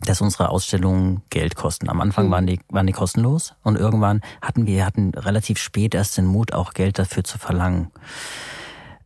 dass 0.00 0.20
unsere 0.20 0.50
Ausstellungen 0.50 1.22
Geld 1.30 1.56
kosten. 1.56 1.88
Am 1.88 2.00
Anfang 2.00 2.26
mhm. 2.26 2.30
waren 2.30 2.46
die, 2.46 2.60
waren 2.68 2.86
die 2.86 2.92
kostenlos 2.92 3.54
und 3.62 3.76
irgendwann 3.76 4.20
hatten 4.42 4.66
wir 4.66 4.84
hatten 4.84 5.10
relativ 5.14 5.58
spät 5.58 5.94
erst 5.94 6.18
den 6.18 6.26
Mut, 6.26 6.52
auch 6.52 6.74
Geld 6.74 6.98
dafür 6.98 7.24
zu 7.24 7.38
verlangen. 7.38 7.90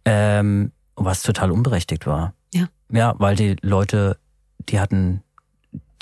Ähm, 0.05 0.73
was 0.97 1.23
total 1.23 1.51
unberechtigt 1.51 2.07
war. 2.07 2.35
Ja. 2.53 2.67
Ja, 2.93 3.15
weil 3.19 3.37
die 3.37 3.57
Leute, 3.63 4.19
die 4.69 4.81
hatten, 4.81 5.23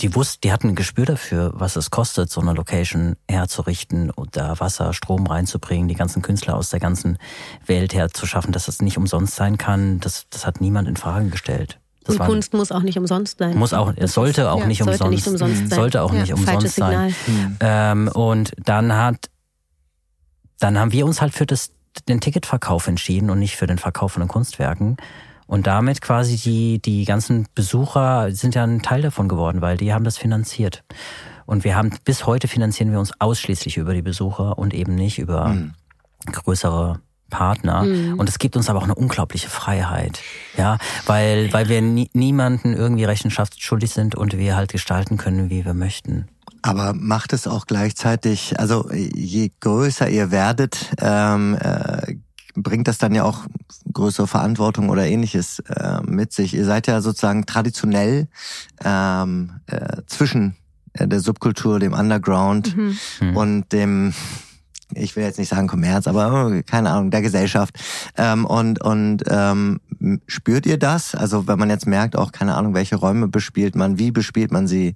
die 0.00 0.14
wussten, 0.14 0.40
die 0.42 0.52
hatten 0.52 0.68
ein 0.68 0.74
Gespür 0.74 1.04
dafür, 1.04 1.52
was 1.54 1.76
es 1.76 1.90
kostet, 1.90 2.30
so 2.30 2.40
eine 2.40 2.54
Location 2.54 3.16
herzurichten 3.28 4.10
und 4.10 4.36
da 4.36 4.58
Wasser, 4.58 4.92
Strom 4.92 5.26
reinzubringen, 5.26 5.88
die 5.88 5.94
ganzen 5.94 6.22
Künstler 6.22 6.56
aus 6.56 6.70
der 6.70 6.80
ganzen 6.80 7.18
Welt 7.66 7.94
herzuschaffen, 7.94 8.52
dass 8.52 8.66
das 8.66 8.80
nicht 8.80 8.96
umsonst 8.96 9.36
sein 9.36 9.58
kann. 9.58 10.00
Das, 10.00 10.26
das 10.30 10.46
hat 10.46 10.60
niemand 10.60 10.88
in 10.88 10.96
Frage 10.96 11.28
gestellt. 11.28 11.78
Das 12.08 12.16
und 12.16 12.24
Kunst 12.24 12.54
muss 12.54 12.72
auch 12.72 12.82
nicht 12.82 12.96
umsonst 12.96 13.38
sein. 13.38 13.56
Muss 13.56 13.74
auch, 13.74 13.92
es 13.94 14.14
sollte 14.14 14.50
auch 14.50 14.60
ja, 14.60 14.66
nicht 14.66 14.82
sollte 14.82 15.04
umsonst, 15.04 15.26
nicht 15.26 15.26
umsonst 15.28 15.68
sein. 15.68 15.78
Sollte 15.78 16.02
auch 16.02 16.12
ja, 16.14 16.20
nicht 16.22 16.32
umsonst 16.32 16.74
sein. 16.74 17.14
Mhm. 17.26 17.56
Ähm, 17.60 18.08
und 18.08 18.52
dann 18.64 18.96
hat, 18.96 19.28
dann 20.58 20.78
haben 20.78 20.90
wir 20.92 21.04
uns 21.04 21.20
halt 21.20 21.34
für 21.34 21.44
das, 21.44 21.70
den 22.08 22.20
Ticketverkauf 22.20 22.86
entschieden 22.86 23.28
und 23.28 23.38
nicht 23.38 23.56
für 23.56 23.66
den 23.66 23.76
Verkauf 23.76 24.12
von 24.12 24.22
den 24.22 24.28
Kunstwerken. 24.28 24.96
Und 25.46 25.66
damit 25.66 26.00
quasi 26.00 26.36
die, 26.36 26.80
die 26.80 27.04
ganzen 27.04 27.46
Besucher 27.54 28.32
sind 28.32 28.54
ja 28.54 28.64
ein 28.64 28.80
Teil 28.80 29.02
davon 29.02 29.28
geworden, 29.28 29.60
weil 29.60 29.76
die 29.76 29.92
haben 29.92 30.04
das 30.04 30.16
finanziert. 30.16 30.84
Und 31.44 31.64
wir 31.64 31.76
haben, 31.76 31.90
bis 32.04 32.24
heute 32.24 32.48
finanzieren 32.48 32.90
wir 32.90 33.00
uns 33.00 33.12
ausschließlich 33.20 33.76
über 33.76 33.92
die 33.92 34.02
Besucher 34.02 34.58
und 34.58 34.72
eben 34.72 34.94
nicht 34.94 35.18
über 35.18 35.48
mhm. 35.48 35.74
größere 36.24 37.00
Partner. 37.30 37.82
Mhm. 37.82 38.18
Und 38.18 38.28
es 38.28 38.38
gibt 38.38 38.56
uns 38.56 38.68
aber 38.68 38.78
auch 38.78 38.84
eine 38.84 38.94
unglaubliche 38.94 39.48
Freiheit. 39.48 40.20
Ja, 40.56 40.78
weil, 41.06 41.52
weil 41.52 41.68
wir 41.68 41.82
nie, 41.82 42.10
niemanden 42.12 42.74
irgendwie 42.74 43.04
rechenschaftsschuldig 43.04 43.90
sind 43.90 44.14
und 44.14 44.36
wir 44.36 44.56
halt 44.56 44.72
gestalten 44.72 45.16
können, 45.16 45.50
wie 45.50 45.64
wir 45.64 45.74
möchten. 45.74 46.28
Aber 46.62 46.92
macht 46.92 47.32
es 47.32 47.46
auch 47.46 47.66
gleichzeitig, 47.66 48.58
also 48.58 48.90
je 48.92 49.50
größer 49.60 50.08
ihr 50.08 50.30
werdet, 50.30 50.90
ähm, 51.00 51.56
äh, 51.60 52.16
bringt 52.54 52.88
das 52.88 52.98
dann 52.98 53.14
ja 53.14 53.22
auch 53.22 53.44
größere 53.92 54.26
Verantwortung 54.26 54.88
oder 54.88 55.06
ähnliches 55.06 55.60
äh, 55.60 56.00
mit 56.02 56.32
sich. 56.32 56.54
Ihr 56.54 56.64
seid 56.64 56.86
ja 56.86 57.00
sozusagen 57.00 57.46
traditionell 57.46 58.28
ähm, 58.84 59.60
äh, 59.66 60.02
zwischen 60.06 60.56
der 60.98 61.20
Subkultur, 61.20 61.78
dem 61.78 61.92
Underground 61.92 62.76
mhm. 62.76 63.36
und 63.36 63.72
dem 63.72 64.12
ich 64.94 65.16
will 65.16 65.24
jetzt 65.24 65.38
nicht 65.38 65.48
sagen 65.48 65.66
Kommerz, 65.66 66.06
aber 66.06 66.50
oh, 66.50 66.60
keine 66.66 66.90
Ahnung, 66.90 67.10
der 67.10 67.22
Gesellschaft. 67.22 67.78
Ähm, 68.16 68.44
und 68.44 68.80
und 68.80 69.24
ähm, 69.28 69.80
spürt 70.26 70.66
ihr 70.66 70.78
das? 70.78 71.14
Also 71.14 71.46
wenn 71.46 71.58
man 71.58 71.70
jetzt 71.70 71.86
merkt, 71.86 72.16
auch 72.16 72.32
keine 72.32 72.54
Ahnung, 72.54 72.74
welche 72.74 72.96
Räume 72.96 73.28
bespielt 73.28 73.76
man, 73.76 73.98
wie 73.98 74.10
bespielt 74.10 74.50
man 74.50 74.66
sie, 74.66 74.94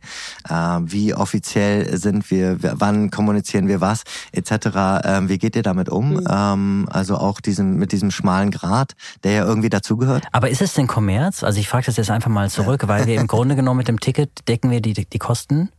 äh, 0.49 0.55
wie 0.55 1.14
offiziell 1.14 1.97
sind 1.97 2.30
wir, 2.30 2.59
wann 2.61 3.11
kommunizieren 3.11 3.68
wir 3.68 3.80
was, 3.80 4.03
etc. 4.32 5.03
Ähm, 5.05 5.28
wie 5.28 5.38
geht 5.38 5.57
ihr 5.57 5.62
damit 5.62 5.88
um? 5.88 6.14
Mhm. 6.14 6.26
Ähm, 6.28 6.88
also 6.90 7.16
auch 7.16 7.40
diesem 7.40 7.76
mit 7.76 7.93
diesem 7.93 8.11
schmalen 8.11 8.51
Grat, 8.51 8.95
der 9.24 9.32
ja 9.32 9.45
irgendwie 9.45 9.68
dazugehört. 9.70 10.24
Aber 10.32 10.49
ist 10.49 10.62
es 10.62 10.74
denn 10.74 10.86
Kommerz? 10.86 11.43
Also 11.43 11.61
ich 11.61 11.68
frage 11.68 11.86
das 11.86 11.97
jetzt 11.97 12.11
einfach 12.11 12.30
mal 12.30 12.51
zurück, 12.51 12.82
ja. 12.82 12.88
weil 12.88 13.07
wir 13.07 13.20
im 13.20 13.26
Grunde 13.32 13.57
genommen 13.57 13.78
mit 13.78 13.88
dem 13.88 14.01
Ticket 14.01 14.49
decken 14.49 14.70
wir 14.70 14.80
die 14.80 14.93
die 14.93 15.18
Kosten 15.18 15.70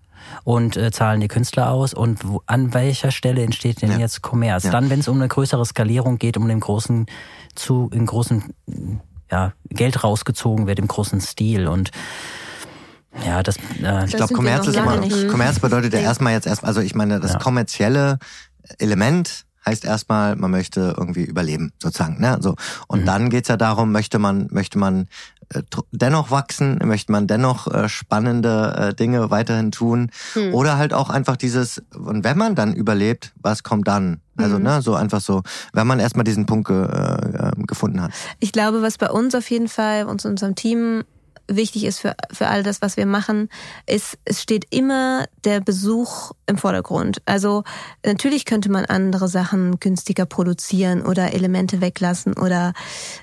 und 0.43 0.77
äh, 0.77 0.91
zahlen 0.91 1.21
die 1.21 1.27
Künstler 1.27 1.71
aus 1.71 1.93
und 1.93 2.27
wo, 2.27 2.41
an 2.45 2.73
welcher 2.73 3.11
Stelle 3.11 3.43
entsteht 3.43 3.81
denn 3.81 3.91
ja. 3.91 3.97
jetzt 3.97 4.21
Kommerz? 4.21 4.63
Ja. 4.63 4.71
Dann, 4.71 4.89
wenn 4.89 4.99
es 4.99 5.07
um 5.07 5.17
eine 5.17 5.27
größere 5.27 5.65
Skalierung 5.65 6.17
geht, 6.17 6.37
um 6.37 6.47
den 6.47 6.59
großen 6.59 7.05
zu 7.55 7.89
in 7.93 8.05
großen 8.05 8.53
ja, 9.31 9.53
Geld 9.69 10.03
rausgezogen 10.03 10.67
wird 10.67 10.79
im 10.79 10.87
großen 10.87 11.21
Stil 11.21 11.67
und 11.67 11.91
ja, 13.25 13.43
das. 13.43 13.57
Äh, 13.81 14.05
ich 14.05 14.15
glaube, 14.15 14.33
Kommerz 14.33 14.67
ist 14.67 14.75
immer. 14.75 14.99
Kommerz 15.29 15.59
bedeutet 15.59 15.93
ja 15.93 15.99
erstmal 15.99 16.33
jetzt 16.33 16.47
erstmal, 16.47 16.69
also 16.69 16.81
ich 16.81 16.95
meine, 16.95 17.19
das 17.19 17.33
ja. 17.33 17.39
kommerzielle 17.39 18.17
Element 18.79 19.45
heißt 19.65 19.85
erstmal, 19.85 20.35
man 20.35 20.51
möchte 20.51 20.93
irgendwie 20.97 21.23
überleben, 21.23 21.71
sozusagen. 21.81 22.19
Ne? 22.19 22.37
So. 22.41 22.55
Und 22.87 23.01
mhm. 23.01 23.05
dann 23.05 23.29
geht's 23.29 23.47
ja 23.49 23.57
darum, 23.57 23.91
möchte 23.91 24.19
man, 24.19 24.47
möchte 24.51 24.77
man 24.77 25.07
dennoch 25.91 26.31
wachsen, 26.31 26.79
möchte 26.83 27.11
man 27.11 27.27
dennoch 27.27 27.67
äh, 27.67 27.89
spannende 27.89 28.75
äh, 28.77 28.93
Dinge 28.93 29.31
weiterhin 29.31 29.71
tun. 29.71 30.11
Mhm. 30.35 30.53
Oder 30.53 30.77
halt 30.77 30.93
auch 30.93 31.09
einfach 31.09 31.37
dieses, 31.37 31.81
und 31.93 32.23
wenn 32.23 32.37
man 32.37 32.55
dann 32.55 32.73
überlebt, 32.73 33.33
was 33.41 33.63
kommt 33.63 33.87
dann? 33.87 34.19
Also, 34.35 34.57
mhm. 34.57 34.63
ne, 34.63 34.81
so 34.81 34.95
einfach 34.95 35.21
so, 35.21 35.43
wenn 35.73 35.85
man 35.85 35.99
erstmal 35.99 36.23
diesen 36.23 36.45
Punkt 36.45 36.67
ge, 36.67 36.83
äh, 36.83 37.51
gefunden 37.67 38.01
hat. 38.01 38.11
Ich 38.39 38.51
glaube, 38.51 38.81
was 38.81 38.97
bei 38.97 39.09
uns 39.09 39.35
auf 39.35 39.49
jeden 39.51 39.67
Fall, 39.67 40.05
uns 40.05 40.25
unserem 40.25 40.55
Team 40.55 41.03
wichtig 41.47 41.83
ist 41.83 41.99
für, 41.99 42.15
für 42.31 42.47
all 42.47 42.63
das, 42.63 42.81
was 42.81 42.97
wir 42.97 43.05
machen, 43.05 43.49
ist, 43.85 44.17
es 44.25 44.41
steht 44.41 44.65
immer 44.69 45.25
der 45.43 45.59
Besuch 45.59 46.31
im 46.45 46.57
Vordergrund. 46.57 47.21
Also 47.25 47.63
natürlich 48.05 48.45
könnte 48.45 48.71
man 48.71 48.85
andere 48.85 49.27
Sachen 49.27 49.79
günstiger 49.79 50.25
produzieren 50.25 51.01
oder 51.01 51.33
Elemente 51.33 51.81
weglassen 51.81 52.33
oder 52.37 52.73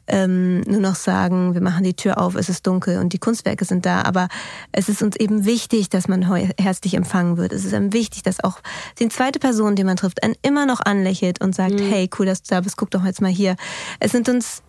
ähm, 0.06 0.60
nur 0.62 0.80
noch 0.80 0.96
sagen, 0.96 1.54
wir 1.54 1.62
machen 1.62 1.84
die 1.84 1.94
Tür 1.94 2.18
auf, 2.18 2.34
es 2.34 2.48
ist 2.48 2.66
dunkel 2.66 2.98
und 2.98 3.12
die 3.12 3.18
Kunstwerke 3.18 3.64
sind 3.64 3.86
da. 3.86 4.02
Aber 4.02 4.28
es 4.72 4.88
ist 4.88 5.02
uns 5.02 5.16
eben 5.16 5.44
wichtig, 5.44 5.88
dass 5.88 6.08
man 6.08 6.22
herzlich 6.22 6.94
empfangen 6.94 7.36
wird. 7.36 7.52
Es 7.52 7.64
ist 7.64 7.72
eben 7.72 7.92
wichtig, 7.92 8.22
dass 8.22 8.44
auch 8.44 8.60
die 8.98 9.08
zweite 9.08 9.38
Person, 9.38 9.76
die 9.76 9.84
man 9.84 9.96
trifft, 9.96 10.22
einen 10.22 10.34
immer 10.42 10.66
noch 10.66 10.80
anlächelt 10.80 11.40
und 11.40 11.54
sagt, 11.54 11.74
mhm. 11.74 11.88
hey, 11.88 12.10
cool, 12.18 12.26
dass 12.26 12.42
du 12.42 12.54
da 12.54 12.60
bist, 12.60 12.76
guck 12.76 12.90
doch 12.90 13.04
jetzt 13.04 13.22
mal 13.22 13.30
hier. 13.30 13.56
Es 13.98 14.12
sind 14.12 14.28
uns, 14.28 14.62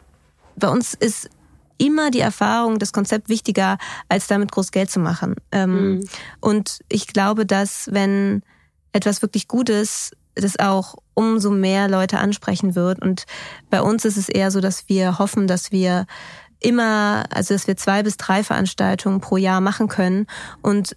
bei 0.55 0.69
uns 0.69 0.93
ist 0.93 1.29
immer 1.81 2.11
die 2.11 2.19
Erfahrung, 2.19 2.77
das 2.79 2.93
Konzept 2.93 3.27
wichtiger, 3.27 3.77
als 4.07 4.27
damit 4.27 4.51
groß 4.51 4.71
Geld 4.71 4.91
zu 4.91 4.99
machen. 4.99 5.35
Ähm, 5.51 5.95
mhm. 5.95 6.03
Und 6.39 6.79
ich 6.89 7.07
glaube, 7.07 7.45
dass 7.45 7.89
wenn 7.91 8.43
etwas 8.93 9.21
wirklich 9.21 9.47
Gutes 9.47 10.11
das 10.35 10.59
auch 10.59 10.95
umso 11.13 11.51
mehr 11.51 11.89
Leute 11.89 12.19
ansprechen 12.19 12.73
wird. 12.73 13.01
Und 13.01 13.25
bei 13.69 13.81
uns 13.81 14.05
ist 14.05 14.17
es 14.17 14.29
eher 14.29 14.49
so, 14.49 14.61
dass 14.61 14.87
wir 14.87 15.19
hoffen, 15.19 15.45
dass 15.45 15.71
wir 15.73 16.05
immer, 16.61 17.25
also 17.31 17.53
dass 17.53 17.67
wir 17.67 17.75
zwei 17.75 18.03
bis 18.03 18.15
drei 18.15 18.43
Veranstaltungen 18.43 19.19
pro 19.19 19.35
Jahr 19.37 19.59
machen 19.59 19.87
können 19.87 20.27
und 20.61 20.95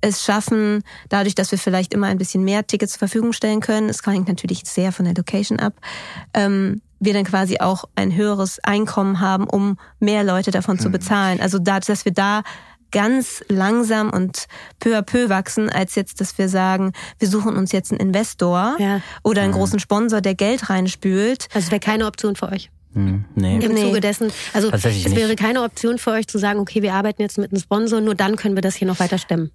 es 0.00 0.24
schaffen, 0.24 0.82
dadurch, 1.10 1.34
dass 1.34 1.52
wir 1.52 1.58
vielleicht 1.58 1.92
immer 1.92 2.06
ein 2.06 2.18
bisschen 2.18 2.42
mehr 2.42 2.66
Tickets 2.66 2.94
zur 2.94 3.00
Verfügung 3.00 3.32
stellen 3.32 3.60
können, 3.60 3.88
es 3.88 4.04
hängt 4.04 4.28
natürlich 4.28 4.62
sehr 4.64 4.92
von 4.92 5.04
der 5.04 5.14
Location 5.14 5.60
ab, 5.60 5.74
ähm, 6.32 6.80
wir 7.00 7.14
dann 7.14 7.24
quasi 7.24 7.58
auch 7.58 7.84
ein 7.96 8.14
höheres 8.14 8.62
Einkommen 8.62 9.20
haben, 9.20 9.44
um 9.44 9.78
mehr 9.98 10.22
Leute 10.22 10.50
davon 10.50 10.76
mhm. 10.76 10.80
zu 10.80 10.90
bezahlen. 10.90 11.40
Also 11.40 11.58
da, 11.58 11.80
dass 11.80 12.04
wir 12.04 12.12
da 12.12 12.42
ganz 12.92 13.42
langsam 13.48 14.10
und 14.10 14.46
peu 14.78 14.96
à 14.96 15.02
peu 15.02 15.28
wachsen, 15.28 15.70
als 15.70 15.94
jetzt, 15.94 16.20
dass 16.20 16.36
wir 16.38 16.48
sagen, 16.48 16.92
wir 17.18 17.28
suchen 17.28 17.56
uns 17.56 17.72
jetzt 17.72 17.92
einen 17.92 18.00
Investor 18.00 18.76
ja. 18.78 19.00
oder 19.22 19.42
einen 19.42 19.52
mhm. 19.52 19.56
großen 19.56 19.78
Sponsor, 19.78 20.20
der 20.20 20.34
Geld 20.34 20.68
reinspült. 20.68 21.48
Also 21.54 21.70
wäre 21.70 21.80
keine 21.80 22.06
Option 22.06 22.36
für 22.36 22.48
euch. 22.48 22.70
Hm, 22.92 23.24
nee. 23.36 23.60
Im 23.60 23.72
nee. 23.72 23.82
Zuge 23.82 24.00
dessen, 24.00 24.32
also 24.52 24.68
es 24.72 24.82
wäre 24.84 25.28
nicht. 25.28 25.38
keine 25.38 25.62
Option 25.62 25.98
für 25.98 26.10
euch 26.10 26.26
zu 26.26 26.38
sagen, 26.38 26.58
okay, 26.58 26.82
wir 26.82 26.92
arbeiten 26.94 27.22
jetzt 27.22 27.38
mit 27.38 27.52
einem 27.52 27.60
Sponsor, 27.60 28.00
nur 28.00 28.16
dann 28.16 28.34
können 28.34 28.56
wir 28.56 28.62
das 28.62 28.74
hier 28.74 28.88
noch 28.88 28.98
weiter 28.98 29.16
stemmen 29.16 29.52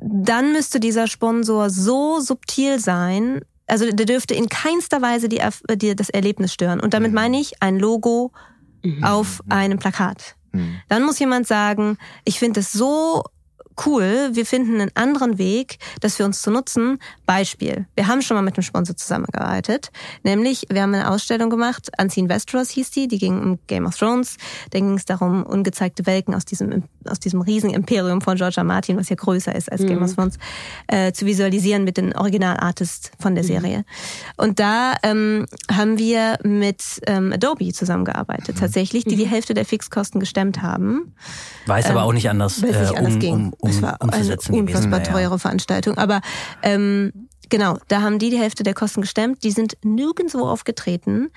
dann 0.00 0.52
müsste 0.52 0.80
dieser 0.80 1.06
Sponsor 1.06 1.70
so 1.70 2.20
subtil 2.20 2.78
sein, 2.78 3.40
also 3.66 3.90
der 3.90 4.06
dürfte 4.06 4.34
in 4.34 4.48
keinster 4.48 5.00
Weise 5.02 5.28
die, 5.28 5.40
die 5.76 5.96
das 5.96 6.10
Erlebnis 6.10 6.52
stören. 6.52 6.80
Und 6.80 6.94
damit 6.94 7.10
mhm. 7.10 7.14
meine 7.14 7.40
ich 7.40 7.62
ein 7.62 7.78
Logo 7.78 8.32
mhm. 8.82 9.04
auf 9.04 9.40
einem 9.48 9.78
Plakat. 9.78 10.36
Mhm. 10.52 10.80
Dann 10.88 11.02
muss 11.04 11.18
jemand 11.18 11.46
sagen, 11.46 11.98
ich 12.24 12.38
finde 12.38 12.60
es 12.60 12.72
so 12.72 13.24
cool, 13.86 14.30
wir 14.32 14.46
finden 14.46 14.80
einen 14.80 14.90
anderen 14.94 15.38
Weg, 15.38 15.78
das 16.00 16.16
für 16.16 16.24
uns 16.24 16.42
zu 16.42 16.50
nutzen. 16.50 16.98
Beispiel, 17.26 17.86
wir 17.94 18.06
haben 18.06 18.22
schon 18.22 18.36
mal 18.36 18.42
mit 18.42 18.56
einem 18.56 18.62
Sponsor 18.62 18.96
zusammengearbeitet, 18.96 19.90
nämlich 20.22 20.66
wir 20.70 20.82
haben 20.82 20.94
eine 20.94 21.10
Ausstellung 21.10 21.50
gemacht, 21.50 21.90
Unseen 22.00 22.28
Westeros 22.28 22.70
hieß 22.70 22.90
die, 22.90 23.08
die 23.08 23.18
ging 23.18 23.40
um 23.40 23.58
Game 23.66 23.86
of 23.86 23.96
Thrones. 23.96 24.36
Da 24.70 24.78
ging 24.78 24.94
es 24.94 25.04
darum, 25.04 25.44
ungezeigte 25.44 26.06
Welten 26.06 26.34
aus 26.34 26.44
diesem, 26.44 26.84
aus 27.06 27.20
diesem 27.20 27.40
riesen 27.40 27.70
Imperium 27.70 28.20
von 28.20 28.36
George 28.36 28.56
R. 28.58 28.64
Martin, 28.64 28.96
was 28.96 29.08
ja 29.08 29.16
größer 29.16 29.54
ist 29.54 29.70
als 29.70 29.82
mhm. 29.82 29.86
Game 29.86 30.02
of 30.02 30.14
Thrones, 30.14 30.38
äh, 30.86 31.12
zu 31.12 31.26
visualisieren 31.26 31.84
mit 31.84 31.96
den 31.96 32.14
Originalartists 32.16 33.10
von 33.18 33.34
der 33.34 33.44
mhm. 33.44 33.48
Serie. 33.48 33.84
Und 34.36 34.60
da 34.60 34.94
ähm, 35.02 35.46
haben 35.70 35.98
wir 35.98 36.38
mit 36.42 36.82
ähm, 37.06 37.32
Adobe 37.32 37.72
zusammengearbeitet, 37.72 38.56
mhm. 38.56 38.60
tatsächlich, 38.60 39.04
die 39.04 39.16
die 39.16 39.26
mhm. 39.26 39.30
Hälfte 39.30 39.54
der 39.54 39.64
Fixkosten 39.64 40.20
gestemmt 40.20 40.62
haben. 40.62 41.14
Weiß 41.66 41.86
aber 41.86 42.00
ähm, 42.00 42.06
auch 42.06 42.12
nicht 42.12 42.28
anders, 42.28 42.62
äh, 42.62 42.66
nicht 42.66 42.96
anders 42.96 43.14
um, 43.14 43.20
ging. 43.20 43.52
Um, 43.58 43.63
um, 43.64 43.70
es 43.70 43.82
war 43.82 44.00
eine 44.00 44.36
unfassbar 44.50 45.00
gewesen. 45.00 45.12
teure 45.12 45.38
Veranstaltung. 45.38 45.98
Aber 45.98 46.20
ähm, 46.62 47.28
genau, 47.48 47.78
da 47.88 48.02
haben 48.02 48.18
die 48.18 48.30
die 48.30 48.38
Hälfte 48.38 48.62
der 48.62 48.74
Kosten 48.74 49.00
gestemmt. 49.00 49.42
Die 49.44 49.50
sind 49.50 49.76
nirgendwo 49.82 50.46
aufgetreten. 50.46 51.30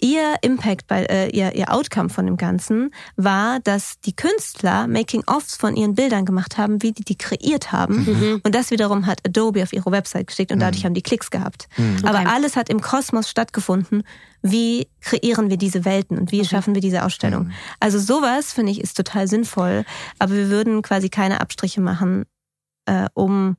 Ihr 0.00 0.34
Impact, 0.42 0.86
bei, 0.86 1.04
äh, 1.04 1.28
ihr, 1.30 1.54
ihr 1.54 1.72
Outcome 1.72 2.08
von 2.08 2.26
dem 2.26 2.36
Ganzen 2.36 2.90
war, 3.16 3.60
dass 3.60 4.00
die 4.00 4.14
Künstler 4.14 4.86
Making-ofs 4.86 5.56
von 5.56 5.76
ihren 5.76 5.94
Bildern 5.94 6.24
gemacht 6.24 6.58
haben, 6.58 6.82
wie 6.82 6.92
die 6.92 7.04
die 7.04 7.16
kreiert 7.16 7.72
haben. 7.72 8.04
Mhm. 8.04 8.40
Und 8.42 8.54
das 8.54 8.70
wiederum 8.70 9.06
hat 9.06 9.20
Adobe 9.24 9.62
auf 9.62 9.72
ihre 9.72 9.90
Website 9.92 10.26
geschickt 10.26 10.52
und 10.52 10.58
dadurch 10.58 10.82
mhm. 10.82 10.86
haben 10.88 10.94
die 10.94 11.02
Klicks 11.02 11.30
gehabt. 11.30 11.68
Mhm. 11.76 11.98
Aber 12.04 12.18
okay. 12.20 12.28
alles 12.28 12.56
hat 12.56 12.68
im 12.68 12.80
Kosmos 12.80 13.30
stattgefunden. 13.30 14.02
Wie 14.42 14.88
kreieren 15.00 15.48
wir 15.48 15.56
diese 15.56 15.84
Welten 15.84 16.18
und 16.18 16.32
wie 16.32 16.40
mhm. 16.40 16.46
schaffen 16.46 16.74
wir 16.74 16.82
diese 16.82 17.04
Ausstellung? 17.04 17.44
Mhm. 17.44 17.52
Also 17.80 17.98
sowas, 17.98 18.52
finde 18.52 18.72
ich, 18.72 18.80
ist 18.80 18.96
total 18.96 19.28
sinnvoll. 19.28 19.84
Aber 20.18 20.34
wir 20.34 20.50
würden 20.50 20.82
quasi 20.82 21.08
keine 21.08 21.40
Abstriche 21.40 21.80
machen, 21.80 22.24
äh, 22.86 23.06
um 23.14 23.56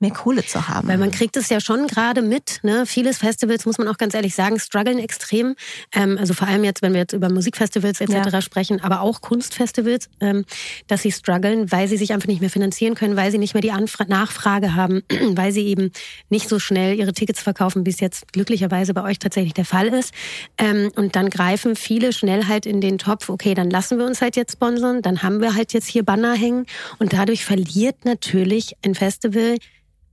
mehr 0.00 0.12
Kohle 0.12 0.44
zu 0.44 0.68
haben. 0.68 0.88
Weil 0.88 0.98
man 0.98 1.10
kriegt 1.10 1.36
es 1.36 1.48
ja 1.48 1.60
schon 1.60 1.86
gerade 1.86 2.22
mit. 2.22 2.60
Ne? 2.62 2.86
Vieles 2.86 3.18
Festivals, 3.18 3.66
muss 3.66 3.78
man 3.78 3.88
auch 3.88 3.98
ganz 3.98 4.14
ehrlich 4.14 4.34
sagen, 4.34 4.60
strugglen 4.60 4.98
extrem. 4.98 5.56
Ähm, 5.92 6.16
also 6.18 6.34
vor 6.34 6.46
allem 6.46 6.62
jetzt, 6.64 6.82
wenn 6.82 6.92
wir 6.92 7.00
jetzt 7.00 7.12
über 7.12 7.28
Musikfestivals 7.28 8.00
etc. 8.00 8.12
Ja. 8.32 8.40
sprechen, 8.40 8.80
aber 8.80 9.00
auch 9.00 9.20
Kunstfestivals, 9.20 10.08
ähm, 10.20 10.44
dass 10.86 11.02
sie 11.02 11.10
strugglen, 11.10 11.72
weil 11.72 11.88
sie 11.88 11.96
sich 11.96 12.12
einfach 12.12 12.28
nicht 12.28 12.40
mehr 12.40 12.50
finanzieren 12.50 12.94
können, 12.94 13.16
weil 13.16 13.32
sie 13.32 13.38
nicht 13.38 13.54
mehr 13.54 13.60
die 13.60 13.72
Anfra 13.72 14.04
Nachfrage 14.04 14.74
haben, 14.74 15.02
weil 15.30 15.52
sie 15.52 15.66
eben 15.66 15.90
nicht 16.28 16.48
so 16.48 16.58
schnell 16.58 16.96
ihre 16.96 17.12
Tickets 17.12 17.40
verkaufen, 17.40 17.84
wie 17.84 17.90
es 17.90 18.00
jetzt 18.00 18.32
glücklicherweise 18.32 18.94
bei 18.94 19.02
euch 19.02 19.18
tatsächlich 19.18 19.54
der 19.54 19.64
Fall 19.64 19.88
ist. 19.88 20.14
Ähm, 20.58 20.92
und 20.94 21.16
dann 21.16 21.28
greifen 21.28 21.74
viele 21.74 22.12
schnell 22.12 22.46
halt 22.46 22.66
in 22.66 22.80
den 22.80 22.98
Topf, 22.98 23.28
okay, 23.28 23.54
dann 23.54 23.68
lassen 23.70 23.98
wir 23.98 24.06
uns 24.06 24.20
halt 24.20 24.36
jetzt 24.36 24.52
sponsern, 24.52 25.02
dann 25.02 25.22
haben 25.22 25.40
wir 25.40 25.54
halt 25.54 25.72
jetzt 25.72 25.88
hier 25.88 26.04
Banner 26.04 26.34
hängen 26.34 26.66
und 26.98 27.12
dadurch 27.12 27.44
verliert 27.44 28.04
natürlich 28.04 28.76
ein 28.84 28.94
Festival 28.94 29.56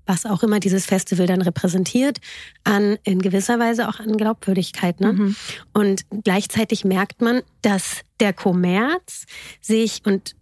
was 0.06 0.26
auch 0.26 0.44
immer 0.44 0.60
dieses 0.60 0.86
Festival 0.86 1.28
dann 1.28 1.42
repräsentiert, 1.42 2.20
an 2.64 2.98
in 3.04 3.22
gewisser 3.22 3.60
Weise 3.60 3.88
auch 3.90 4.00
an 4.00 4.18
Glaubwürdigkeit. 4.18 5.00
Ne? 5.00 5.14
Mhm. 5.14 5.36
Und 5.74 6.06
gleichzeitig 6.24 6.86
merkt 6.86 7.22
man, 7.22 7.42
dass 7.62 8.02
der 8.20 8.34
Kommerz 8.34 9.26
sich 9.62 10.02
und 10.06 10.36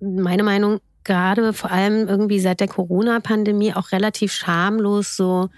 meine 0.00 0.42
Meinung 0.42 0.80
gerade 1.04 1.52
vor 1.52 1.70
allem 1.70 2.08
irgendwie 2.08 2.40
seit 2.40 2.60
der 2.60 2.68
Corona-Pandemie 2.68 3.74
auch 3.74 3.92
relativ 3.92 4.32
schamlos 4.32 5.16
so 5.16 5.48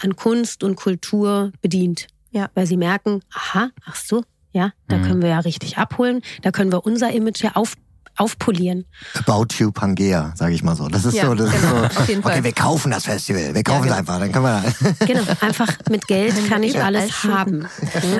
an 0.00 0.16
Kunst 0.16 0.64
und 0.64 0.76
Kultur 0.76 1.52
bedient. 1.60 2.06
Ja. 2.30 2.50
Weil 2.54 2.66
sie 2.66 2.76
merken, 2.76 3.20
aha, 3.32 3.70
ach 3.84 3.96
so, 3.96 4.24
ja, 4.52 4.72
da 4.88 4.96
mhm. 4.96 5.02
können 5.02 5.22
wir 5.22 5.28
ja 5.30 5.38
richtig 5.40 5.78
abholen, 5.78 6.22
da 6.42 6.50
können 6.50 6.72
wir 6.72 6.86
unser 6.86 7.12
Image 7.12 7.42
ja 7.42 7.52
auf, 7.54 7.74
aufpolieren. 8.16 8.84
About 9.14 9.46
you 9.58 9.72
Pangea, 9.72 10.32
sage 10.36 10.54
ich 10.54 10.62
mal 10.62 10.76
so. 10.76 10.88
Das 10.88 11.04
ist 11.04 11.14
ja, 11.14 11.26
so, 11.26 11.34
das 11.34 11.50
genau, 11.50 11.84
ist 11.84 11.94
so. 11.94 12.00
okay, 12.00 12.22
Fall. 12.22 12.44
wir 12.44 12.52
kaufen 12.52 12.90
das 12.90 13.04
Festival, 13.04 13.54
wir 13.54 13.62
kaufen 13.62 13.88
ja, 13.88 13.94
genau. 13.94 13.94
es 13.94 13.98
einfach, 13.98 14.18
dann 14.18 14.32
können 14.32 14.44
wir. 14.44 15.06
genau, 15.06 15.22
einfach 15.40 15.72
mit 15.90 16.06
Geld 16.06 16.34
kann 16.48 16.62
ich 16.62 16.82
alles 16.82 17.24
haben. 17.24 17.66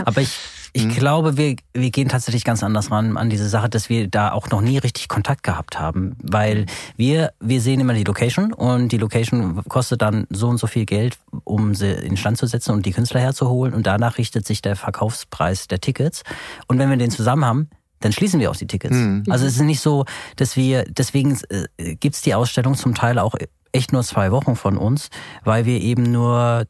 Aber 0.05 0.21
ich 0.21 0.39
ich 0.77 0.87
mhm. 0.87 0.91
glaube, 0.91 1.37
wir, 1.37 1.55
wir 1.73 1.91
gehen 1.93 2.09
tatsächlich 2.09 2.43
ganz 2.43 2.65
anders 2.65 2.91
ran 2.91 3.17
an 3.17 3.31
diese 3.31 3.49
Sache, 3.49 3.69
dass 3.69 3.89
wir 3.89 4.09
da 4.09 4.33
auch 4.33 4.51
noch 4.51 4.61
nie 4.61 4.77
richtig 4.77 5.07
Kontakt 5.09 5.45
gehabt 5.45 5.79
haben. 5.79 6.17
Weil 6.21 6.67
wir, 6.97 7.33
wir 7.39 7.61
sehen 7.61 7.79
immer 7.79 7.95
die 7.95 8.03
Location 8.03 8.53
und 8.53 8.89
die 8.89 8.99
Location 8.99 9.63
kostet 9.69 10.03
dann 10.03 10.27
so 10.31 10.49
und 10.49 10.59
so 10.59 10.67
viel 10.67 10.85
Geld, 10.85 11.17
um 11.45 11.77
sie 11.77 11.93
in 11.93 12.17
Stand 12.17 12.39
zu 12.39 12.47
setzen 12.47 12.73
und 12.73 12.85
die 12.87 12.91
Künstler 12.91 13.21
herzuholen. 13.21 13.73
Und 13.73 13.87
danach 13.87 14.19
richtet 14.19 14.49
sich 14.49 14.63
der 14.63 14.75
Verkaufspreis 14.75 15.69
der 15.69 15.81
Tickets. 15.81 16.25
Und 16.67 16.81
wenn 16.81 16.91
wir 16.91 16.97
den 16.97 17.13
zusammen 17.13 17.45
haben, 17.45 17.71
dann 18.05 18.13
schließen 18.13 18.39
wir 18.39 18.51
auch 18.51 18.57
die 18.57 18.67
Tickets. 18.67 18.97
Mhm. 18.97 19.25
Also 19.31 19.47
es 19.47 19.55
ist 19.55 19.63
nicht 19.63 19.81
so, 19.81 20.05
dass 20.37 20.57
wir, 20.57 20.85
deswegen 20.85 21.39
äh, 21.49 21.95
gibt's 21.97 22.21
die 22.21 22.35
Ausstellung 22.35 22.75
zum 22.75 22.95
Teil 22.95 23.19
auch 23.19 23.35
echt 23.73 23.93
nur 23.93 24.03
zwei 24.05 24.31
Wochen 24.31 24.57
von 24.57 24.77
uns, 24.77 25.09
weil 25.43 25.65
wir 25.65 25.81
eben 25.81 26.03
nur, 26.03 26.67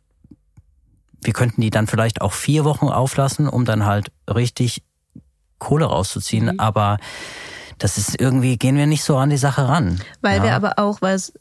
wir 1.23 1.33
könnten 1.33 1.61
die 1.61 1.71
dann 1.71 1.89
vielleicht 1.89 2.21
auch 2.21 2.33
vier 2.33 2.65
Wochen 2.65 2.87
auflassen, 2.87 3.49
um 3.49 3.65
dann 3.65 3.85
halt 3.85 4.13
richtig 4.33 4.85
Kohle 5.59 5.87
rauszuziehen, 5.87 6.47
mhm. 6.47 6.61
aber 6.61 6.99
das 7.79 7.99
ist 7.99 8.21
irgendwie, 8.21 8.57
gehen 8.57 8.77
wir 8.77 8.87
nicht 8.87 9.03
so 9.03 9.17
an 9.17 9.31
die 9.31 9.37
Sache 9.37 9.67
ran. 9.67 10.01
Weil 10.21 10.39
ja. 10.39 10.45
wir 10.45 10.55
aber 10.55 10.79
auch, 10.79 11.03
weil 11.03 11.17
es 11.17 11.33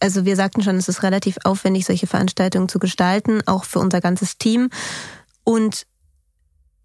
also 0.00 0.24
wir 0.24 0.36
sagten 0.36 0.62
schon, 0.62 0.76
es 0.76 0.88
ist 0.88 1.02
relativ 1.02 1.38
aufwendig, 1.44 1.86
solche 1.86 2.06
Veranstaltungen 2.06 2.68
zu 2.68 2.78
gestalten, 2.78 3.42
auch 3.46 3.64
für 3.64 3.78
unser 3.78 4.00
ganzes 4.02 4.36
Team. 4.36 4.68
Und 5.44 5.86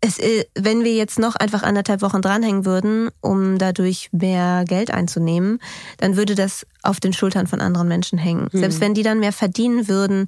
es, 0.02 0.18
wenn 0.56 0.84
wir 0.84 0.94
jetzt 0.94 1.20
noch 1.20 1.36
einfach 1.36 1.64
anderthalb 1.64 2.02
Wochen 2.02 2.22
dranhängen 2.22 2.66
würden, 2.66 3.10
um 3.22 3.58
dadurch 3.58 4.10
mehr 4.12 4.64
Geld 4.66 4.92
einzunehmen, 4.92 5.60
dann 5.98 6.16
würde 6.16 6.36
das 6.36 6.66
auf 6.84 7.00
den 7.00 7.14
Schultern 7.14 7.48
von 7.48 7.60
anderen 7.60 7.88
Menschen 7.88 8.18
hängen. 8.18 8.48
Mhm. 8.52 8.60
Selbst 8.60 8.80
wenn 8.80 8.94
die 8.94 9.04
dann 9.04 9.20
mehr 9.20 9.34
verdienen 9.34 9.88
würden, 9.88 10.28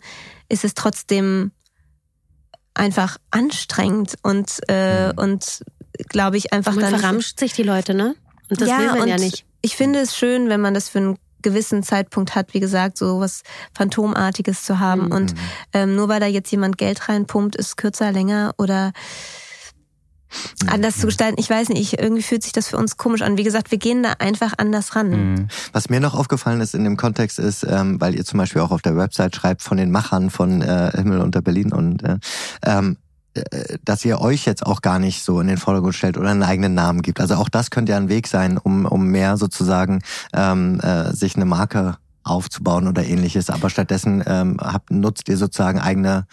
ist 0.50 0.66
es 0.66 0.74
trotzdem 0.74 1.52
einfach 2.74 3.18
anstrengend 3.32 4.16
und 4.24 4.60
äh, 4.68 5.08
mhm. 5.08 5.18
und 5.18 5.64
glaube 6.10 6.38
ich 6.38 6.54
einfach 6.54 6.74
man 6.74 6.92
dann 6.92 7.00
verramscht 7.00 7.40
sich 7.40 7.54
die 7.54 7.64
Leute, 7.64 7.94
ne? 7.94 8.16
Und 8.50 8.62
das 8.62 8.70
ja, 8.70 8.80
will 8.80 9.00
man 9.00 9.08
ja 9.08 9.18
nicht. 9.18 9.46
Ich 9.62 9.76
finde 9.76 10.00
es 10.00 10.16
schön, 10.16 10.50
wenn 10.50 10.62
man 10.62 10.74
das 10.74 10.90
für 10.90 11.00
einen 11.00 11.18
gewissen 11.42 11.84
Zeitpunkt 11.84 12.36
hat, 12.36 12.54
wie 12.54 12.60
gesagt, 12.60 12.98
so 12.98 13.20
was 13.20 13.44
Phantomartiges 13.74 14.64
zu 14.64 14.80
haben. 14.80 15.06
Mhm. 15.06 15.12
Und 15.12 15.36
ähm, 15.74 15.96
nur 15.96 16.10
weil 16.10 16.20
da 16.20 16.28
jetzt 16.28 16.52
jemand 16.52 16.78
Geld 16.78 17.08
reinpumpt, 17.10 17.56
ist 17.56 17.78
kürzer, 17.78 18.12
länger 18.12 18.54
oder 18.58 18.92
anders 20.68 20.98
zu 20.98 21.08
gestalten. 21.08 21.40
Ich 21.40 21.50
weiß 21.50 21.70
nicht, 21.70 22.00
irgendwie 22.00 22.24
fühlt 22.24 22.44
sich 22.44 22.52
das 22.52 22.68
für 22.68 22.78
uns 22.78 22.98
komisch 22.98 23.22
an. 23.22 23.38
Wie 23.38 23.44
gesagt, 23.44 23.72
wir 23.72 23.78
gehen 23.78 24.04
da 24.04 24.14
einfach 24.20 24.54
anders 24.58 24.96
ran. 24.96 25.10
Mhm. 25.10 25.48
Was 25.74 25.90
mir 25.90 26.00
noch 26.00 26.14
aufgefallen 26.14 26.62
ist 26.62 26.76
in 26.76 26.84
dem 26.84 26.98
Kontext 26.98 27.40
ist, 27.40 27.64
ähm, 27.64 28.00
weil 28.00 28.16
ihr 28.16 28.26
zum 28.26 28.38
Beispiel 28.38 28.62
auch 28.62 28.72
auf 28.72 28.82
der 28.82 28.96
Website 28.96 29.36
schreibt 29.36 29.62
von 29.62 29.78
den 29.78 29.92
Machern 29.92 30.30
von 30.30 30.62
äh, 30.62 30.92
Himmel 30.96 31.22
unter 31.22 31.42
Berlin 31.42 31.74
und 31.74 32.04
äh, 32.04 32.18
ähm, 32.66 32.98
äh, 33.34 33.78
dass 33.86 34.04
ihr 34.04 34.20
euch 34.20 34.46
jetzt 34.46 34.66
auch 34.66 34.82
gar 34.82 35.00
nicht 35.00 35.24
so 35.24 35.40
in 35.40 35.48
den 35.48 35.58
Vordergrund 35.58 35.96
stellt 35.96 36.18
oder 36.18 36.30
einen 36.30 36.44
eigenen 36.44 36.74
Namen 36.74 37.02
gibt. 37.02 37.22
Also 37.22 37.36
auch 37.36 37.50
das 37.50 37.70
könnte 37.70 37.94
ja 37.94 37.98
ein 37.98 38.10
Weg 38.10 38.28
sein, 38.28 38.58
um, 38.58 38.86
um 38.86 39.08
mehr 39.08 39.38
sozusagen 39.38 40.02
ähm, 40.34 40.80
äh, 40.82 41.14
sich 41.14 41.36
eine 41.36 41.46
Marke 41.46 41.98
aufzubauen 42.24 42.88
oder 42.88 43.04
ähnliches, 43.04 43.50
aber 43.50 43.70
stattdessen 43.70 44.24
ähm, 44.28 44.58
habt, 44.62 44.92
nutzt 44.92 45.28
ihr 45.30 45.38
sozusagen 45.38 45.80
eigene 45.80 46.28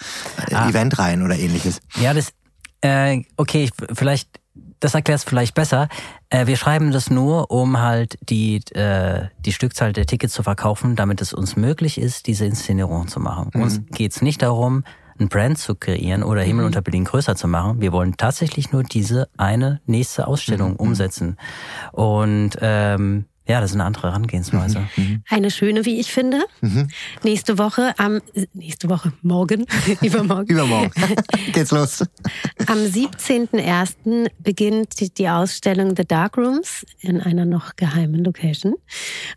äh, 0.51 0.55
ah. 0.55 0.69
Eventreihen 0.69 1.23
oder 1.23 1.37
ähnliches. 1.37 1.81
Ja, 2.01 2.13
das 2.13 2.33
äh, 2.81 3.23
okay, 3.37 3.71
vielleicht, 3.93 4.41
das 4.81 4.95
erklärt 4.95 5.19
es 5.19 5.25
vielleicht 5.25 5.55
besser. 5.55 5.89
Äh, 6.31 6.47
wir 6.47 6.57
schreiben 6.57 6.91
das 6.91 7.11
nur, 7.11 7.51
um 7.51 7.79
halt 7.81 8.19
die, 8.29 8.57
äh, 8.75 9.29
die 9.41 9.53
Stückzahl 9.53 9.93
der 9.93 10.07
Tickets 10.07 10.35
zu 10.35 10.43
verkaufen, 10.43 10.97
damit 10.97 11.21
es 11.21 11.33
uns 11.33 11.57
möglich 11.57 11.99
ist, 11.99 12.27
diese 12.27 12.45
Inszenierung 12.45 13.09
zu 13.09 13.21
machen. 13.21 13.51
Mhm. 13.55 13.63
Uns 13.63 13.81
geht's 13.91 14.23
nicht 14.23 14.43
darum, 14.43 14.85
ein 15.21 15.29
Brand 15.29 15.59
zu 15.59 15.75
kreieren 15.75 16.23
oder 16.23 16.43
Himmel 16.43 16.63
mhm. 16.63 16.67
unter 16.67 16.83
Berlin 16.83 17.05
größer 17.05 17.35
zu 17.35 17.49
machen. 17.49 17.81
Wir 17.81 17.93
wollen 17.93 18.17
tatsächlich 18.17 18.73
nur 18.73 18.85
diese 18.85 19.29
eine 19.37 19.81
nächste 19.87 20.27
Ausstellung 20.27 20.73
mhm. 20.73 20.77
umsetzen. 20.77 21.37
Und 21.93 22.51
ähm, 22.61 23.25
ja, 23.49 23.61
das 23.61 23.71
ist 23.71 23.77
eine 23.77 23.85
andere 23.85 24.09
Herangehensweise. 24.09 24.81
Mhm. 24.97 25.03
mhm. 25.03 25.23
Eine 25.29 25.51
schöne, 25.51 25.85
wie 25.85 25.99
ich 25.99 26.13
finde. 26.13 26.43
Mhm. 26.61 26.89
Nächste 27.23 27.59
Woche 27.59 27.95
am 27.99 28.21
nächste 28.53 28.91
Woche 28.91 29.13
morgen 29.23 29.67
übermorgen. 30.03 30.53
übermorgen 30.53 30.93
geht's 31.53 31.71
los. 31.71 32.05
Am 32.67 32.79
17.01. 32.79 34.31
beginnt 34.39 35.19
die 35.19 35.29
Ausstellung 35.29 35.95
The 35.97 36.05
Dark 36.05 36.37
Rooms 36.37 36.85
in 37.01 37.21
einer 37.21 37.47
noch 37.47 37.77
geheimen 37.77 38.23
Location 38.23 38.75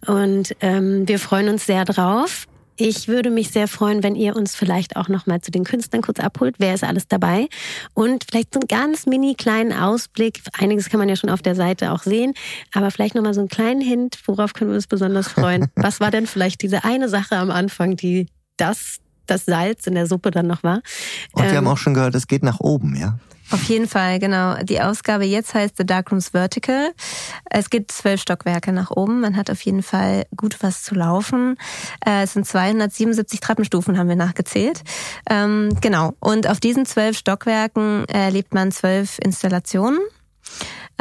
und 0.05 0.55
ähm, 0.59 1.07
wir 1.07 1.20
freuen 1.20 1.49
uns 1.49 1.66
sehr 1.66 1.86
drauf. 1.86 2.47
Ich 2.84 3.08
würde 3.08 3.30
mich 3.30 3.52
sehr 3.52 3.68
freuen, 3.68 4.02
wenn 4.02 4.16
ihr 4.16 4.36
uns 4.36 4.56
vielleicht 4.56 4.96
auch 4.96 5.08
noch 5.08 5.28
mal 5.28 5.40
zu 5.40 5.52
den 5.52 5.64
Künstlern 5.64 6.02
kurz 6.02 6.20
abholt. 6.20 6.56
Wer 6.58 6.74
ist 6.74 6.84
alles 6.84 7.08
dabei? 7.08 7.48
Und 7.94 8.24
vielleicht 8.24 8.56
so 8.56 8.60
einen 8.60 8.68
ganz 8.68 9.06
mini 9.06 9.36
kleinen 9.36 9.72
Ausblick. 9.72 10.42
Einiges 10.58 10.90
kann 10.90 11.00
man 11.00 11.08
ja 11.08 11.16
schon 11.16 11.30
auf 11.30 11.44
der 11.44 11.54
Seite 11.54 11.92
auch 11.92 12.02
sehen. 12.02 12.34
Aber 12.74 12.90
vielleicht 12.90 13.14
noch 13.14 13.22
mal 13.22 13.36
so 13.36 13.42
einen 13.42 13.50
kleinen 13.50 13.82
Hint. 13.82 14.18
Worauf 14.26 14.54
können 14.54 14.72
wir 14.72 14.76
uns 14.76 14.88
besonders 14.88 15.28
freuen? 15.28 15.68
Was 15.76 16.00
war 16.00 16.10
denn 16.10 16.26
vielleicht 16.26 16.64
diese 16.64 16.84
eine 16.84 17.08
Sache 17.08 17.36
am 17.36 17.52
Anfang, 17.52 17.98
die 17.98 18.26
das, 18.58 18.98
das 19.28 19.46
Salz 19.46 19.86
in 19.86 19.94
der 19.94 20.08
Suppe 20.08 20.32
dann 20.32 20.48
noch 20.48 20.64
war? 20.64 20.82
Und 21.34 21.44
wir 21.44 21.52
ähm, 21.52 21.58
haben 21.58 21.68
auch 21.68 21.78
schon 21.78 21.94
gehört, 21.94 22.16
es 22.16 22.26
geht 22.26 22.42
nach 22.42 22.62
oben, 22.62 22.96
ja? 22.96 23.20
Auf 23.52 23.64
jeden 23.64 23.88
Fall, 23.88 24.20
genau. 24.20 24.56
Die 24.64 24.80
Ausgabe 24.80 25.26
jetzt 25.26 25.54
heißt 25.54 25.76
The 25.78 25.86
Darkrooms 25.86 26.30
Vertical. 26.30 26.93
Es 27.49 27.70
gibt 27.70 27.91
zwölf 27.91 28.22
Stockwerke 28.22 28.72
nach 28.72 28.91
oben. 28.91 29.20
Man 29.20 29.36
hat 29.36 29.49
auf 29.49 29.62
jeden 29.62 29.84
Fall 29.84 30.26
gut 30.38 30.58
was 30.62 30.84
zu 30.84 30.95
laufen. 30.95 31.58
Äh, 32.06 32.24
es 32.24 32.34
sind 32.34 32.47
277 32.47 33.41
Treppenstufen, 33.41 33.97
haben 33.97 34.08
wir 34.08 34.16
nachgezählt. 34.16 34.84
Ähm, 35.30 35.78
genau. 35.82 36.14
Und 36.22 36.47
auf 36.47 36.62
diesen 36.62 36.86
zwölf 36.86 37.18
Stockwerken 37.18 38.06
erlebt 38.06 38.54
man 38.54 38.72
zwölf 38.72 39.20
Installationen. 39.20 39.99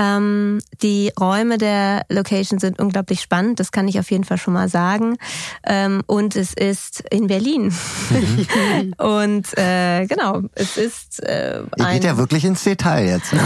Ähm, 0.00 0.60
die 0.82 1.12
Räume 1.18 1.58
der 1.58 2.06
Location 2.08 2.58
sind 2.58 2.78
unglaublich 2.78 3.20
spannend, 3.20 3.60
das 3.60 3.70
kann 3.70 3.86
ich 3.86 3.98
auf 3.98 4.10
jeden 4.10 4.24
Fall 4.24 4.38
schon 4.38 4.54
mal 4.54 4.70
sagen. 4.70 5.18
Ähm, 5.64 6.02
und 6.06 6.36
es 6.36 6.54
ist 6.54 7.04
in 7.10 7.26
Berlin. 7.26 7.74
Mhm. 8.08 8.94
und 8.98 9.58
äh, 9.58 10.06
genau, 10.06 10.40
es 10.54 10.78
ist. 10.78 11.22
Äh, 11.22 11.64
Ihr 11.76 11.90
geht 11.92 12.04
ja 12.04 12.16
wirklich 12.16 12.46
ins 12.46 12.64
Detail 12.64 13.06
jetzt. 13.06 13.34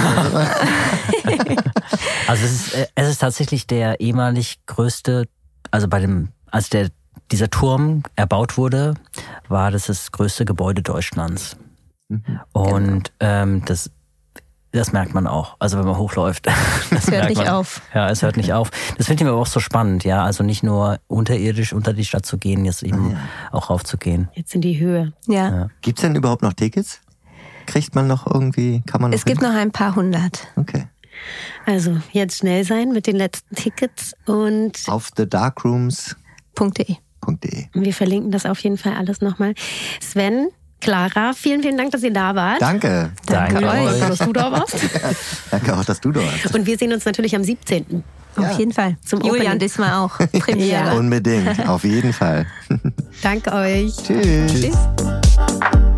also 2.29 2.45
es 2.45 2.53
ist, 2.53 2.75
äh, 2.75 2.87
es 2.95 3.09
ist 3.09 3.19
tatsächlich 3.19 3.67
der 3.67 3.99
ehemalig 3.99 4.61
größte, 4.67 5.27
also 5.73 5.89
bei 5.89 5.99
dem, 5.99 6.29
als 6.51 6.69
der 6.69 6.91
dieser 7.33 7.51
Turm 7.51 8.05
erbaut 8.15 8.57
wurde, 8.57 8.95
war 9.49 9.73
das 9.73 9.87
das 9.87 10.13
größte 10.13 10.45
Gebäude 10.45 10.83
Deutschlands. 10.83 11.57
Mhm. 12.09 12.41
Und 12.53 13.13
genau. 13.19 13.33
ähm, 13.43 13.65
das 13.65 13.91
das 14.79 14.93
merkt 14.93 15.15
man 15.15 15.27
auch. 15.27 15.57
Also 15.59 15.79
wenn 15.79 15.87
man 15.87 15.97
hochläuft. 15.99 16.47
Das 16.91 17.11
hört 17.11 17.29
nicht 17.29 17.39
man. 17.39 17.49
auf. 17.49 17.83
Ja, 17.93 18.09
es 18.09 18.23
hört 18.23 18.37
nicht 18.37 18.53
auf. 18.53 18.71
Das 18.97 19.07
finde 19.07 19.25
ich 19.25 19.29
mir 19.29 19.35
auch 19.35 19.47
so 19.47 19.59
spannend, 19.61 20.05
ja. 20.05 20.25
Also 20.25 20.45
nicht 20.45 20.63
nur 20.63 20.99
unterirdisch 21.07 21.73
unter 21.73 21.93
die 21.93 22.05
Stadt 22.05 22.25
zu 22.25 22.39
gehen, 22.39 22.65
jetzt 22.65 22.83
eben 22.83 23.11
ja. 23.11 23.19
auch 23.53 23.71
raufzugehen. 23.71 24.29
Jetzt 24.35 24.55
in 24.55 24.61
die 24.61 24.79
Höhe. 24.79 25.13
Ja. 25.27 25.51
ja. 25.51 25.69
Gibt 25.83 25.99
es 25.99 26.03
denn 26.03 26.15
überhaupt 26.15 26.43
noch 26.43 26.53
Tickets? 26.53 27.01
Kriegt 27.67 27.95
man 27.95 28.07
noch 28.07 28.27
irgendwie, 28.27 28.83
kann 28.87 29.01
man 29.01 29.11
noch 29.11 29.17
Es 29.17 29.25
hin? 29.25 29.33
gibt 29.33 29.43
noch 29.43 29.55
ein 29.55 29.73
paar 29.73 29.97
hundert. 29.97 30.47
Okay. 30.57 30.87
Also 31.67 31.99
jetzt 32.13 32.39
schnell 32.39 32.65
sein 32.65 32.93
mit 32.93 33.07
den 33.07 33.17
letzten 33.17 33.55
Tickets 33.55 34.15
und 34.27 34.79
auf 34.87 35.11
thedarkrooms.de. 35.13 36.97
Wir 37.73 37.95
verlinken 37.95 38.31
das 38.31 38.47
auf 38.47 38.59
jeden 38.61 38.77
Fall 38.77 38.95
alles 38.95 39.21
nochmal. 39.21 39.55
Sven, 40.01 40.49
Clara, 40.85 41.33
vielen, 41.33 41.63
vielen 41.63 41.79
Dank, 41.79 41.93
dass 41.93 42.03
ihr 42.03 42.13
da 42.13 42.35
wart. 42.35 42.61
Danke. 42.61 43.11
Danke, 43.25 43.55
Danke 43.55 43.69
euch, 43.69 44.01
dass 44.01 44.19
du 44.19 44.35
da 44.35 44.53
warst. 44.53 44.77
Danke 45.51 45.75
auch, 45.75 45.83
dass 45.83 45.99
du 45.99 46.13
da 46.13 46.21
warst. 46.21 46.55
Und 46.55 46.67
wir 46.67 46.77
sehen 46.77 46.93
uns 46.93 47.07
natürlich 47.07 47.35
am 47.35 47.43
17. 47.43 48.05
Ja. 48.37 48.51
Auf 48.51 48.59
jeden 48.59 48.73
Fall. 48.73 48.99
Zum 49.03 49.21
Julian 49.21 49.47
Opening. 49.47 49.59
diesmal 49.61 49.95
auch. 49.95 50.19
Premiere. 50.33 50.95
Unbedingt, 50.95 51.67
auf 51.67 51.85
jeden 51.85 52.13
Fall. 52.13 52.45
Danke 53.23 53.51
euch. 53.53 53.97
Tschüss. 53.97 54.53
Tschüss. 54.53 55.94